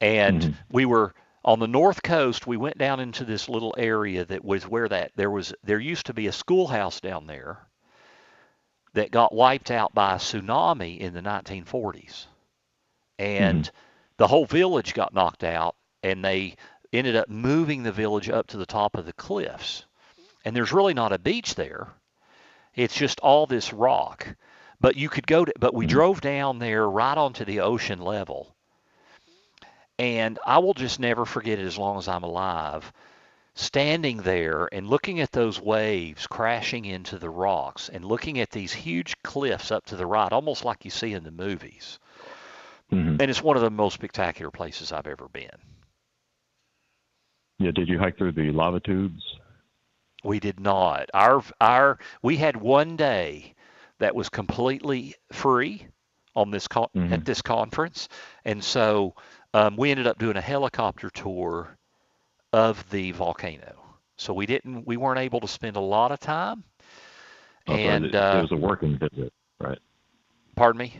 and 0.01 0.41
mm-hmm. 0.41 0.53
we 0.71 0.85
were 0.85 1.15
on 1.45 1.59
the 1.59 1.69
north 1.69 2.03
coast 2.03 2.47
we 2.47 2.57
went 2.57 2.79
down 2.79 3.01
into 3.01 3.25
this 3.25 3.49
little 3.49 3.75
area 3.77 4.25
that 4.25 4.45
was 4.45 4.67
where 4.67 4.89
that 4.89 5.13
there 5.17 5.31
was 5.31 5.55
there 5.63 5.79
used 5.79 6.07
to 6.07 6.15
be 6.15 6.27
a 6.27 6.33
schoolhouse 6.33 7.01
down 7.01 7.27
there 7.27 7.59
that 8.95 9.11
got 9.11 9.35
wiped 9.35 9.71
out 9.71 9.95
by 9.95 10.15
a 10.15 10.19
tsunami 10.19 10.99
in 10.99 11.13
the 11.13 11.21
1940s 11.21 12.27
and 13.19 13.65
mm-hmm. 13.65 13.77
the 14.17 14.27
whole 14.27 14.47
village 14.47 14.95
got 14.95 15.15
knocked 15.15 15.45
out 15.45 15.77
and 16.03 16.25
they 16.25 16.57
ended 16.93 17.17
up 17.17 17.29
moving 17.29 17.83
the 17.83 17.93
village 17.93 18.29
up 18.29 18.47
to 18.49 18.57
the 18.57 18.67
top 18.67 18.97
of 18.97 19.07
the 19.07 19.13
cliffs. 19.13 19.85
And 20.45 20.55
there's 20.55 20.73
really 20.73 20.95
not 20.95 21.13
a 21.13 21.19
beach 21.19 21.55
there. 21.55 21.89
It's 22.75 22.95
just 22.95 23.21
all 23.21 23.47
this 23.47 23.73
rock. 23.73 24.37
But 24.81 24.97
you 24.97 25.09
could 25.09 25.27
go 25.27 25.45
to 25.45 25.53
but 25.59 25.75
we 25.75 25.87
mm-hmm. 25.87 25.93
drove 25.93 26.21
down 26.21 26.59
there 26.59 26.89
right 26.89 27.17
onto 27.17 27.45
the 27.45 27.61
ocean 27.61 28.01
level 28.01 28.54
and 29.99 30.39
I 30.45 30.59
will 30.59 30.75
just 30.75 31.01
never 31.01 31.25
forget 31.25 31.59
it 31.59 31.67
as 31.67 31.79
long 31.79 31.99
as 31.99 32.09
I'm 32.09 32.25
alive. 32.25 32.93
Standing 33.57 34.19
there 34.19 34.69
and 34.73 34.89
looking 34.89 35.21
at 35.21 35.31
those 35.31 35.61
waves 35.61 36.27
crashing 36.27 36.85
into 36.85 37.19
the 37.19 37.31
rocks 37.31 37.89
and 37.89 38.05
looking 38.05 38.41
at 38.41 38.51
these 38.51 38.73
huge 38.73 39.15
cliffs 39.23 39.71
up 39.71 39.87
to 39.87 39.97
the 39.97 40.07
right, 40.07 40.33
almost 40.33 40.65
like 40.65 40.85
you 40.85 40.91
see 40.91 41.13
in 41.13 41.23
the 41.23 41.31
movies. 41.31 42.01
Mm-hmm. 42.93 43.17
And 43.21 43.23
it's 43.23 43.43
one 43.43 43.57
of 43.57 43.63
the 43.63 43.71
most 43.71 43.95
spectacular 43.95 44.51
places 44.51 44.91
I've 44.91 45.07
ever 45.07 45.29
been. 45.29 45.57
Yeah, 47.59 47.71
did 47.71 47.89
you 47.89 47.99
hike 47.99 48.19
through 48.19 48.33
the 48.33 48.51
lava 48.51 48.81
tubes? 48.81 49.23
We 50.25 50.41
did 50.41 50.59
not. 50.59 51.11
Our 51.15 51.43
our 51.61 51.99
we 52.23 52.37
had 52.37 52.57
one 52.57 52.97
day 52.97 53.55
that 53.99 54.15
was 54.15 54.29
completely 54.29 55.15
free 55.33 55.87
on 56.35 56.51
this 56.51 56.67
con- 56.67 56.89
mm-hmm. 56.97 57.13
at 57.13 57.25
this 57.25 57.43
conference, 57.43 58.09
and 58.45 58.65
so 58.65 59.15
um, 59.55 59.77
we 59.77 59.91
ended 59.91 60.07
up 60.07 60.19
doing 60.19 60.37
a 60.37 60.43
helicopter 60.43 61.09
tour 61.09 61.79
of 62.53 62.89
the 62.91 63.13
volcano. 63.13 63.81
So 64.17 64.35
we 64.35 64.47
didn't, 64.47 64.87
we 64.87 64.97
weren't 64.97 65.21
able 65.21 65.41
to 65.41 65.49
spend 65.49 65.77
a 65.77 65.81
lot 65.81 66.13
of 66.13 66.21
time. 66.21 66.65
Oh, 67.67 67.75
and 67.75 68.07
it, 68.07 68.15
uh, 68.15 68.39
it 68.39 68.43
was 68.43 68.53
a 68.53 68.57
working 68.57 68.99
visit, 68.99 69.33
right? 69.59 69.79
Pardon 70.57 70.81
me. 70.81 70.95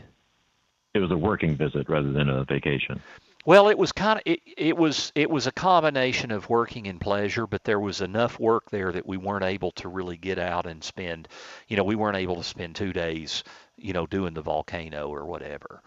It 0.93 0.99
was 0.99 1.11
a 1.11 1.17
working 1.17 1.55
visit 1.55 1.87
rather 1.89 2.11
than 2.11 2.29
a 2.29 2.43
vacation. 2.45 3.01
Well, 3.45 3.69
it 3.69 3.77
was 3.77 3.91
kind 3.91 4.17
of 4.17 4.23
it, 4.25 4.39
it 4.57 4.75
was 4.75 5.11
it 5.13 5.29
was 5.29 5.45
a 5.45 5.51
combination 5.51 6.31
of 6.31 6.49
working 6.49 6.87
and 6.87 6.99
pleasure, 6.99 7.45
but 7.45 7.63
there 7.63 7.79
was 7.79 8.01
enough 8.01 8.39
work 8.39 8.71
there 8.71 8.91
that 8.91 9.05
we 9.05 9.17
weren't 9.17 9.43
able 9.43 9.71
to 9.73 9.87
really 9.87 10.17
get 10.17 10.39
out 10.39 10.65
and 10.65 10.83
spend, 10.83 11.27
you 11.67 11.77
know, 11.77 11.83
we 11.83 11.95
weren't 11.95 12.17
able 12.17 12.37
to 12.37 12.43
spend 12.43 12.75
two 12.75 12.91
days, 12.91 13.43
you 13.77 13.93
know, 13.93 14.07
doing 14.07 14.33
the 14.33 14.41
volcano 14.41 15.09
or 15.09 15.25
whatever. 15.25 15.83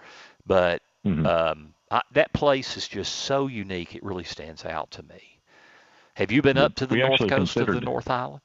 But 0.46 0.82
mm-hmm. 1.04 1.26
um, 1.26 1.74
I, 1.90 2.02
that 2.12 2.32
place 2.32 2.76
is 2.76 2.86
just 2.88 3.14
so 3.14 3.46
unique. 3.46 3.94
It 3.94 4.02
really 4.02 4.24
stands 4.24 4.64
out 4.64 4.90
to 4.92 5.02
me. 5.02 5.38
Have 6.14 6.32
you 6.32 6.42
been 6.42 6.58
up 6.58 6.74
to 6.76 6.86
the 6.86 6.96
north 6.96 7.28
coast 7.28 7.56
of 7.56 7.66
the 7.66 7.80
North 7.80 8.10
Island? 8.10 8.42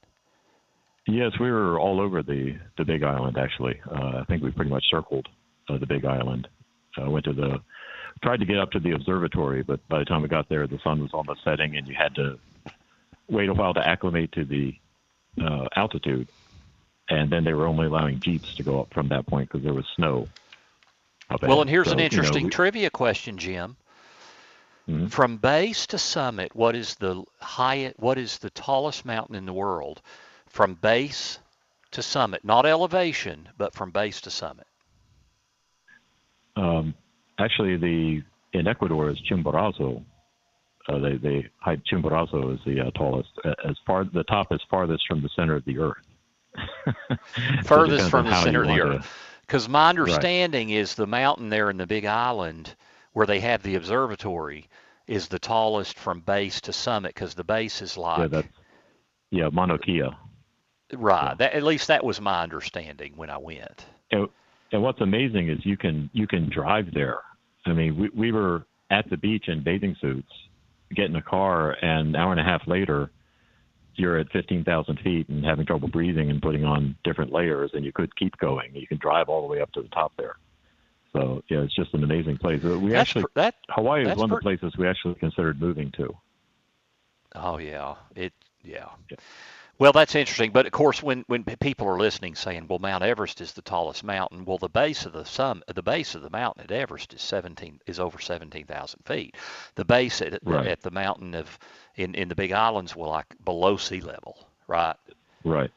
Yes, 1.06 1.32
we 1.38 1.50
were 1.50 1.78
all 1.78 2.00
over 2.00 2.22
the 2.22 2.56
the 2.78 2.84
Big 2.84 3.02
Island. 3.02 3.36
Actually, 3.36 3.80
uh, 3.90 4.20
I 4.20 4.24
think 4.26 4.42
we 4.42 4.50
pretty 4.50 4.70
much 4.70 4.84
circled 4.90 5.28
uh, 5.68 5.78
the 5.78 5.86
Big 5.86 6.04
Island. 6.04 6.48
Uh, 6.96 7.10
went 7.10 7.24
to 7.24 7.32
the 7.32 7.60
tried 8.22 8.40
to 8.40 8.46
get 8.46 8.58
up 8.58 8.70
to 8.70 8.80
the 8.80 8.92
observatory, 8.92 9.62
but 9.62 9.86
by 9.88 9.98
the 9.98 10.04
time 10.04 10.22
we 10.22 10.28
got 10.28 10.48
there, 10.48 10.66
the 10.66 10.78
sun 10.84 11.02
was 11.02 11.12
almost 11.12 11.42
setting, 11.44 11.76
and 11.76 11.86
you 11.86 11.94
had 11.94 12.14
to 12.14 12.38
wait 13.28 13.48
a 13.48 13.54
while 13.54 13.74
to 13.74 13.86
acclimate 13.86 14.32
to 14.32 14.44
the 14.44 14.74
uh, 15.42 15.66
altitude. 15.76 16.28
And 17.10 17.30
then 17.30 17.44
they 17.44 17.52
were 17.52 17.66
only 17.66 17.86
allowing 17.86 18.20
jeeps 18.20 18.54
to 18.54 18.62
go 18.62 18.80
up 18.80 18.94
from 18.94 19.08
that 19.08 19.26
point 19.26 19.50
because 19.50 19.64
there 19.64 19.74
was 19.74 19.84
snow. 19.96 20.28
Well, 21.42 21.60
and 21.60 21.70
here's 21.70 21.88
so, 21.88 21.92
an 21.92 22.00
interesting 22.00 22.34
you 22.36 22.42
know, 22.42 22.46
we, 22.46 22.50
trivia 22.50 22.90
question, 22.90 23.38
Jim. 23.38 23.76
Mm-hmm. 24.88 25.06
From 25.06 25.38
base 25.38 25.86
to 25.88 25.98
summit, 25.98 26.54
what 26.54 26.76
is 26.76 26.94
the 26.96 27.24
highest? 27.40 27.98
What 27.98 28.18
is 28.18 28.38
the 28.38 28.50
tallest 28.50 29.06
mountain 29.06 29.34
in 29.34 29.46
the 29.46 29.52
world? 29.52 30.02
From 30.46 30.74
base 30.74 31.38
to 31.92 32.02
summit, 32.02 32.44
not 32.44 32.66
elevation, 32.66 33.48
but 33.56 33.74
from 33.74 33.90
base 33.90 34.20
to 34.22 34.30
summit. 34.30 34.66
Um, 36.56 36.94
actually, 37.38 37.76
the 37.76 38.22
in 38.52 38.66
Ecuador 38.68 39.08
is 39.08 39.18
Chimborazo. 39.28 40.04
Uh, 40.86 40.98
they 40.98 41.16
they 41.16 41.46
height 41.60 41.80
Chimborazo 41.90 42.54
is 42.54 42.60
the 42.66 42.80
uh, 42.80 42.90
tallest. 42.90 43.30
As 43.66 43.76
far 43.86 44.04
the 44.04 44.24
top 44.24 44.52
is 44.52 44.60
farthest 44.70 45.06
from 45.08 45.22
the 45.22 45.30
center 45.34 45.54
of 45.54 45.64
the 45.64 45.78
earth. 45.78 46.04
Furthest 47.64 48.10
from 48.10 48.26
the 48.26 48.42
center 48.42 48.62
of 48.62 48.68
the 48.68 48.80
earth. 48.80 49.02
To, 49.02 49.08
because 49.46 49.68
my 49.68 49.88
understanding 49.88 50.68
right. 50.68 50.76
is 50.76 50.94
the 50.94 51.06
mountain 51.06 51.50
there 51.50 51.70
in 51.70 51.76
the 51.76 51.86
Big 51.86 52.04
Island 52.04 52.74
where 53.12 53.26
they 53.26 53.40
have 53.40 53.62
the 53.62 53.74
observatory 53.76 54.68
is 55.06 55.28
the 55.28 55.38
tallest 55.38 55.98
from 55.98 56.20
base 56.20 56.60
to 56.62 56.72
summit 56.72 57.14
because 57.14 57.34
the 57.34 57.44
base 57.44 57.82
is 57.82 57.96
like 57.96 58.18
yeah, 58.18 58.26
that's, 58.28 58.48
yeah 59.30 59.48
Mauna 59.52 59.78
Kea. 59.78 60.08
Right. 60.92 61.28
Yeah. 61.30 61.34
That, 61.34 61.52
at 61.54 61.62
least 61.62 61.88
that 61.88 62.04
was 62.04 62.20
my 62.20 62.42
understanding 62.42 63.12
when 63.16 63.30
I 63.30 63.38
went. 63.38 63.84
And, 64.10 64.28
and 64.72 64.82
what's 64.82 65.00
amazing 65.00 65.50
is 65.50 65.58
you 65.64 65.76
can 65.76 66.10
you 66.12 66.26
can 66.26 66.50
drive 66.50 66.92
there. 66.94 67.20
I 67.66 67.72
mean, 67.72 67.98
we 67.98 68.08
we 68.10 68.32
were 68.32 68.66
at 68.90 69.08
the 69.10 69.16
beach 69.16 69.48
in 69.48 69.62
bathing 69.62 69.96
suits, 70.00 70.30
get 70.94 71.06
in 71.06 71.16
a 71.16 71.22
car, 71.22 71.72
and 71.82 72.08
an 72.08 72.16
hour 72.16 72.32
and 72.32 72.40
a 72.40 72.44
half 72.44 72.66
later, 72.66 73.10
you're 73.96 74.18
at 74.18 74.30
15,000 74.32 74.98
feet 75.00 75.28
and 75.28 75.44
having 75.44 75.66
trouble 75.66 75.88
breathing 75.88 76.30
and 76.30 76.40
putting 76.40 76.64
on 76.64 76.96
different 77.04 77.32
layers, 77.32 77.70
and 77.74 77.84
you 77.84 77.92
could 77.92 78.14
keep 78.16 78.36
going. 78.38 78.74
You 78.74 78.86
can 78.86 78.98
drive 78.98 79.28
all 79.28 79.42
the 79.42 79.48
way 79.48 79.60
up 79.60 79.72
to 79.72 79.82
the 79.82 79.88
top 79.88 80.12
there. 80.16 80.36
So 81.12 81.42
yeah, 81.48 81.60
it's 81.60 81.74
just 81.74 81.94
an 81.94 82.02
amazing 82.02 82.38
place. 82.38 82.64
Uh, 82.64 82.78
we 82.78 82.90
that's 82.90 83.08
actually 83.08 83.24
that 83.34 83.54
Hawaii 83.70 84.02
is 84.02 84.16
one 84.16 84.32
of 84.32 84.38
the 84.38 84.42
places 84.42 84.76
we 84.76 84.88
actually 84.88 85.14
considered 85.14 85.60
moving 85.60 85.92
to. 85.96 86.14
Oh 87.36 87.58
yeah, 87.58 87.94
it 88.16 88.32
yeah. 88.64 88.88
yeah. 89.10 89.16
Well, 89.78 89.92
that's 89.92 90.14
interesting. 90.14 90.52
But 90.52 90.66
of 90.66 90.72
course, 90.72 91.02
when 91.02 91.24
when 91.26 91.44
people 91.44 91.88
are 91.88 91.98
listening, 91.98 92.36
saying, 92.36 92.68
"Well, 92.68 92.78
Mount 92.78 93.02
Everest 93.02 93.40
is 93.40 93.52
the 93.52 93.62
tallest 93.62 94.04
mountain," 94.04 94.44
well, 94.44 94.58
the 94.58 94.68
base 94.68 95.04
of 95.04 95.12
the 95.12 95.24
sum, 95.24 95.62
the 95.66 95.82
base 95.82 96.14
of 96.14 96.22
the 96.22 96.30
mountain 96.30 96.62
at 96.62 96.70
Everest 96.70 97.12
is 97.12 97.22
17 97.22 97.80
is 97.86 97.98
over 97.98 98.20
17,000 98.20 99.00
feet. 99.04 99.34
The 99.74 99.84
base 99.84 100.22
at, 100.22 100.38
right. 100.44 100.66
at 100.66 100.80
the 100.82 100.92
mountain 100.92 101.34
of 101.34 101.58
in 101.96 102.14
in 102.14 102.28
the 102.28 102.36
Big 102.36 102.52
Islands 102.52 102.94
will 102.94 103.08
like 103.08 103.26
below 103.44 103.76
sea 103.76 104.00
level, 104.00 104.46
right? 104.68 104.96
Right. 105.44 105.70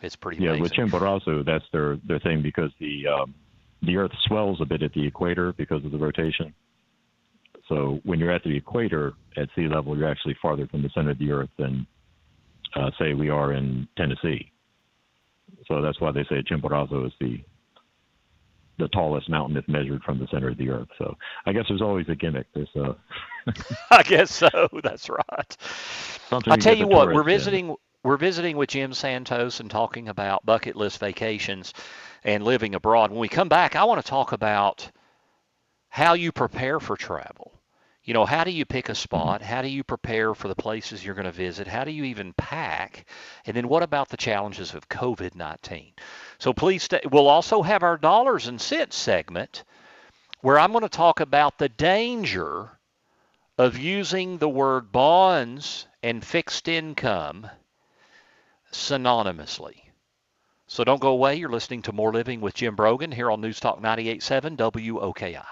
It's 0.00 0.16
pretty. 0.16 0.42
Yeah, 0.42 0.50
amazing. 0.50 0.62
with 0.62 0.72
Chimborazo, 0.72 1.44
that's 1.44 1.64
their 1.72 1.96
their 2.04 2.20
thing 2.20 2.42
because 2.42 2.70
the 2.78 3.08
um, 3.08 3.34
the 3.82 3.96
Earth 3.96 4.12
swells 4.26 4.60
a 4.60 4.64
bit 4.64 4.82
at 4.82 4.92
the 4.92 5.04
equator 5.04 5.52
because 5.52 5.84
of 5.84 5.90
the 5.90 5.98
rotation. 5.98 6.54
So 7.68 8.00
when 8.04 8.20
you're 8.20 8.30
at 8.30 8.44
the 8.44 8.56
equator 8.56 9.14
at 9.36 9.48
sea 9.56 9.66
level, 9.66 9.96
you're 9.96 10.08
actually 10.08 10.36
farther 10.40 10.66
from 10.66 10.82
the 10.82 10.90
center 10.90 11.10
of 11.10 11.18
the 11.18 11.32
Earth 11.32 11.50
than 11.58 11.86
uh, 12.74 12.90
say 12.98 13.14
we 13.14 13.30
are 13.30 13.52
in 13.52 13.88
Tennessee. 13.96 14.50
So 15.66 15.80
that's 15.80 16.00
why 16.00 16.12
they 16.12 16.24
say 16.24 16.42
Chimborazo 16.42 17.06
is 17.06 17.12
the 17.20 17.42
the 18.76 18.88
tallest 18.88 19.30
mountain 19.30 19.56
if 19.56 19.68
measured 19.68 20.02
from 20.02 20.18
the 20.18 20.26
center 20.32 20.48
of 20.48 20.58
the 20.58 20.68
earth. 20.68 20.88
So 20.98 21.16
I 21.46 21.52
guess 21.52 21.64
there's 21.68 21.82
always 21.82 22.08
a 22.08 22.16
gimmick. 22.16 22.46
There's 22.54 22.74
a 22.74 22.96
I 23.90 24.02
guess 24.02 24.32
so. 24.34 24.68
That's 24.82 25.08
right. 25.08 25.56
I 26.46 26.56
tell 26.56 26.76
you 26.76 26.88
what, 26.88 27.12
we're 27.12 27.22
visiting. 27.22 27.76
we're 28.02 28.16
visiting 28.16 28.56
with 28.56 28.70
Jim 28.70 28.92
Santos 28.92 29.60
and 29.60 29.70
talking 29.70 30.08
about 30.08 30.44
bucket 30.44 30.76
list 30.76 30.98
vacations 30.98 31.72
and 32.24 32.44
living 32.44 32.74
abroad. 32.74 33.10
When 33.10 33.20
we 33.20 33.28
come 33.28 33.48
back, 33.48 33.76
I 33.76 33.84
want 33.84 34.04
to 34.04 34.08
talk 34.08 34.32
about 34.32 34.90
how 35.88 36.14
you 36.14 36.32
prepare 36.32 36.80
for 36.80 36.96
travel. 36.96 37.53
You 38.04 38.12
know, 38.12 38.26
how 38.26 38.44
do 38.44 38.50
you 38.50 38.66
pick 38.66 38.88
a 38.88 38.92
mm-hmm. 38.92 38.96
spot? 38.96 39.42
How 39.42 39.62
do 39.62 39.68
you 39.68 39.82
prepare 39.82 40.34
for 40.34 40.48
the 40.48 40.54
places 40.54 41.04
you're 41.04 41.14
going 41.14 41.24
to 41.24 41.32
visit? 41.32 41.66
How 41.66 41.84
do 41.84 41.90
you 41.90 42.04
even 42.04 42.34
pack? 42.34 43.06
And 43.46 43.56
then 43.56 43.68
what 43.68 43.82
about 43.82 44.10
the 44.10 44.18
challenges 44.18 44.74
of 44.74 44.88
COVID 44.88 45.34
19? 45.34 45.92
So 46.38 46.52
please 46.52 46.82
stay. 46.82 47.00
We'll 47.10 47.28
also 47.28 47.62
have 47.62 47.82
our 47.82 47.96
dollars 47.96 48.46
and 48.46 48.60
cents 48.60 48.96
segment 48.96 49.64
where 50.42 50.58
I'm 50.58 50.72
going 50.72 50.82
to 50.82 50.90
talk 50.90 51.20
about 51.20 51.56
the 51.56 51.70
danger 51.70 52.78
of 53.56 53.78
using 53.78 54.36
the 54.36 54.48
word 54.48 54.92
bonds 54.92 55.86
and 56.02 56.22
fixed 56.22 56.68
income 56.68 57.48
synonymously. 58.70 59.76
So 60.66 60.84
don't 60.84 61.00
go 61.00 61.10
away. 61.10 61.36
You're 61.36 61.50
listening 61.50 61.82
to 61.82 61.92
More 61.92 62.12
Living 62.12 62.42
with 62.42 62.54
Jim 62.54 62.76
Brogan 62.76 63.12
here 63.12 63.30
on 63.30 63.40
News 63.40 63.60
Talk 63.60 63.80
98.7 63.80 64.56
WOKI. 64.56 65.44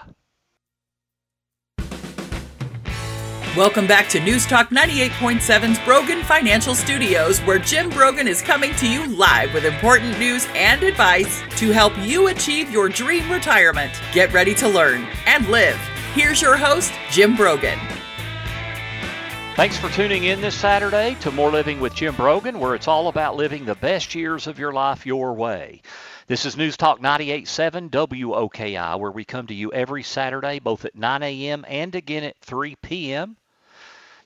Welcome 3.55 3.85
back 3.85 4.09
to 4.09 4.19
News 4.19 4.47
Talk 4.47 4.71
98.7's 4.71 5.77
Brogan 5.85 6.23
Financial 6.23 6.73
Studios, 6.73 7.39
where 7.41 7.59
Jim 7.59 7.87
Brogan 7.91 8.27
is 8.27 8.41
coming 8.41 8.73
to 8.77 8.89
you 8.89 9.05
live 9.15 9.53
with 9.53 9.63
important 9.63 10.17
news 10.17 10.47
and 10.55 10.81
advice 10.81 11.39
to 11.57 11.69
help 11.69 11.93
you 11.99 12.29
achieve 12.29 12.71
your 12.71 12.89
dream 12.89 13.31
retirement. 13.31 13.93
Get 14.11 14.33
ready 14.33 14.55
to 14.55 14.67
learn 14.67 15.05
and 15.27 15.47
live. 15.49 15.75
Here's 16.15 16.41
your 16.41 16.57
host, 16.57 16.91
Jim 17.11 17.35
Brogan. 17.35 17.77
Thanks 19.55 19.77
for 19.77 19.89
tuning 19.89 20.23
in 20.23 20.41
this 20.41 20.55
Saturday 20.55 21.15
to 21.19 21.29
More 21.29 21.51
Living 21.51 21.79
with 21.79 21.93
Jim 21.93 22.15
Brogan, 22.15 22.59
where 22.59 22.73
it's 22.73 22.87
all 22.87 23.07
about 23.07 23.35
living 23.35 23.65
the 23.65 23.75
best 23.75 24.15
years 24.15 24.47
of 24.47 24.57
your 24.57 24.73
life 24.73 25.05
your 25.05 25.31
way. 25.33 25.83
This 26.25 26.47
is 26.47 26.57
News 26.57 26.75
Talk 26.75 26.99
98.7 26.99 27.91
WOKI, 27.91 28.99
where 28.99 29.11
we 29.11 29.23
come 29.23 29.45
to 29.45 29.53
you 29.53 29.71
every 29.71 30.01
Saturday, 30.01 30.57
both 30.57 30.85
at 30.85 30.95
9 30.95 31.21
a.m. 31.21 31.63
and 31.67 31.93
again 31.93 32.23
at 32.23 32.39
3 32.39 32.75
p.m. 32.81 33.37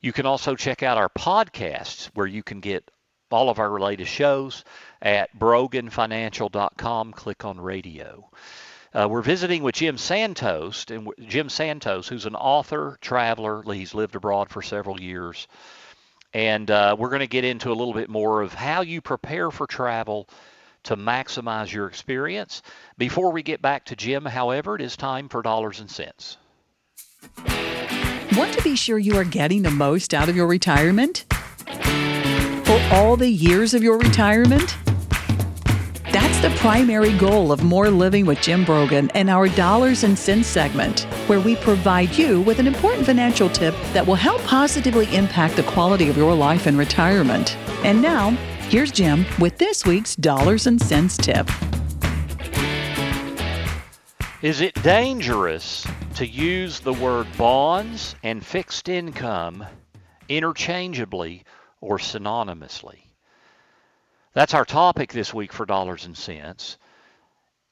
You 0.02 0.14
can 0.14 0.26
also 0.26 0.56
check 0.56 0.84
out 0.84 0.98
our 0.98 1.10
podcasts 1.10 2.08
where 2.14 2.28
you 2.28 2.44
can 2.44 2.60
get 2.60 2.90
all 3.32 3.50
of 3.50 3.60
our 3.60 3.80
latest 3.80 4.12
shows 4.12 4.64
at 5.02 5.38
broganfinancial.com. 5.38 7.14
Click 7.14 7.46
on 7.46 7.60
radio. 7.60 8.30
Uh, 8.94 9.08
we're 9.10 9.22
visiting 9.22 9.64
with 9.64 9.76
Jim 9.76 9.98
Santos, 9.98 10.86
and 10.90 11.10
Jim 11.28 11.50
Santos, 11.50 12.08
who's 12.08 12.26
an 12.26 12.36
author, 12.36 12.98
traveler. 13.02 13.62
He's 13.64 13.94
lived 13.94 14.16
abroad 14.16 14.50
for 14.50 14.62
several 14.62 15.02
years, 15.02 15.48
and 16.34 16.72
uh, 16.72 16.96
we're 16.98 17.10
going 17.10 17.20
to 17.20 17.28
get 17.28 17.44
into 17.44 17.70
a 17.70 17.76
little 17.76 17.94
bit 17.94 18.10
more 18.10 18.42
of 18.42 18.54
how 18.54 18.82
you 18.82 19.02
prepare 19.02 19.52
for 19.52 19.68
travel 19.68 20.30
to 20.84 20.96
maximize 20.96 21.72
your 21.72 21.88
experience. 21.88 22.62
Before 22.98 23.32
we 23.32 23.44
get 23.44 23.62
back 23.62 23.86
to 23.86 23.96
Jim, 23.96 24.24
however, 24.26 24.76
it 24.76 24.82
is 24.82 24.96
time 24.96 25.28
for 25.28 25.42
dollars 25.42 25.82
and 25.82 25.92
cents. 25.92 26.38
Want 28.38 28.54
to 28.54 28.62
be 28.62 28.76
sure 28.76 29.00
you 29.00 29.16
are 29.18 29.24
getting 29.24 29.64
the 29.64 29.72
most 29.72 30.14
out 30.14 30.30
of 30.30 30.36
your 30.36 30.46
retirement? 30.46 31.26
For 31.66 32.80
all 32.92 33.18
the 33.18 33.28
years 33.28 33.74
of 33.74 33.82
your 33.82 33.98
retirement? 33.98 34.78
That's 36.12 36.40
the 36.42 36.54
primary 36.58 37.18
goal 37.18 37.52
of 37.52 37.64
More 37.64 37.90
Living 37.90 38.28
with 38.28 38.40
Jim 38.40 38.64
Brogan 38.64 39.10
and 39.16 39.32
our 39.32 39.50
Dollars 39.50 40.04
and 40.04 40.16
Cents 40.16 40.48
segment, 40.48 41.08
where 41.26 41.40
we 41.40 41.56
provide 41.56 42.16
you 42.16 42.42
with 42.42 42.60
an 42.60 42.68
important 42.68 43.08
financial 43.08 43.50
tip 43.50 43.74
that 43.94 44.06
will 44.06 44.14
help 44.14 44.40
positively 44.44 45.12
impact 45.16 45.56
the 45.56 45.64
quality 45.64 46.08
of 46.08 46.16
your 46.16 46.36
life 46.36 46.68
in 46.68 46.78
retirement. 46.78 47.58
And 47.84 48.04
now, 48.04 48.30
here's 48.70 48.92
Jim 48.92 49.26
with 49.40 49.58
this 49.58 49.84
week's 49.84 50.16
Dollars 50.16 50.68
and 50.68 50.80
Cents 50.80 51.18
tip. 51.18 51.50
Is 54.42 54.62
it 54.62 54.82
dangerous 54.84 55.88
to 56.16 56.26
use 56.26 56.80
the 56.80 56.94
word 56.94 57.28
bonds 57.38 58.16
and 58.24 58.46
fixed 58.46 58.90
income 58.90 59.66
interchangeably 60.30 61.44
or 61.82 61.98
synonymously. 61.98 63.00
That's 64.34 64.54
our 64.54 64.66
topic 64.66 65.12
this 65.12 65.34
week 65.34 65.54
for 65.54 65.66
Dollars 65.66 66.06
and 66.06 66.18
Cents. 66.18 66.78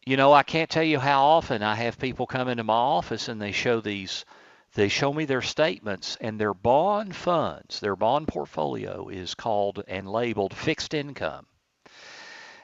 You 0.06 0.18
know, 0.18 0.34
I 0.34 0.44
can't 0.44 0.70
tell 0.70 0.84
you 0.84 1.00
how 1.00 1.26
often 1.26 1.64
I 1.64 1.76
have 1.76 2.00
people 2.00 2.28
come 2.28 2.48
into 2.48 2.64
my 2.64 2.74
office 2.74 3.28
and 3.28 3.42
they 3.42 3.52
show 3.52 3.82
these 3.82 4.26
they 4.74 4.90
show 4.90 5.14
me 5.14 5.24
their 5.24 5.42
statements 5.42 6.18
and 6.20 6.38
their 6.38 6.54
bond 6.54 7.16
funds, 7.16 7.80
their 7.80 7.96
bond 7.96 8.28
portfolio 8.28 9.08
is 9.08 9.34
called 9.34 9.82
and 9.88 10.06
labeled 10.06 10.54
fixed 10.54 10.94
income. 10.94 11.46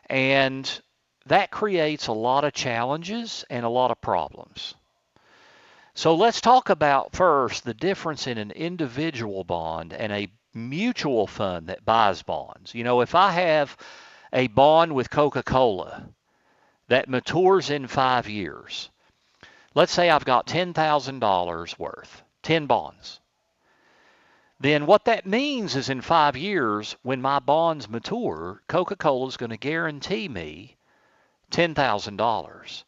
And 0.10 0.82
that 1.28 1.52
creates 1.52 2.08
a 2.08 2.14
lot 2.14 2.44
of 2.44 2.54
challenges 2.54 3.46
and 3.50 3.66
a 3.66 3.70
lot 3.70 3.92
of 3.92 4.02
problems. 4.02 4.76
So 5.94 6.16
let's 6.16 6.42
talk 6.42 6.70
about 6.70 7.16
first 7.16 7.64
the 7.64 7.74
difference 7.74 8.26
in 8.28 8.38
an 8.38 8.52
individual 8.52 9.44
bond 9.44 9.94
and 9.94 10.12
a 10.12 10.32
mutual 10.54 11.28
fund 11.28 11.68
that 11.68 11.86
buys 11.86 12.24
bonds. 12.24 12.74
You 12.74 12.84
know, 12.84 13.02
if 13.02 13.14
I 13.14 13.32
have 13.32 13.78
a 14.34 14.48
bond 14.48 14.96
with 14.96 15.10
Coca 15.10 15.44
Cola 15.44 16.08
that 16.88 17.10
matures 17.10 17.70
in 17.70 17.88
five 17.88 18.28
years, 18.28 18.90
let's 19.76 19.92
say 19.92 20.10
I've 20.10 20.26
got 20.26 20.48
$10,000 20.48 21.80
worth, 21.80 22.24
10 22.44 22.66
bonds. 22.66 23.20
Then 24.60 24.86
what 24.86 25.06
that 25.06 25.26
means 25.26 25.76
is 25.76 25.90
in 25.90 26.02
five 26.02 26.38
years, 26.38 26.96
when 27.02 27.22
my 27.22 27.40
bonds 27.40 27.90
mature, 27.90 28.62
Coca 28.68 28.96
Cola 28.96 29.28
is 29.28 29.38
going 29.38 29.50
to 29.50 29.58
guarantee 29.58 30.28
me 30.28 30.78
$10,000. 31.52 32.84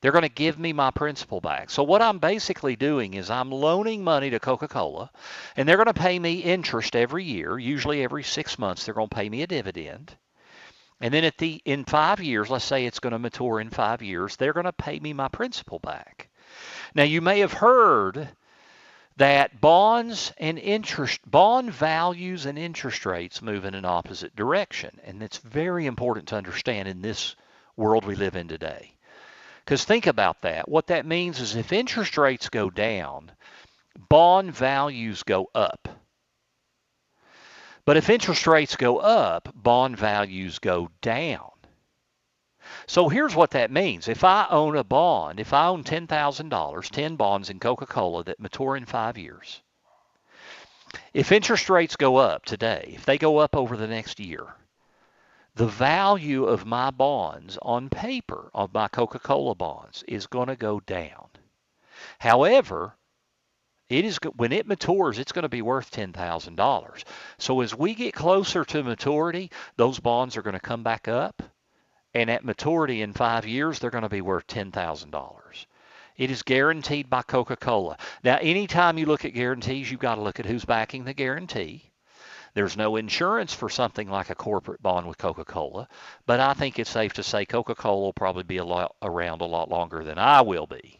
They're 0.00 0.12
going 0.12 0.22
to 0.22 0.28
give 0.28 0.58
me 0.58 0.72
my 0.72 0.90
principal 0.92 1.40
back. 1.40 1.70
So 1.70 1.82
what 1.82 2.02
I'm 2.02 2.18
basically 2.18 2.76
doing 2.76 3.14
is 3.14 3.30
I'm 3.30 3.50
loaning 3.50 4.04
money 4.04 4.30
to 4.30 4.38
Coca-Cola, 4.38 5.10
and 5.56 5.68
they're 5.68 5.76
going 5.76 5.86
to 5.86 5.94
pay 5.94 6.18
me 6.18 6.38
interest 6.38 6.94
every 6.94 7.24
year. 7.24 7.58
Usually 7.58 8.04
every 8.04 8.22
six 8.22 8.58
months, 8.58 8.84
they're 8.84 8.94
going 8.94 9.08
to 9.08 9.16
pay 9.16 9.28
me 9.28 9.42
a 9.42 9.46
dividend. 9.48 10.14
And 11.00 11.12
then 11.14 11.24
at 11.24 11.38
the 11.38 11.60
in 11.64 11.84
five 11.84 12.20
years, 12.20 12.50
let's 12.50 12.64
say 12.64 12.84
it's 12.84 13.00
going 13.00 13.12
to 13.12 13.18
mature 13.18 13.60
in 13.60 13.70
five 13.70 14.02
years, 14.02 14.36
they're 14.36 14.52
going 14.52 14.66
to 14.66 14.72
pay 14.72 14.98
me 14.98 15.12
my 15.12 15.28
principal 15.28 15.78
back. 15.78 16.28
Now 16.94 17.04
you 17.04 17.20
may 17.20 17.40
have 17.40 17.52
heard 17.52 18.28
that 19.16 19.60
bonds 19.60 20.32
and 20.38 20.58
interest 20.58 21.20
bond 21.28 21.72
values 21.72 22.46
and 22.46 22.58
interest 22.58 23.04
rates 23.04 23.42
move 23.42 23.64
in 23.64 23.74
an 23.74 23.84
opposite 23.84 24.34
direction, 24.34 25.00
and 25.04 25.22
it's 25.22 25.38
very 25.38 25.86
important 25.86 26.28
to 26.28 26.36
understand 26.36 26.88
in 26.88 27.02
this 27.02 27.34
world 27.78 28.04
we 28.04 28.14
live 28.14 28.36
in 28.36 28.48
today. 28.48 28.92
Because 29.64 29.84
think 29.84 30.06
about 30.06 30.42
that. 30.42 30.68
What 30.68 30.88
that 30.88 31.06
means 31.06 31.40
is 31.40 31.54
if 31.54 31.72
interest 31.72 32.18
rates 32.18 32.48
go 32.48 32.70
down, 32.70 33.30
bond 34.08 34.54
values 34.54 35.22
go 35.22 35.50
up. 35.54 35.88
But 37.84 37.96
if 37.96 38.10
interest 38.10 38.46
rates 38.46 38.76
go 38.76 38.98
up, 38.98 39.48
bond 39.54 39.96
values 39.96 40.58
go 40.58 40.90
down. 41.00 41.50
So 42.86 43.08
here's 43.08 43.34
what 43.34 43.52
that 43.52 43.70
means. 43.70 44.08
If 44.08 44.24
I 44.24 44.46
own 44.50 44.76
a 44.76 44.84
bond, 44.84 45.40
if 45.40 45.52
I 45.52 45.66
own 45.66 45.84
$10,000, 45.84 46.90
10 46.90 47.16
bonds 47.16 47.50
in 47.50 47.60
Coca 47.60 47.86
Cola 47.86 48.24
that 48.24 48.40
mature 48.40 48.76
in 48.76 48.84
five 48.84 49.16
years, 49.16 49.62
if 51.12 51.32
interest 51.32 51.70
rates 51.70 51.96
go 51.96 52.16
up 52.16 52.44
today, 52.44 52.92
if 52.94 53.04
they 53.04 53.18
go 53.18 53.38
up 53.38 53.56
over 53.56 53.76
the 53.76 53.86
next 53.86 54.20
year, 54.20 54.46
the 55.58 55.66
value 55.66 56.44
of 56.44 56.64
my 56.64 56.88
bonds 56.88 57.58
on 57.62 57.90
paper, 57.90 58.48
of 58.54 58.72
my 58.72 58.86
Coca 58.86 59.18
Cola 59.18 59.56
bonds, 59.56 60.04
is 60.06 60.28
going 60.28 60.46
to 60.46 60.54
go 60.54 60.78
down. 60.78 61.26
However, 62.20 62.94
it 63.88 64.04
is 64.04 64.20
when 64.36 64.52
it 64.52 64.68
matures, 64.68 65.18
it's 65.18 65.32
going 65.32 65.42
to 65.42 65.48
be 65.48 65.62
worth 65.62 65.90
ten 65.90 66.12
thousand 66.12 66.54
dollars. 66.54 67.04
So 67.38 67.60
as 67.60 67.74
we 67.74 67.94
get 67.94 68.14
closer 68.14 68.64
to 68.66 68.84
maturity, 68.84 69.50
those 69.76 69.98
bonds 69.98 70.36
are 70.36 70.42
going 70.42 70.54
to 70.54 70.60
come 70.60 70.84
back 70.84 71.08
up, 71.08 71.42
and 72.14 72.30
at 72.30 72.44
maturity 72.44 73.02
in 73.02 73.12
five 73.12 73.44
years, 73.44 73.80
they're 73.80 73.90
going 73.90 74.02
to 74.02 74.08
be 74.08 74.20
worth 74.20 74.46
ten 74.46 74.70
thousand 74.70 75.10
dollars. 75.10 75.66
It 76.16 76.30
is 76.30 76.42
guaranteed 76.42 77.10
by 77.10 77.22
Coca-Cola. 77.22 77.96
Now, 78.22 78.38
anytime 78.40 78.96
you 78.96 79.06
look 79.06 79.24
at 79.24 79.34
guarantees, 79.34 79.90
you've 79.90 79.98
got 79.98 80.16
to 80.16 80.20
look 80.20 80.38
at 80.38 80.46
who's 80.46 80.64
backing 80.64 81.02
the 81.02 81.14
guarantee. 81.14 81.90
There's 82.54 82.76
no 82.76 82.96
insurance 82.96 83.52
for 83.52 83.68
something 83.68 84.08
like 84.10 84.30
a 84.30 84.34
corporate 84.34 84.82
bond 84.82 85.06
with 85.06 85.18
Coca-Cola, 85.18 85.88
but 86.26 86.40
I 86.40 86.54
think 86.54 86.78
it's 86.78 86.90
safe 86.90 87.12
to 87.14 87.22
say 87.22 87.44
Coca-Cola 87.44 88.00
will 88.00 88.12
probably 88.12 88.42
be 88.42 88.56
a 88.56 88.64
lot, 88.64 88.96
around 89.02 89.40
a 89.40 89.46
lot 89.46 89.68
longer 89.68 90.04
than 90.04 90.18
I 90.18 90.40
will 90.40 90.66
be. 90.66 90.98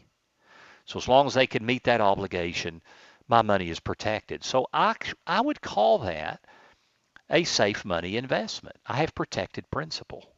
So 0.85 0.99
as 0.99 1.09
long 1.09 1.27
as 1.27 1.35
they 1.35 1.47
can 1.47 1.67
meet 1.67 1.85
that 1.85 2.01
obligation, 2.01 2.81
my 3.29 3.43
money 3.43 3.69
is 3.71 3.81
protected. 3.81 4.43
So 4.45 4.67
I, 4.73 4.95
I 5.27 5.41
would 5.41 5.61
call 5.61 5.99
that 5.99 6.41
a 7.31 7.45
safe 7.45 7.85
money 7.85 8.17
investment. 8.17 8.77
I 8.87 8.97
have 8.97 9.15
protected 9.15 9.71
principal. 9.71 10.33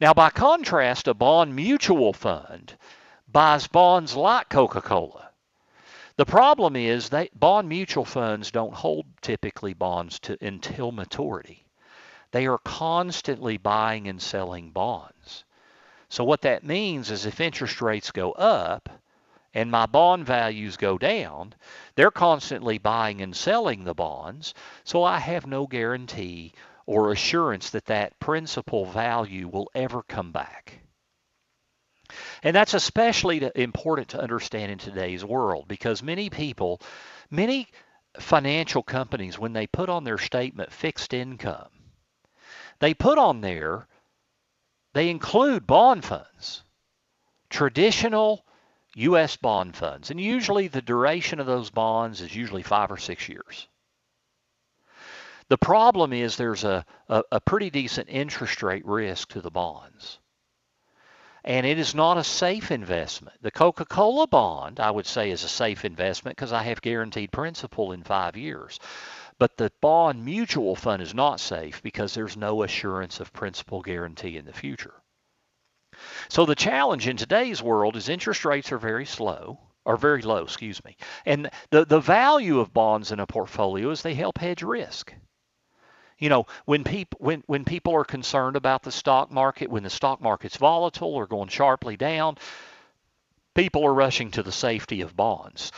Now, 0.00 0.14
by 0.14 0.30
contrast, 0.30 1.08
a 1.08 1.14
bond 1.14 1.54
mutual 1.54 2.12
fund 2.12 2.76
buys 3.28 3.66
bonds 3.66 4.16
like 4.16 4.48
Coca-Cola. 4.48 5.30
The 6.16 6.24
problem 6.24 6.76
is 6.76 7.08
that 7.08 7.38
bond 7.38 7.68
mutual 7.68 8.04
funds 8.04 8.52
don't 8.52 8.72
hold 8.74 9.06
typically 9.20 9.74
bonds 9.74 10.20
to, 10.20 10.38
until 10.40 10.92
maturity. 10.92 11.66
they 12.34 12.46
are 12.46 12.58
constantly 12.58 13.56
buying 13.56 14.08
and 14.08 14.20
selling 14.20 14.70
bonds. 14.70 15.44
So 16.08 16.24
what 16.24 16.42
that 16.42 16.64
means 16.64 17.10
is 17.10 17.26
if 17.26 17.40
interest 17.40 17.80
rates 17.80 18.10
go 18.10 18.32
up 18.32 18.88
and 19.54 19.70
my 19.70 19.86
bond 19.86 20.26
values 20.26 20.76
go 20.76 20.98
down, 20.98 21.54
they're 21.94 22.10
constantly 22.10 22.78
buying 22.78 23.20
and 23.20 23.34
selling 23.36 23.84
the 23.84 23.94
bonds, 23.94 24.54
so 24.82 25.04
I 25.04 25.18
have 25.18 25.46
no 25.46 25.66
guarantee 25.68 26.52
or 26.86 27.12
assurance 27.12 27.70
that 27.70 27.86
that 27.86 28.18
principal 28.18 28.84
value 28.84 29.48
will 29.48 29.70
ever 29.74 30.02
come 30.02 30.32
back. 30.32 30.80
And 32.42 32.54
that's 32.54 32.74
especially 32.74 33.50
important 33.54 34.08
to 34.10 34.20
understand 34.20 34.72
in 34.72 34.78
today's 34.78 35.24
world 35.24 35.66
because 35.68 36.02
many 36.02 36.30
people, 36.30 36.80
many 37.30 37.68
financial 38.18 38.82
companies, 38.82 39.38
when 39.38 39.52
they 39.52 39.66
put 39.66 39.88
on 39.88 40.04
their 40.04 40.18
statement 40.18 40.72
fixed 40.72 41.14
income, 41.14 41.68
they 42.80 42.94
put 42.94 43.18
on 43.18 43.40
there, 43.40 43.88
they 44.92 45.10
include 45.10 45.66
bond 45.66 46.04
funds, 46.04 46.62
traditional 47.50 48.44
U.S. 48.96 49.36
bond 49.36 49.76
funds. 49.76 50.10
And 50.10 50.20
usually 50.20 50.68
the 50.68 50.82
duration 50.82 51.40
of 51.40 51.46
those 51.46 51.70
bonds 51.70 52.20
is 52.20 52.34
usually 52.34 52.62
five 52.62 52.90
or 52.90 52.96
six 52.96 53.28
years. 53.28 53.68
The 55.48 55.58
problem 55.58 56.12
is 56.12 56.36
there's 56.36 56.64
a, 56.64 56.86
a, 57.08 57.22
a 57.32 57.40
pretty 57.40 57.70
decent 57.70 58.08
interest 58.08 58.62
rate 58.62 58.86
risk 58.86 59.30
to 59.32 59.40
the 59.40 59.50
bonds 59.50 60.18
and 61.44 61.66
it 61.66 61.78
is 61.78 61.94
not 61.94 62.16
a 62.16 62.24
safe 62.24 62.70
investment. 62.70 63.36
The 63.42 63.50
Coca 63.50 63.84
Cola 63.84 64.26
bond, 64.26 64.80
I 64.80 64.90
would 64.90 65.06
say, 65.06 65.30
is 65.30 65.44
a 65.44 65.48
safe 65.48 65.84
investment 65.84 66.36
because 66.36 66.52
I 66.52 66.62
have 66.62 66.80
guaranteed 66.80 67.32
principal 67.32 67.92
in 67.92 68.02
five 68.02 68.36
years. 68.36 68.80
But 69.38 69.56
the 69.56 69.70
bond 69.80 70.24
mutual 70.24 70.74
fund 70.74 71.02
is 71.02 71.14
not 71.14 71.40
safe 71.40 71.82
because 71.82 72.14
there's 72.14 72.36
no 72.36 72.62
assurance 72.62 73.20
of 73.20 73.32
principal 73.32 73.82
guarantee 73.82 74.38
in 74.38 74.46
the 74.46 74.52
future. 74.52 74.94
So 76.28 76.46
the 76.46 76.54
challenge 76.54 77.06
in 77.08 77.16
today's 77.16 77.62
world 77.62 77.96
is 77.96 78.08
interest 78.08 78.44
rates 78.44 78.72
are 78.72 78.78
very 78.78 79.04
slow, 79.06 79.58
or 79.84 79.96
very 79.96 80.22
low, 80.22 80.44
excuse 80.44 80.82
me. 80.84 80.96
And 81.26 81.50
the, 81.70 81.84
the 81.84 82.00
value 82.00 82.58
of 82.58 82.72
bonds 82.72 83.12
in 83.12 83.20
a 83.20 83.26
portfolio 83.26 83.90
is 83.90 84.02
they 84.02 84.14
help 84.14 84.38
hedge 84.38 84.62
risk. 84.62 85.14
You 86.18 86.28
know, 86.28 86.46
when 86.64 86.84
people 86.84 87.18
when 87.20 87.42
when 87.46 87.64
people 87.64 87.94
are 87.94 88.04
concerned 88.04 88.56
about 88.56 88.82
the 88.82 88.92
stock 88.92 89.30
market, 89.30 89.70
when 89.70 89.82
the 89.82 89.90
stock 89.90 90.20
market's 90.20 90.56
volatile 90.56 91.14
or 91.14 91.26
going 91.26 91.48
sharply 91.48 91.96
down, 91.96 92.38
people 93.54 93.84
are 93.84 93.94
rushing 93.94 94.30
to 94.32 94.42
the 94.42 94.52
safety 94.52 95.00
of 95.00 95.16
bonds. 95.16 95.72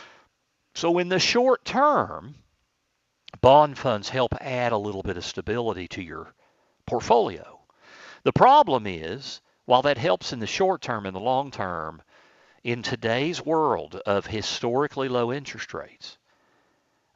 So 0.74 0.98
in 0.98 1.08
the 1.08 1.18
short 1.18 1.64
term, 1.64 2.34
bond 3.40 3.78
funds 3.78 4.10
help 4.10 4.34
add 4.40 4.72
a 4.72 4.78
little 4.78 5.02
bit 5.02 5.16
of 5.16 5.24
stability 5.24 5.88
to 5.88 6.02
your 6.02 6.34
portfolio. 6.86 7.60
The 8.24 8.32
problem 8.32 8.86
is, 8.86 9.40
while 9.64 9.82
that 9.82 9.96
helps 9.96 10.32
in 10.34 10.38
the 10.38 10.46
short 10.46 10.82
term 10.82 11.06
and 11.06 11.16
the 11.16 11.20
long 11.20 11.50
term, 11.50 12.02
in 12.62 12.82
today's 12.82 13.40
world 13.44 13.94
of 14.04 14.26
historically 14.26 15.08
low 15.08 15.32
interest 15.32 15.72
rates, 15.72 16.18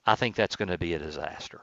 I 0.07 0.15
think 0.15 0.37
that's 0.37 0.57
going 0.57 0.69
to 0.69 0.79
be 0.79 0.95
a 0.95 0.99
disaster 0.99 1.61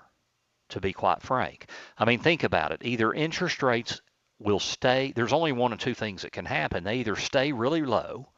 to 0.70 0.82
be 0.82 0.94
quite 0.94 1.22
frank. 1.22 1.70
I 1.98 2.06
mean, 2.06 2.20
think 2.20 2.44
about 2.44 2.72
it. 2.72 2.82
Either 2.84 3.14
interest 3.14 3.64
rates 3.64 4.02
will 4.40 4.60
stay, 4.60 5.14
there's 5.16 5.34
only 5.34 5.52
one 5.52 5.74
or 5.74 5.78
two 5.78 5.94
things 5.94 6.22
that 6.22 6.32
can 6.32 6.46
happen. 6.46 6.84
They 6.84 6.98
either 6.98 7.16
stay 7.16 7.52
really 7.52 7.82
low 7.82 8.30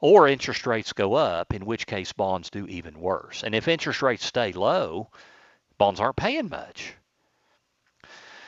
or 0.00 0.28
interest 0.28 0.66
rates 0.66 0.92
go 0.92 1.14
up, 1.14 1.54
in 1.54 1.64
which 1.64 1.86
case 1.86 2.12
bonds 2.12 2.50
do 2.50 2.66
even 2.66 3.00
worse. 3.00 3.42
And 3.42 3.54
if 3.54 3.68
interest 3.68 4.02
rates 4.02 4.24
stay 4.24 4.52
low, 4.52 5.10
bonds 5.78 6.00
aren't 6.00 6.16
paying 6.16 6.48
much. 6.48 6.94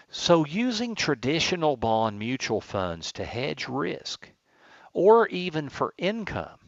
So 0.08 0.44
using 0.44 0.94
traditional 0.94 1.76
bond 1.76 2.18
mutual 2.18 2.60
funds 2.60 3.12
to 3.12 3.24
hedge 3.24 3.68
risk 3.68 4.30
or 4.92 5.28
even 5.28 5.68
for 5.68 5.94
income 5.98 6.58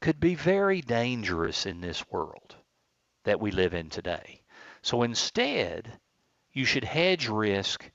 could 0.00 0.18
be 0.18 0.34
very 0.34 0.80
dangerous 0.80 1.66
in 1.66 1.80
this 1.80 2.08
world 2.10 2.56
that 3.24 3.40
we 3.40 3.50
live 3.50 3.74
in 3.74 3.90
today. 3.90 4.39
So 4.82 5.02
instead, 5.02 5.98
you 6.52 6.64
should 6.64 6.84
hedge 6.84 7.28
risk 7.28 7.90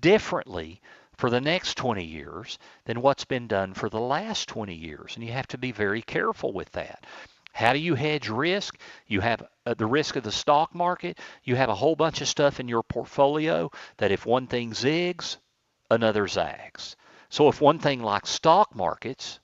differently 0.00 0.80
for 1.16 1.30
the 1.30 1.40
next 1.40 1.76
20 1.76 2.04
years 2.04 2.58
than 2.84 3.02
what's 3.02 3.24
been 3.24 3.46
done 3.46 3.74
for 3.74 3.88
the 3.88 4.00
last 4.00 4.48
20 4.48 4.74
years. 4.74 5.14
And 5.14 5.24
you 5.24 5.32
have 5.32 5.46
to 5.48 5.58
be 5.58 5.72
very 5.72 6.02
careful 6.02 6.52
with 6.52 6.70
that. 6.72 7.04
How 7.52 7.74
do 7.74 7.78
you 7.78 7.94
hedge 7.94 8.28
risk? 8.28 8.78
You 9.06 9.20
have 9.20 9.46
uh, 9.66 9.74
the 9.74 9.86
risk 9.86 10.16
of 10.16 10.24
the 10.24 10.32
stock 10.32 10.74
market. 10.74 11.18
You 11.44 11.54
have 11.56 11.68
a 11.68 11.74
whole 11.74 11.94
bunch 11.94 12.22
of 12.22 12.28
stuff 12.28 12.58
in 12.58 12.66
your 12.66 12.82
portfolio 12.82 13.70
that 13.98 14.10
if 14.10 14.24
one 14.24 14.46
thing 14.46 14.72
zigs, 14.72 15.36
another 15.90 16.26
zags. 16.26 16.96
So 17.28 17.48
if 17.48 17.60
one 17.60 17.78
thing 17.78 18.02
like 18.02 18.26
stock 18.26 18.74
markets, 18.74 19.38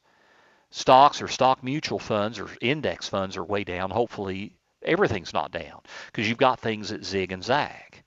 stocks 0.71 1.21
or 1.21 1.29
stock 1.29 1.63
mutual 1.63 1.99
funds 1.99 2.39
or 2.39 2.49
index 2.61 3.09
funds 3.09 3.37
are 3.37 3.45
way 3.45 3.63
down, 3.65 3.91
hopefully 3.91 4.58
everything's 4.83 5.33
not 5.33 5.53
down 5.53 5.81
because 6.07 6.29
you've 6.29 6.39
got 6.39 6.61
things 6.61 6.91
that 6.91 7.05
zig 7.05 7.33
and 7.33 7.43
zag. 7.45 8.03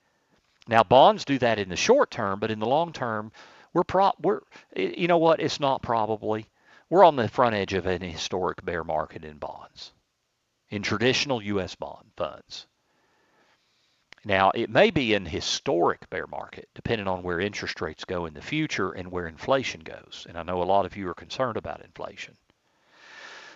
Now 0.68 0.84
bonds 0.84 1.26
do 1.26 1.38
that 1.40 1.60
in 1.60 1.70
the 1.70 1.76
short 1.76 2.12
term, 2.12 2.40
but 2.40 2.52
in 2.52 2.60
the 2.60 2.68
long 2.68 2.94
term, 2.94 3.32
we're 3.74 3.84
pro- 3.84 4.14
we're 4.22 4.42
you 4.76 5.08
know 5.08 5.18
what? 5.18 5.40
It's 5.40 5.60
not 5.60 5.82
probably. 5.82 6.48
We're 6.90 7.06
on 7.06 7.16
the 7.16 7.30
front 7.30 7.56
edge 7.56 7.74
of 7.74 7.86
an 7.86 8.02
historic 8.02 8.64
bear 8.66 8.84
market 8.84 9.24
in 9.24 9.38
bonds, 9.38 9.94
in 10.70 10.82
traditional 10.84 11.42
U.S. 11.42 11.76
bond 11.76 12.12
funds. 12.18 12.68
Now, 14.24 14.52
it 14.52 14.70
may 14.70 14.92
be 14.92 15.16
an 15.16 15.26
historic 15.26 16.10
bear 16.10 16.28
market, 16.28 16.70
depending 16.76 17.08
on 17.08 17.24
where 17.24 17.40
interest 17.40 17.82
rates 17.82 18.06
go 18.06 18.26
in 18.28 18.34
the 18.36 18.42
future 18.42 18.92
and 18.92 19.12
where 19.12 19.28
inflation 19.28 19.82
goes. 19.82 20.28
And 20.30 20.38
I 20.38 20.44
know 20.44 20.62
a 20.62 20.64
lot 20.64 20.86
of 20.86 20.96
you 20.96 21.10
are 21.10 21.16
concerned 21.16 21.58
about 21.58 21.82
inflation. 21.82 22.38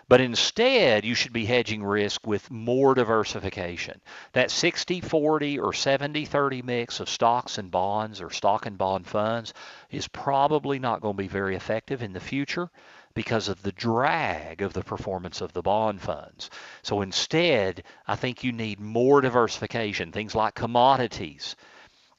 But 0.07 0.21
instead, 0.21 1.03
you 1.03 1.15
should 1.15 1.33
be 1.33 1.45
hedging 1.45 1.83
risk 1.83 2.27
with 2.27 2.51
more 2.51 2.93
diversification. 2.93 4.01
That 4.33 4.51
60 4.51 5.01
40 5.01 5.57
or 5.57 5.73
70 5.73 6.25
30 6.25 6.61
mix 6.61 6.99
of 6.99 7.09
stocks 7.09 7.57
and 7.57 7.71
bonds 7.71 8.21
or 8.21 8.29
stock 8.29 8.67
and 8.67 8.77
bond 8.77 9.07
funds 9.07 9.53
is 9.89 10.07
probably 10.07 10.77
not 10.77 11.01
going 11.01 11.15
to 11.15 11.23
be 11.23 11.27
very 11.27 11.55
effective 11.55 12.03
in 12.03 12.13
the 12.13 12.19
future 12.19 12.69
because 13.15 13.47
of 13.47 13.63
the 13.63 13.71
drag 13.71 14.61
of 14.61 14.73
the 14.73 14.83
performance 14.83 15.41
of 15.41 15.53
the 15.53 15.63
bond 15.63 16.01
funds. 16.01 16.51
So 16.83 17.01
instead, 17.01 17.83
I 18.05 18.15
think 18.15 18.43
you 18.43 18.51
need 18.51 18.79
more 18.79 19.21
diversification, 19.21 20.11
things 20.11 20.35
like 20.35 20.53
commodities, 20.53 21.55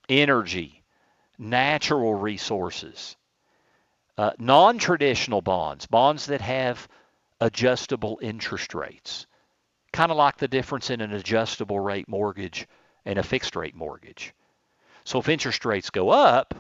energy, 0.09 0.83
natural 1.39 2.15
resources, 2.15 3.15
uh, 4.19 4.33
non 4.39 4.79
traditional 4.79 5.43
bonds, 5.43 5.87
bonds 5.87 6.27
that 6.27 6.41
have 6.41 6.89
adjustable 7.41 8.19
interest 8.23 8.75
rates, 8.75 9.27
kind 9.93 10.11
of 10.11 10.17
like 10.17 10.39
the 10.39 10.49
difference 10.49 10.91
in 10.91 11.01
an 11.01 11.13
adjustable 11.13 11.81
rate 11.81 12.09
mortgage 12.09 12.67
and 13.05 13.19
a 13.19 13.23
fixed 13.23 13.57
rate 13.57 13.75
mortgage. 13.75 14.35
So 15.05 15.19
if 15.19 15.29
interest 15.29 15.65
rates 15.65 15.91
go 15.91 16.11
up, 16.11 16.55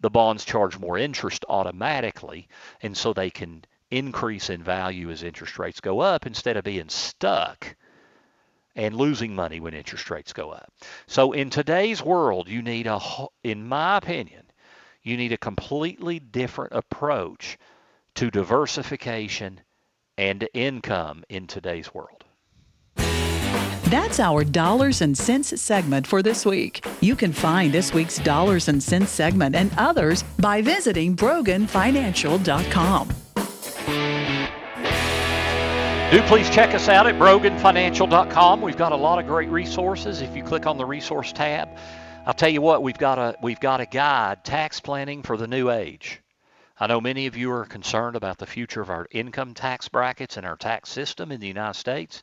the 0.00 0.10
bonds 0.10 0.44
charge 0.44 0.78
more 0.78 0.98
interest 0.98 1.44
automatically, 1.48 2.48
and 2.82 2.96
so 2.96 3.12
they 3.12 3.30
can 3.30 3.64
increase 3.90 4.50
in 4.50 4.62
value 4.62 5.10
as 5.10 5.22
interest 5.22 5.58
rates 5.58 5.80
go 5.80 6.00
up 6.00 6.26
instead 6.26 6.56
of 6.56 6.64
being 6.64 6.88
stuck 6.88 7.76
and 8.74 8.94
losing 8.94 9.34
money 9.34 9.58
when 9.58 9.74
interest 9.74 10.10
rates 10.10 10.32
go 10.32 10.50
up. 10.50 10.70
So 11.06 11.32
in 11.32 11.50
today's 11.50 12.02
world, 12.02 12.48
you 12.48 12.62
need 12.62 12.86
a, 12.86 13.00
in 13.42 13.66
my 13.66 13.96
opinion, 13.96 14.44
you 15.02 15.16
need 15.16 15.32
a 15.32 15.38
completely 15.38 16.18
different 16.18 16.72
approach 16.74 17.58
to 18.16 18.30
diversification 18.30 19.60
and 20.18 20.48
income 20.54 21.24
in 21.28 21.46
today's 21.46 21.92
world. 21.94 22.24
That's 23.86 24.18
our 24.18 24.42
Dollars 24.42 25.00
and 25.00 25.16
Cents 25.16 25.60
segment 25.60 26.08
for 26.08 26.20
this 26.20 26.44
week. 26.44 26.84
You 27.00 27.14
can 27.14 27.32
find 27.32 27.72
this 27.72 27.94
week's 27.94 28.18
Dollars 28.18 28.66
and 28.66 28.82
Cents 28.82 29.12
segment 29.12 29.54
and 29.54 29.70
others 29.78 30.24
by 30.40 30.60
visiting 30.60 31.14
BroganFinancial.com. 31.14 33.08
Do 36.10 36.22
please 36.22 36.48
check 36.50 36.74
us 36.74 36.88
out 36.88 37.06
at 37.06 37.14
BroganFinancial.com. 37.16 38.60
We've 38.60 38.76
got 38.76 38.90
a 38.92 38.96
lot 38.96 39.20
of 39.20 39.26
great 39.26 39.50
resources. 39.50 40.20
If 40.20 40.36
you 40.36 40.42
click 40.42 40.66
on 40.66 40.78
the 40.78 40.84
resource 40.84 41.32
tab, 41.32 41.68
I'll 42.26 42.34
tell 42.34 42.48
you 42.48 42.62
what, 42.62 42.82
we've 42.82 42.98
got 42.98 43.18
a 43.18 43.36
we've 43.40 43.60
got 43.60 43.80
a 43.80 43.86
guide, 43.86 44.44
tax 44.44 44.80
planning 44.80 45.22
for 45.22 45.36
the 45.36 45.46
new 45.46 45.70
age. 45.70 46.20
I 46.78 46.86
know 46.86 47.00
many 47.00 47.26
of 47.26 47.36
you 47.38 47.50
are 47.52 47.64
concerned 47.64 48.16
about 48.16 48.36
the 48.36 48.46
future 48.46 48.82
of 48.82 48.90
our 48.90 49.06
income 49.10 49.54
tax 49.54 49.88
brackets 49.88 50.36
and 50.36 50.46
our 50.46 50.56
tax 50.56 50.90
system 50.90 51.32
in 51.32 51.40
the 51.40 51.46
United 51.46 51.78
States. 51.78 52.22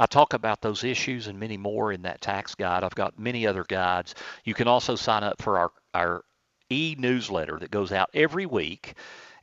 I 0.00 0.06
talk 0.06 0.32
about 0.34 0.60
those 0.60 0.82
issues 0.82 1.28
and 1.28 1.38
many 1.38 1.56
more 1.56 1.92
in 1.92 2.02
that 2.02 2.20
tax 2.20 2.56
guide. 2.56 2.82
I've 2.82 2.94
got 2.96 3.18
many 3.18 3.46
other 3.46 3.64
guides. 3.64 4.16
You 4.44 4.54
can 4.54 4.66
also 4.66 4.96
sign 4.96 5.22
up 5.22 5.40
for 5.40 5.58
our, 5.58 5.70
our 5.94 6.24
e-newsletter 6.68 7.58
that 7.60 7.70
goes 7.70 7.92
out 7.92 8.10
every 8.12 8.46
week 8.46 8.94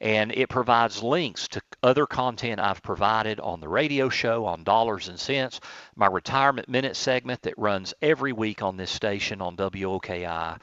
and 0.01 0.32
it 0.34 0.49
provides 0.49 1.01
links 1.01 1.47
to 1.47 1.61
other 1.82 2.05
content 2.05 2.59
I've 2.59 2.84
provided 2.84 3.39
on 3.39 3.61
the 3.61 3.69
radio 3.69 4.09
show 4.09 4.45
on 4.45 4.63
Dollars 4.63 5.07
and 5.07 5.19
Cents, 5.19 5.59
my 5.95 6.07
retirement 6.07 6.67
minute 6.67 6.97
segment 6.97 7.41
that 7.43 7.57
runs 7.57 7.93
every 8.01 8.34
week 8.34 8.61
on 8.61 8.78
this 8.78 8.91
station 8.91 9.41
on 9.41 9.55
WOKI, 9.55 10.59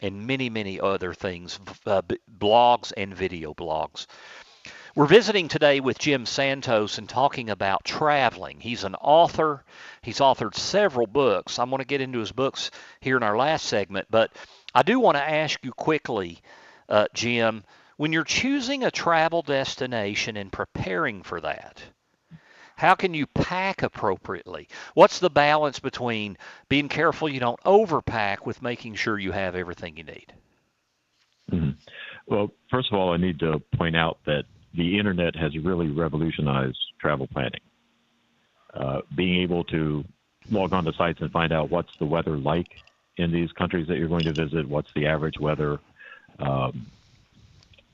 and 0.00 0.26
many, 0.26 0.50
many 0.50 0.80
other 0.80 1.14
things, 1.14 1.58
uh, 1.86 2.02
blogs 2.38 2.92
and 2.96 3.14
video 3.14 3.54
blogs. 3.54 4.06
We're 4.96 5.06
visiting 5.06 5.46
today 5.46 5.78
with 5.78 6.00
Jim 6.00 6.26
Santos 6.26 6.98
and 6.98 7.08
talking 7.08 7.48
about 7.48 7.84
traveling. 7.84 8.58
He's 8.58 8.82
an 8.82 8.96
author. 8.96 9.64
He's 10.02 10.18
authored 10.18 10.54
several 10.54 11.06
books. 11.06 11.60
I'm 11.60 11.70
going 11.70 11.78
to 11.78 11.86
get 11.86 12.00
into 12.00 12.18
his 12.18 12.32
books 12.32 12.72
here 13.00 13.16
in 13.16 13.22
our 13.22 13.36
last 13.36 13.66
segment, 13.66 14.08
but 14.10 14.32
I 14.74 14.82
do 14.82 14.98
want 14.98 15.16
to 15.16 15.22
ask 15.22 15.64
you 15.64 15.72
quickly, 15.72 16.40
uh, 16.88 17.06
Jim, 17.14 17.62
when 17.98 18.12
you're 18.12 18.24
choosing 18.24 18.82
a 18.82 18.90
travel 18.90 19.42
destination 19.42 20.36
and 20.36 20.50
preparing 20.50 21.22
for 21.22 21.40
that, 21.40 21.80
how 22.80 22.94
can 22.94 23.12
you 23.12 23.26
pack 23.26 23.82
appropriately? 23.82 24.66
What's 24.94 25.18
the 25.18 25.28
balance 25.28 25.78
between 25.78 26.38
being 26.70 26.88
careful 26.88 27.28
you 27.28 27.38
don't 27.38 27.60
overpack 27.64 28.46
with 28.46 28.62
making 28.62 28.94
sure 28.94 29.18
you 29.18 29.32
have 29.32 29.54
everything 29.54 29.98
you 29.98 30.04
need? 30.04 30.32
Mm-hmm. 31.52 31.70
Well, 32.26 32.50
first 32.70 32.90
of 32.90 32.98
all, 32.98 33.12
I 33.12 33.18
need 33.18 33.38
to 33.40 33.58
point 33.76 33.96
out 33.96 34.18
that 34.24 34.44
the 34.72 34.98
internet 34.98 35.36
has 35.36 35.54
really 35.58 35.88
revolutionized 35.88 36.78
travel 36.98 37.26
planning. 37.26 37.60
Uh, 38.72 39.02
being 39.14 39.42
able 39.42 39.62
to 39.64 40.02
log 40.50 40.72
on 40.72 40.86
to 40.86 40.92
sites 40.94 41.20
and 41.20 41.30
find 41.30 41.52
out 41.52 41.70
what's 41.70 41.94
the 41.98 42.06
weather 42.06 42.38
like 42.38 42.78
in 43.18 43.30
these 43.30 43.52
countries 43.52 43.88
that 43.88 43.98
you're 43.98 44.08
going 44.08 44.24
to 44.24 44.32
visit, 44.32 44.66
what's 44.66 44.90
the 44.94 45.06
average 45.06 45.38
weather, 45.38 45.80
um, 46.38 46.86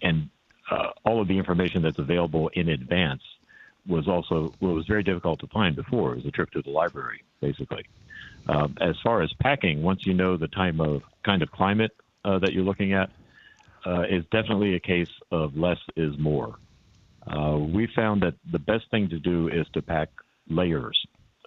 and 0.00 0.28
uh, 0.70 0.90
all 1.04 1.20
of 1.20 1.26
the 1.26 1.36
information 1.36 1.82
that's 1.82 1.98
available 1.98 2.48
in 2.54 2.68
advance 2.68 3.22
was 3.86 4.08
also 4.08 4.52
well, 4.60 4.74
was 4.74 4.86
very 4.86 5.02
difficult 5.02 5.40
to 5.40 5.46
find 5.48 5.76
before. 5.76 6.14
Was 6.14 6.26
a 6.26 6.30
trip 6.30 6.50
to 6.52 6.62
the 6.62 6.70
library, 6.70 7.22
basically. 7.40 7.84
Um, 8.48 8.76
as 8.80 8.96
far 9.02 9.22
as 9.22 9.32
packing, 9.40 9.82
once 9.82 10.06
you 10.06 10.14
know 10.14 10.36
the 10.36 10.48
time 10.48 10.80
of 10.80 11.02
kind 11.24 11.42
of 11.42 11.50
climate 11.50 11.92
uh, 12.24 12.38
that 12.38 12.52
you're 12.52 12.64
looking 12.64 12.92
at, 12.92 13.10
uh, 13.84 14.02
is 14.02 14.24
definitely 14.30 14.74
a 14.74 14.80
case 14.80 15.10
of 15.30 15.56
less 15.56 15.78
is 15.96 16.16
more. 16.18 16.56
Uh, 17.26 17.58
we 17.58 17.88
found 17.94 18.22
that 18.22 18.34
the 18.50 18.58
best 18.58 18.84
thing 18.90 19.08
to 19.08 19.18
do 19.18 19.48
is 19.48 19.66
to 19.72 19.82
pack 19.82 20.10
layers. 20.48 20.98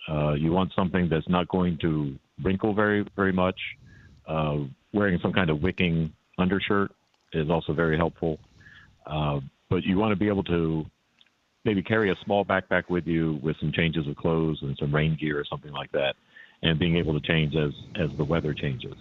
Uh, 0.10 0.34
you 0.34 0.52
want 0.52 0.72
something 0.76 1.08
that's 1.10 1.30
not 1.30 1.48
going 1.48 1.78
to 1.78 2.18
wrinkle 2.44 2.74
very 2.74 3.06
very 3.16 3.34
much. 3.34 3.60
Uh, 4.28 4.60
wearing 4.94 5.20
some 5.22 5.34
kind 5.34 5.50
of 5.50 5.62
wicking 5.62 6.14
undershirt 6.38 6.92
is 7.34 7.50
also 7.50 7.74
very 7.74 7.98
helpful. 7.98 8.40
Uh, 9.06 9.40
but 9.70 9.84
you 9.84 9.98
want 9.98 10.12
to 10.12 10.16
be 10.16 10.28
able 10.28 10.44
to 10.44 10.86
maybe 11.66 11.82
carry 11.82 12.12
a 12.12 12.16
small 12.26 12.46
backpack 12.46 12.90
with 12.90 13.06
you 13.06 13.40
with 13.44 13.56
some 13.60 13.72
changes 13.72 14.08
of 14.08 14.16
clothes 14.16 14.60
and 14.62 14.78
some 14.80 14.94
rain 14.94 15.18
gear 15.20 15.40
or 15.40 15.46
something 15.50 15.72
like 15.72 15.92
that, 15.92 16.16
and 16.64 16.80
being 16.80 16.98
able 16.98 17.20
to 17.20 17.28
change 17.28 17.56
as 17.56 17.72
as 18.02 18.10
the 18.18 18.24
weather 18.24 18.54
changes. 18.54 18.96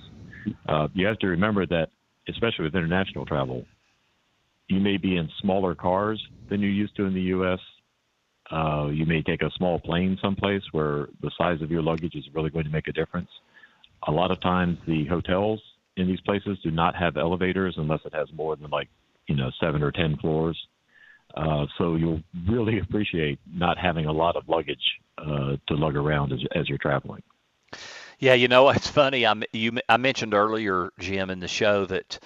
Uh, 0.68 0.88
you 0.94 1.06
have 1.06 1.18
to 1.18 1.26
remember 1.26 1.66
that, 1.66 1.88
especially 2.28 2.64
with 2.64 2.74
international 2.74 3.26
travel, 3.26 3.64
you 4.68 4.80
may 4.80 4.96
be 4.96 5.16
in 5.16 5.28
smaller 5.40 5.74
cars 5.74 6.22
than 6.50 6.60
you're 6.60 6.70
used 6.70 6.94
to 6.96 7.04
in 7.04 7.14
the 7.14 7.22
U.S. 7.22 7.58
Uh, 8.50 8.88
you 8.92 9.06
may 9.06 9.22
take 9.22 9.42
a 9.42 9.50
small 9.56 9.78
plane 9.78 10.18
someplace 10.22 10.62
where 10.72 11.08
the 11.22 11.30
size 11.36 11.60
of 11.62 11.70
your 11.70 11.82
luggage 11.82 12.14
is 12.14 12.24
really 12.34 12.50
going 12.50 12.64
to 12.64 12.70
make 12.70 12.88
a 12.88 12.92
difference. 12.92 13.28
A 14.06 14.12
lot 14.12 14.30
of 14.30 14.40
times, 14.40 14.78
the 14.86 15.04
hotels 15.06 15.60
in 15.96 16.06
these 16.06 16.20
places 16.20 16.58
do 16.62 16.70
not 16.70 16.94
have 16.94 17.16
elevators 17.16 17.74
unless 17.76 18.00
it 18.04 18.14
has 18.14 18.28
more 18.32 18.56
than 18.56 18.70
like 18.70 18.88
you 19.26 19.36
know 19.36 19.50
seven 19.60 19.82
or 19.82 19.90
ten 19.90 20.16
floors. 20.18 20.56
Uh, 21.34 21.66
so 21.76 21.96
you'll 21.96 22.22
really 22.48 22.78
appreciate 22.82 23.38
not 23.52 23.78
having 23.78 24.06
a 24.06 24.12
lot 24.12 24.36
of 24.36 24.48
luggage 24.48 25.00
uh, 25.18 25.56
to 25.66 25.74
lug 25.74 25.96
around 25.96 26.32
as, 26.32 26.40
as 26.54 26.68
you're 26.68 26.78
traveling. 26.78 27.22
Yeah, 28.18 28.34
you 28.34 28.48
know 28.48 28.68
it's 28.70 28.88
funny. 28.88 29.26
I 29.26 29.34
you 29.52 29.78
I 29.88 29.96
mentioned 29.96 30.34
earlier, 30.34 30.90
Jim, 30.98 31.30
in 31.30 31.40
the 31.40 31.48
show 31.48 31.86
that 31.86 32.18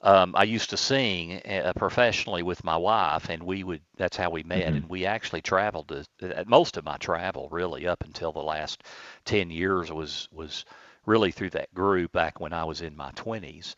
um, 0.00 0.34
I 0.36 0.44
used 0.44 0.70
to 0.70 0.76
sing 0.76 1.40
uh, 1.44 1.72
professionally 1.74 2.42
with 2.42 2.62
my 2.62 2.76
wife, 2.76 3.30
and 3.30 3.42
we 3.42 3.64
would. 3.64 3.80
That's 3.96 4.16
how 4.16 4.30
we 4.30 4.42
met, 4.42 4.64
mm-hmm. 4.64 4.76
and 4.76 4.88
we 4.88 5.06
actually 5.06 5.42
traveled. 5.42 5.88
To, 6.18 6.44
most 6.46 6.76
of 6.76 6.84
my 6.84 6.96
travel, 6.98 7.48
really, 7.50 7.86
up 7.86 8.04
until 8.04 8.32
the 8.32 8.42
last 8.42 8.82
ten 9.24 9.50
years, 9.50 9.90
was 9.90 10.28
was 10.32 10.64
really 11.08 11.32
through 11.32 11.50
that 11.50 11.74
group 11.74 12.12
back 12.12 12.38
when 12.38 12.52
I 12.52 12.64
was 12.64 12.82
in 12.82 12.96
my 12.96 13.10
20s. 13.12 13.74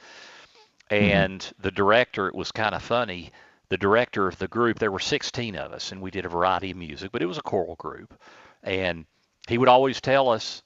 Mm-hmm. 0.90 0.94
And 0.94 1.40
mm-hmm. 1.40 1.62
the 1.62 1.70
director, 1.70 2.26
it 2.26 2.34
was 2.34 2.52
kind 2.52 2.74
of 2.74 2.82
funny. 2.82 3.30
The 3.70 3.78
director 3.78 4.28
of 4.28 4.38
the 4.38 4.48
group, 4.48 4.78
there 4.78 4.90
were 4.90 4.98
16 4.98 5.56
of 5.56 5.72
us, 5.72 5.92
and 5.92 6.02
we 6.02 6.10
did 6.10 6.26
a 6.26 6.28
variety 6.28 6.72
of 6.72 6.76
music, 6.76 7.12
but 7.12 7.22
it 7.22 7.26
was 7.26 7.38
a 7.38 7.42
choral 7.42 7.76
group. 7.76 8.12
And 8.62 9.06
he 9.48 9.58
would 9.58 9.68
always 9.68 10.00
tell 10.00 10.28
us, 10.28 10.62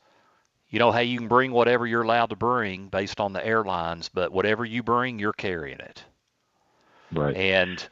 you 0.71 0.79
know, 0.79 0.91
hey, 0.91 1.05
you 1.05 1.19
can 1.19 1.29
bring 1.29 1.53
whatever 1.53 1.87
you're 1.87 2.03
allowed 2.03 2.31
to 2.31 2.37
bring 2.37 2.89
based 2.89 3.21
on 3.21 3.33
the 3.33 3.47
airlines, 3.47 4.09
but 4.09 4.33
whatever 4.33 4.65
you 4.65 4.83
bring, 4.83 5.19
you're 5.19 5.33
carrying 5.33 5.81
it. 5.81 6.03
Right. 7.13 7.37
And 7.37 7.87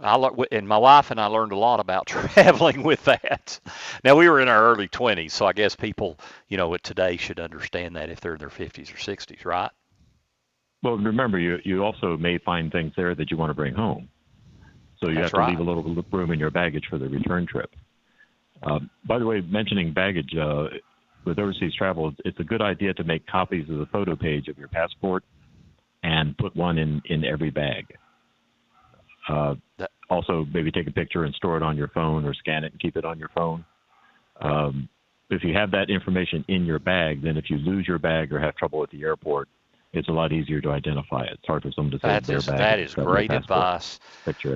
I 0.00 0.28
and 0.52 0.68
my 0.68 0.78
wife 0.78 1.10
and 1.10 1.20
I 1.20 1.26
learned 1.26 1.52
a 1.52 1.56
lot 1.56 1.80
about 1.80 2.06
traveling 2.06 2.82
with 2.82 3.04
that. 3.04 3.58
Now 4.04 4.16
we 4.16 4.28
were 4.28 4.40
in 4.40 4.48
our 4.48 4.64
early 4.64 4.88
20s, 4.88 5.30
so 5.30 5.46
I 5.46 5.52
guess 5.52 5.74
people, 5.74 6.18
you 6.48 6.56
know, 6.56 6.76
today 6.76 7.16
should 7.16 7.40
understand 7.40 7.96
that 7.96 8.10
if 8.10 8.20
they're 8.20 8.34
in 8.34 8.38
their 8.38 8.48
50s 8.48 8.92
or 8.92 8.98
60s, 8.98 9.44
right? 9.44 9.70
Well, 10.82 10.98
remember, 10.98 11.38
you 11.38 11.58
you 11.64 11.82
also 11.82 12.16
may 12.16 12.38
find 12.38 12.70
things 12.70 12.92
there 12.96 13.14
that 13.14 13.30
you 13.30 13.36
want 13.36 13.50
to 13.50 13.54
bring 13.54 13.74
home, 13.74 14.08
so 15.00 15.08
you 15.08 15.16
That's 15.16 15.26
have 15.26 15.32
to 15.32 15.38
right. 15.38 15.50
leave 15.50 15.60
a 15.60 15.62
little 15.62 16.04
room 16.12 16.32
in 16.32 16.38
your 16.38 16.50
baggage 16.50 16.84
for 16.88 16.98
the 16.98 17.08
return 17.08 17.46
trip. 17.46 17.70
Uh, 18.62 18.80
by 19.06 19.18
the 19.18 19.26
way, 19.26 19.40
mentioning 19.42 19.92
baggage 19.92 20.34
uh, 20.40 20.64
with 21.24 21.38
overseas 21.38 21.74
travel, 21.76 22.12
it's 22.24 22.38
a 22.40 22.44
good 22.44 22.62
idea 22.62 22.94
to 22.94 23.04
make 23.04 23.26
copies 23.26 23.68
of 23.68 23.78
the 23.78 23.86
photo 23.86 24.16
page 24.16 24.48
of 24.48 24.56
your 24.58 24.68
passport 24.68 25.24
and 26.02 26.36
put 26.38 26.54
one 26.56 26.78
in 26.78 27.02
in 27.06 27.24
every 27.24 27.50
bag. 27.50 27.86
Uh, 29.28 29.54
also, 30.08 30.46
maybe 30.54 30.70
take 30.70 30.86
a 30.86 30.92
picture 30.92 31.24
and 31.24 31.34
store 31.34 31.56
it 31.56 31.62
on 31.62 31.76
your 31.76 31.88
phone 31.88 32.24
or 32.24 32.32
scan 32.32 32.64
it 32.64 32.72
and 32.72 32.80
keep 32.80 32.96
it 32.96 33.04
on 33.04 33.18
your 33.18 33.30
phone. 33.34 33.64
Um, 34.40 34.88
if 35.30 35.42
you 35.42 35.52
have 35.54 35.72
that 35.72 35.90
information 35.90 36.44
in 36.48 36.64
your 36.64 36.78
bag, 36.78 37.22
then 37.22 37.36
if 37.36 37.50
you 37.50 37.56
lose 37.58 37.86
your 37.88 37.98
bag 37.98 38.32
or 38.32 38.38
have 38.38 38.54
trouble 38.54 38.82
at 38.84 38.90
the 38.90 39.02
airport, 39.02 39.48
it's 39.96 40.08
a 40.08 40.12
lot 40.12 40.32
easier 40.32 40.60
to 40.60 40.70
identify 40.70 41.22
it. 41.24 41.32
It's 41.34 41.46
hard 41.46 41.62
for 41.62 41.72
someone 41.72 41.92
to 41.92 41.98
say 41.98 42.08
That's 42.08 42.26
their 42.28 42.40
bag. 42.40 42.58
that 42.58 42.78
is 42.78 42.94
great 42.94 43.32
advice. 43.32 43.98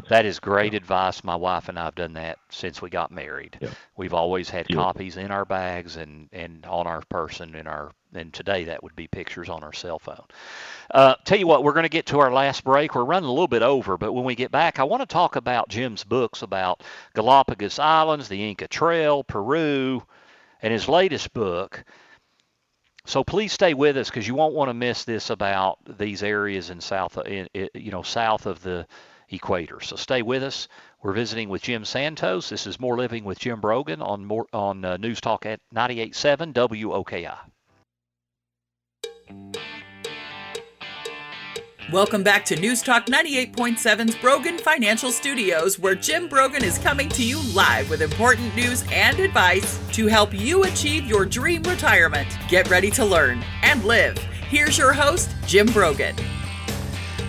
That 0.09 0.25
is 0.27 0.39
great 0.39 0.75
advice. 0.75 1.25
My 1.25 1.37
wife 1.37 1.69
and 1.69 1.79
I 1.79 1.85
have 1.85 1.95
done 1.95 2.13
that 2.15 2.39
since 2.51 2.81
we 2.83 2.91
got 2.91 3.11
married. 3.11 3.59
Yeah. 3.61 3.71
We've 3.97 4.15
always 4.15 4.51
had 4.51 4.67
Yeah. 4.69 4.77
copies 4.77 5.17
in 5.17 5.31
our 5.31 5.45
bags 5.45 5.97
and, 5.97 6.29
and 6.33 6.65
on 6.67 6.87
our 6.87 7.03
person 7.09 7.55
in 7.55 7.67
our 7.67 7.93
and 8.13 8.33
today 8.35 8.65
that 8.65 8.83
would 8.83 8.97
be 8.97 9.07
pictures 9.07 9.49
on 9.49 9.63
our 9.63 9.73
cell 9.73 10.01
phone. 10.01 10.25
Uh, 10.93 11.15
tell 11.25 11.39
you 11.39 11.47
what, 11.47 11.63
we're 11.63 11.73
going 11.73 11.85
to 11.85 11.89
get 11.89 12.07
to 12.07 12.19
our 12.19 12.33
last 12.33 12.65
break. 12.65 12.95
We're 12.97 13.05
running 13.05 13.29
a 13.29 13.33
little 13.33 13.47
bit 13.47 13.63
over, 13.63 13.97
but 13.97 14.13
when 14.13 14.25
we 14.25 14.35
get 14.35 14.51
back, 14.51 14.81
I 14.81 14.83
want 14.85 15.01
to 15.03 15.07
talk 15.07 15.37
about 15.37 15.69
Jim's 15.69 16.03
books 16.03 16.43
about 16.43 16.83
Galapagos 17.15 17.79
Islands, 17.79 18.29
the 18.29 18.49
Inca 18.51 18.67
Trail, 18.67 19.23
Peru, 19.23 20.03
and 20.61 20.73
his 20.73 20.89
latest 20.89 21.33
book. 21.33 21.85
So 23.11 23.25
please 23.25 23.53
stay 23.53 23.75
with 23.75 23.97
us 23.97 24.09
because 24.09 24.29
you 24.29 24.37
won't 24.37 24.55
want 24.55 24.69
to 24.69 24.75
miss 24.75 25.03
this 25.03 25.31
about 25.31 25.81
these 25.99 26.23
areas 26.23 26.71
in 26.71 26.81
south, 26.81 27.19
in, 27.27 27.49
you 27.75 27.91
know, 27.91 28.03
south 28.03 28.47
of 28.47 28.63
the 28.63 28.87
equator. 29.31 29.81
So 29.81 29.97
stay 29.97 30.23
with 30.23 30.45
us. 30.45 30.69
We're 31.03 31.13
visiting 31.13 31.49
with 31.49 31.63
Jim 31.63 31.85
Santos. 31.85 32.51
This 32.51 32.69
is 32.69 32.79
More 32.79 32.97
Living 32.97 33.25
with 33.25 33.41
Jim 33.41 33.61
Brogan 33.61 34.01
on 34.01 34.25
more, 34.25 34.47
on 34.53 34.85
uh, 34.85 34.97
News 34.97 35.21
Talk 35.21 35.45
at 35.45 35.59
98.7 35.75 36.53
WOKI. 36.53 37.37
Welcome 41.93 42.23
back 42.23 42.45
to 42.45 42.55
News 42.55 42.83
Talk 42.83 43.07
98.7's 43.07 44.15
Brogan 44.15 44.59
Financial 44.59 45.11
Studios, 45.11 45.77
where 45.77 45.97
Jim 45.97 46.29
Brogan 46.29 46.63
is 46.63 46.79
coming 46.79 47.09
to 47.09 47.25
you 47.25 47.41
live 47.53 47.91
with 47.91 48.01
important 48.01 48.55
news 48.55 48.85
and 48.93 49.19
advice 49.19 49.77
to 49.95 50.07
help 50.07 50.33
you 50.33 50.63
achieve 50.63 51.07
your 51.07 51.25
dream 51.25 51.65
retirement. 51.65 52.29
Get 52.49 52.71
ready 52.71 52.93
to 52.93 53.05
learn 53.05 53.45
and 53.63 53.83
live. 53.83 54.17
Here's 54.19 54.79
your 54.79 54.93
host, 54.93 55.35
Jim 55.49 55.67
Brogan. 55.67 56.15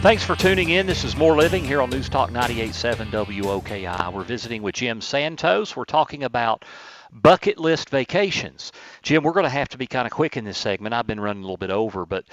Thanks 0.03 0.23
for 0.23 0.35
tuning 0.35 0.69
in. 0.69 0.85
This 0.85 1.03
is 1.03 1.17
More 1.17 1.35
Living 1.35 1.65
here 1.65 1.81
on 1.81 1.89
News 1.89 2.07
Talk 2.07 2.29
98.7 2.29 3.09
WOKI. 3.09 4.13
We're 4.13 4.23
visiting 4.23 4.61
with 4.61 4.75
Jim 4.75 5.01
Santos. 5.01 5.75
We're 5.75 5.85
talking 5.85 6.23
about 6.23 6.65
bucket 7.11 7.57
list 7.57 7.89
vacations. 7.89 8.71
Jim, 9.01 9.23
we're 9.23 9.33
going 9.33 9.43
to 9.43 9.49
have 9.49 9.69
to 9.69 9.77
be 9.79 9.87
kind 9.87 10.05
of 10.05 10.11
quick 10.11 10.37
in 10.37 10.45
this 10.45 10.59
segment. 10.59 10.93
I've 10.93 11.07
been 11.07 11.19
running 11.19 11.41
a 11.41 11.45
little 11.45 11.57
bit 11.57 11.71
over, 11.71 12.05
but 12.05 12.25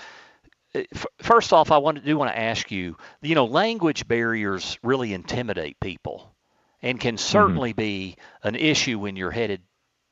first 1.19 1.53
off, 1.53 1.71
I 1.71 1.79
want 1.79 1.99
to, 1.99 2.05
do 2.05 2.19
want 2.19 2.31
to 2.31 2.39
ask 2.39 2.71
you, 2.71 2.97
you 3.23 3.35
know, 3.35 3.47
language 3.47 4.07
barriers 4.09 4.79
really 4.83 5.13
intimidate 5.13 5.81
people 5.81 6.35
and 6.83 7.01
can 7.01 7.17
Mm-hmm. 7.35 7.57
certainly 7.57 7.73
be 7.73 8.17
an 8.43 8.55
issue 8.55 8.99
when 8.99 9.17
you're 9.17 9.31
headed 9.31 9.63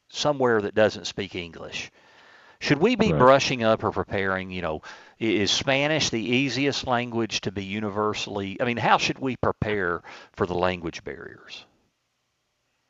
somewhere 0.08 0.62
that 0.62 0.74
doesn't 0.74 1.06
speak 1.06 1.34
English. 1.34 1.90
Should 2.60 2.78
we 2.78 2.96
be 2.96 3.12
Right. 3.12 3.18
brushing 3.18 3.62
up 3.62 3.84
or 3.84 3.90
preparing? 3.92 4.50
You 4.50 4.62
know, 4.62 4.82
is 5.18 5.50
Spanish 5.50 6.10
the 6.10 6.20
easiest 6.20 6.86
language 6.86 7.42
to 7.42 7.52
be 7.52 7.64
universally? 7.64 8.56
I 8.60 8.64
mean, 8.64 8.78
how 8.78 8.98
should 8.98 9.18
we 9.18 9.36
prepare 9.36 10.02
for 10.32 10.46
the 10.46 10.54
language 10.54 11.04
barriers? 11.04 11.66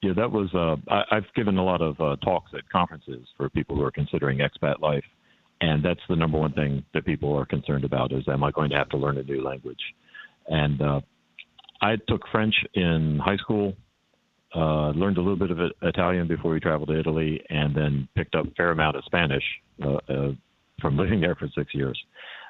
Yeah, 0.03 0.13
that 0.17 0.31
was. 0.31 0.55
Uh, 0.55 0.77
I, 0.93 1.17
I've 1.17 1.33
given 1.35 1.59
a 1.59 1.65
lot 1.65 1.83
of 1.83 2.01
uh, 2.01 2.17
talks 2.17 2.53
at 2.55 2.69
conferences 2.71 3.27
for 3.37 3.49
people 3.51 3.77
who 3.77 3.83
are 3.83 3.91
considering 3.91 4.39
expat 4.39 4.81
life, 4.81 5.05
and 5.61 5.85
that's 5.85 6.01
the 6.09 6.17
number 6.17 6.39
one 6.39 6.53
thing 6.53 6.85
that 6.95 7.05
people 7.05 7.37
are 7.37 7.47
concerned 7.47 7.85
about: 7.85 8.13
is 8.13 8.25
am 8.29 8.45
I 8.45 8.51
going 8.51 8.71
to 8.71 8.77
have 8.77 8.89
to 8.91 8.97
learn 8.97 9.19
a 9.19 9.23
new 9.23 9.43
language? 9.43 9.81
And 10.49 10.81
uh, 10.81 11.01
I 11.81 11.97
took 12.09 12.23
French 12.31 12.55
in 12.75 13.21
high 13.23 13.37
school, 13.37 13.75
uh, 14.55 14.91
learned 14.91 15.19
a 15.19 15.21
little 15.21 15.37
bit 15.37 15.51
of 15.51 15.59
Italian 15.83 16.29
before 16.29 16.53
we 16.53 16.61
traveled 16.61 16.89
to 16.89 16.99
Italy, 16.99 17.43
and 17.51 17.75
then 17.75 18.09
picked 18.15 18.35
up 18.35 18.47
a 18.47 18.51
fair 18.53 18.71
amount 18.71 18.97
of 18.97 19.05
Spanish 19.05 19.43
uh, 19.83 19.97
uh, 20.09 20.33
from 20.81 20.97
living 20.99 21.21
there 21.21 21.35
for 21.35 21.49
six 21.55 21.75
years. 21.75 21.99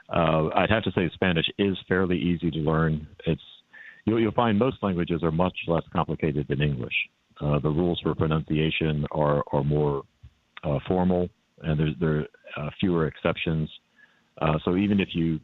Uh, 0.09 0.49
I'd 0.55 0.71
have 0.71 0.85
to 0.85 0.93
say 0.93 1.11
Spanish 1.15 1.47
is 1.59 1.77
fairly 1.89 2.17
easy 2.17 2.51
to 2.51 2.59
learn. 2.59 3.07
It's 3.27 3.43
you'll, 4.05 4.21
you'll 4.21 4.33
find 4.33 4.59
most 4.59 4.77
languages 4.83 5.23
are 5.23 5.33
much 5.33 5.57
less 5.67 5.83
complicated 5.93 6.47
than 6.49 6.63
English. 6.63 6.95
Uh, 7.41 7.59
the 7.59 7.69
rules 7.69 8.01
for 8.03 8.15
pronunciation 8.15 9.05
are 9.11 9.43
are 9.53 9.65
more 9.65 10.03
uh, 10.63 10.79
formal, 10.87 11.29
and 11.63 11.79
there's 11.79 11.95
there 12.01 12.27
are 12.57 12.67
uh, 12.67 12.71
fewer 12.81 13.07
exceptions. 13.07 13.69
Uh, 14.41 14.59
so 14.65 14.77
even 14.77 15.01
if 15.01 15.09
you 15.15 15.41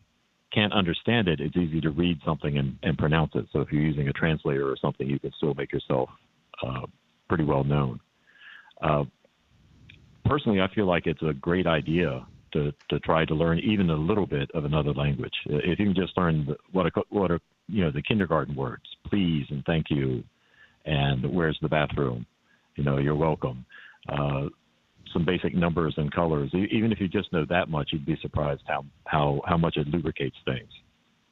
can't 0.52 0.72
understand 0.72 1.28
it, 1.28 1.40
it's 1.40 1.56
easy 1.56 1.80
to 1.80 1.90
read 1.90 2.18
something 2.24 2.58
and, 2.58 2.78
and 2.82 2.98
pronounce 2.98 3.32
it. 3.34 3.46
So 3.52 3.60
if 3.60 3.72
you're 3.72 3.82
using 3.82 4.08
a 4.08 4.12
translator 4.12 4.68
or 4.68 4.76
something, 4.76 5.08
you 5.08 5.18
can 5.18 5.32
still 5.36 5.54
make 5.54 5.72
yourself 5.72 6.10
uh, 6.62 6.86
pretty 7.28 7.44
well 7.44 7.64
known. 7.64 8.00
Uh, 8.82 9.04
personally, 10.26 10.60
I 10.60 10.68
feel 10.74 10.86
like 10.86 11.06
it's 11.06 11.22
a 11.22 11.32
great 11.32 11.66
idea 11.66 12.26
to, 12.52 12.72
to 12.90 13.00
try 13.00 13.24
to 13.24 13.34
learn 13.34 13.58
even 13.60 13.90
a 13.90 13.96
little 13.96 14.26
bit 14.26 14.50
of 14.52 14.64
another 14.64 14.92
language. 14.92 15.32
If 15.46 15.78
you 15.78 15.86
can 15.86 15.94
just 15.94 16.16
learn 16.18 16.46
the- 16.46 16.58
what 16.72 16.86
are, 16.86 17.02
what 17.08 17.30
are 17.30 17.40
you 17.68 17.84
know 17.84 17.90
the 17.90 18.02
kindergarten 18.02 18.54
words, 18.54 18.82
please 19.06 19.46
and 19.50 19.64
thank 19.64 19.86
you, 19.88 20.22
and 20.84 21.24
where's 21.32 21.58
the 21.62 21.68
bathroom, 21.68 22.26
you 22.76 22.84
know, 22.84 22.98
you're 22.98 23.14
welcome. 23.14 23.64
Uh, 24.08 24.48
some 25.12 25.24
basic 25.24 25.54
numbers 25.54 25.94
and 25.96 26.12
colors. 26.12 26.50
Even 26.54 26.92
if 26.92 27.00
you 27.00 27.08
just 27.08 27.32
know 27.32 27.44
that 27.46 27.68
much, 27.68 27.90
you'd 27.92 28.06
be 28.06 28.16
surprised 28.20 28.62
how 28.66 28.84
how 29.06 29.40
how 29.46 29.56
much 29.56 29.76
it 29.76 29.88
lubricates 29.88 30.36
things 30.44 30.70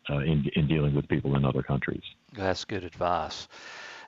uh, 0.08 0.18
in 0.18 0.48
in 0.54 0.66
dealing 0.66 0.94
with 0.94 1.08
people 1.08 1.36
in 1.36 1.44
other 1.44 1.62
countries. 1.62 2.02
That's 2.32 2.64
good 2.64 2.84
advice. 2.84 3.48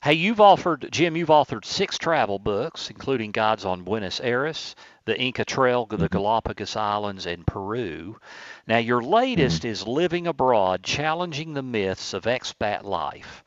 Hey, 0.03 0.15
you've 0.15 0.41
offered, 0.41 0.89
Jim, 0.91 1.17
you've 1.17 1.29
authored 1.29 1.65
six 1.65 1.97
travel 1.97 2.41
books, 2.41 2.91
including 2.91 3.31
guides 3.31 3.65
on 3.65 3.85
Buenos 3.85 4.19
Aires, 4.19 4.75
the 5.05 5.17
Inca 5.17 5.45
Trail, 5.45 5.87
the 5.87 6.09
Galapagos 6.09 6.75
Islands, 6.75 7.25
and 7.25 7.47
Peru. 7.47 8.19
Now, 8.67 8.79
your 8.79 9.01
latest 9.01 9.65
is 9.65 9.87
Living 9.87 10.27
Abroad 10.27 10.83
Challenging 10.83 11.55
the 11.55 11.63
Myths 11.63 12.15
of 12.15 12.25
Expat 12.25 12.83
Life. 12.83 13.45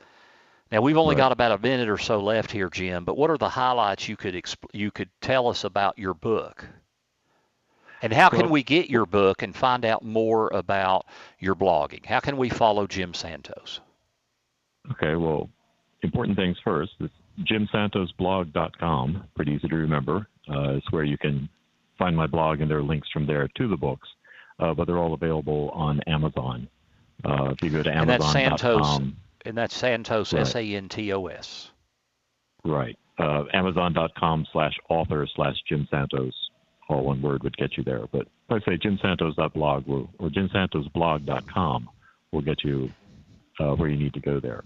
Now, 0.76 0.82
we've 0.82 0.98
only 0.98 1.16
Right. 1.16 1.22
got 1.22 1.32
about 1.32 1.54
a 1.54 1.58
minute 1.58 1.88
or 1.88 1.98
so 1.98 2.20
left 2.20 2.52
here, 2.52 2.70
Jim, 2.70 3.06
but 3.06 3.16
what 3.16 3.30
are 3.30 3.38
the 3.38 3.48
highlights 3.48 4.10
you 4.10 4.18
could 4.18 4.34
exp- 4.34 4.68
you 4.74 4.92
could 4.92 5.08
tell 5.22 5.48
us 5.48 5.64
about 5.64 5.98
your 5.98 6.14
book? 6.14 6.68
And 8.02 8.12
how 8.12 8.28
can 8.28 8.50
we 8.50 8.62
get 8.62 8.90
your 8.90 9.06
book 9.06 9.42
and 9.42 9.56
find 9.56 9.86
out 9.86 10.04
more 10.04 10.50
about 10.50 11.06
your 11.40 11.56
blogging? 11.56 12.06
How 12.06 12.20
can 12.20 12.36
we 12.36 12.50
follow 12.50 12.88
Jim 12.88 13.14
Santos? 13.14 13.80
Okay, 14.92 15.16
well, 15.16 15.50
important 16.02 16.36
things 16.36 16.60
first. 16.60 16.92
It's 17.00 17.14
jimsantosblog.com. 17.44 19.24
Pretty 19.34 19.54
easy 19.54 19.70
to 19.70 19.76
remember. 19.78 20.28
Uh, 20.50 20.72
it's 20.72 20.92
where 20.92 21.06
you 21.06 21.18
can 21.18 21.48
find 21.98 22.18
my 22.18 22.28
blog, 22.28 22.60
and 22.60 22.70
there 22.70 22.80
are 22.80 22.84
links 22.84 23.10
from 23.12 23.26
there 23.26 23.48
to 23.56 23.70
the 23.70 23.78
books. 23.78 24.10
Uh, 24.60 24.74
but 24.74 24.88
they're 24.88 25.00
all 25.00 25.14
available 25.14 25.70
on 25.70 26.02
Amazon. 26.02 26.68
Uh, 27.24 27.52
if 27.52 27.62
you 27.62 27.70
go 27.70 27.82
to 27.82 27.90
And 27.90 28.10
that's 28.10 28.30
Santos. 28.30 29.00
And 29.46 29.58
that's 29.58 29.76
Santos, 29.76 30.34
Right. 30.34 30.42
S 30.42 30.56
A 30.56 30.62
N 30.76 30.90
T 30.90 31.14
O 31.14 31.28
S. 31.28 31.72
right? 32.64 32.98
Uh, 33.18 33.44
Amazon.com 33.54 34.46
slash 34.52 34.74
author 34.90 35.26
slash 35.36 35.56
Jim 35.70 35.88
Santos. 35.90 36.34
All 36.90 37.04
one 37.04 37.22
word 37.22 37.44
would 37.44 37.56
get 37.58 37.78
you 37.78 37.84
there. 37.84 38.06
But 38.12 38.24
if 38.50 38.52
I 38.52 38.60
say 38.60 38.78
jimsantos.blog 38.78 39.88
will, 39.88 40.10
or 40.20 40.30
jimsantosblog.com 40.30 41.90
will 42.32 42.42
get 42.42 42.64
you 42.64 42.90
uh, 43.60 43.74
where 43.76 43.90
you 43.90 43.98
need 43.98 44.14
to 44.14 44.20
go 44.20 44.40
there. 44.40 44.64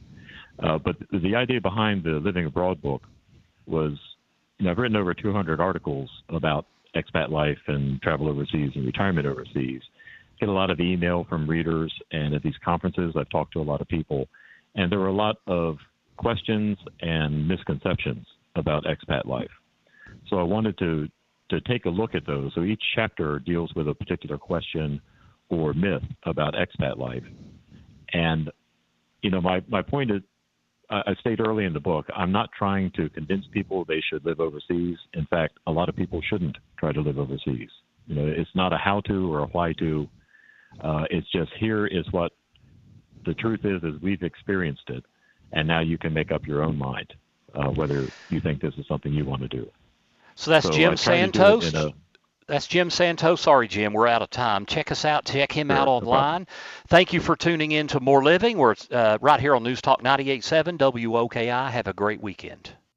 Uh, 0.62 0.78
but 0.78 0.96
the 1.12 1.36
idea 1.36 1.62
behind 1.62 2.04
the 2.04 2.12
Living 2.20 2.46
Abroad 2.46 2.82
book 2.82 3.04
was, 3.68 3.94
you 4.58 4.66
know, 4.66 4.72
I've 4.72 4.78
written 4.78 4.98
over 4.98 5.14
200 5.14 5.62
articles 5.62 6.10
about 6.30 6.66
expat 6.96 7.30
life 7.30 7.60
and 7.68 8.02
travel 8.02 8.28
overseas 8.28 8.72
and 8.76 8.86
retirement 8.86 9.28
overseas. 9.28 9.82
Get 10.40 10.50
a 10.50 10.54
lot 10.54 10.70
of 10.72 10.80
email 10.80 11.26
from 11.30 11.48
readers, 11.48 11.94
and 12.12 12.34
at 12.34 12.42
these 12.44 12.58
conferences, 12.64 13.14
I've 13.16 13.30
talked 13.30 13.54
to 13.54 13.62
a 13.62 13.64
lot 13.64 13.80
of 13.82 13.88
people, 13.88 14.28
and 14.76 14.92
there 14.92 15.00
were 15.00 15.08
a 15.08 15.14
lot 15.14 15.38
of 15.48 15.78
questions 16.18 16.78
and 17.02 17.48
misconceptions 17.48 18.26
about 18.56 18.84
expat 18.86 19.26
life. 19.26 19.52
So 20.30 20.38
I 20.38 20.44
wanted 20.44 20.78
to 20.80 21.08
to 21.50 21.60
take 21.62 21.86
a 21.86 21.90
look 21.90 22.14
at 22.14 22.28
those. 22.28 22.52
So 22.54 22.62
each 22.62 22.84
chapter 22.96 23.40
deals 23.40 23.74
with 23.76 23.88
a 23.88 23.94
particular 23.96 24.38
question 24.38 25.02
or 25.50 25.74
myth 25.74 26.04
about 26.26 26.54
expat 26.54 26.98
life, 26.98 27.24
and 28.14 28.52
you 29.22 29.32
know, 29.32 29.42
my 29.42 29.62
my 29.68 29.82
point 29.82 30.12
is, 30.12 30.22
I 30.90 31.14
stated 31.20 31.46
early 31.46 31.66
in 31.66 31.74
the 31.74 31.80
book, 31.80 32.06
I'm 32.16 32.32
not 32.32 32.50
trying 32.58 32.92
to 32.96 33.10
convince 33.10 33.46
people 33.52 33.86
they 33.86 34.02
should 34.10 34.26
live 34.26 34.40
overseas. 34.40 34.98
In 35.14 35.26
fact, 35.28 35.60
a 35.68 35.72
lot 35.72 35.90
of 35.90 35.96
people 35.96 36.22
shouldn't 36.28 36.58
try 36.80 36.92
to 36.92 37.02
live 37.02 37.20
overseas. 37.20 37.70
You 38.08 38.16
know, 38.16 38.26
it's 38.26 38.50
not 38.56 38.74
a 38.74 38.78
how-to 38.78 39.32
or 39.32 39.42
a 39.42 39.46
why-to. 39.48 40.08
Uh, 40.84 41.04
it's 41.12 41.32
just 41.32 41.52
here 41.60 41.86
is 41.86 42.06
what 42.12 42.32
the 43.30 43.36
truth 43.36 43.60
is, 43.64 43.84
is 43.84 44.02
we've 44.02 44.24
experienced 44.24 44.90
it, 44.90 45.06
and 45.54 45.68
now 45.68 45.82
you 45.82 46.00
can 46.00 46.14
make 46.14 46.32
up 46.32 46.48
your 46.48 46.64
own 46.64 46.76
mind 46.76 47.14
uh, 47.54 47.70
whether 47.70 48.08
you 48.30 48.42
think 48.42 48.60
this 48.60 48.74
is 48.78 48.88
something 48.88 49.14
you 49.14 49.24
want 49.24 49.44
to 49.44 49.48
do. 49.48 49.70
So 50.34 50.50
that's 50.50 50.66
So 50.66 50.72
Jim 50.72 50.92
to 50.92 50.98
Santos. 50.98 51.74
That's 52.48 52.66
Jim 52.66 52.90
Santos. 52.90 53.42
Sorry, 53.42 53.68
Jim, 53.68 53.94
we're 53.94 54.08
out 54.08 54.24
of 54.24 54.32
time. 54.32 54.66
Check 54.66 54.92
us 54.92 55.06
out. 55.06 55.26
Check 55.26 55.52
him 55.52 55.68
Sure, 55.68 55.78
out 55.78 55.86
no 55.86 55.92
online. 55.92 56.48
Thank 56.88 57.14
you 57.14 57.20
for 57.20 57.36
tuning 57.36 57.72
in 57.72 57.86
to 57.90 58.00
More 58.00 58.24
Living. 58.24 58.58
We're 58.58 58.74
uh, 58.90 59.20
right 59.22 59.40
here 59.40 59.54
on 59.54 59.62
News 59.62 59.80
Talk 59.80 60.02
98.7 60.02 60.80
WOKI. 60.80 61.70
Have 61.70 61.86
a 61.86 61.94
great 61.94 62.20
weekend. 62.20 62.72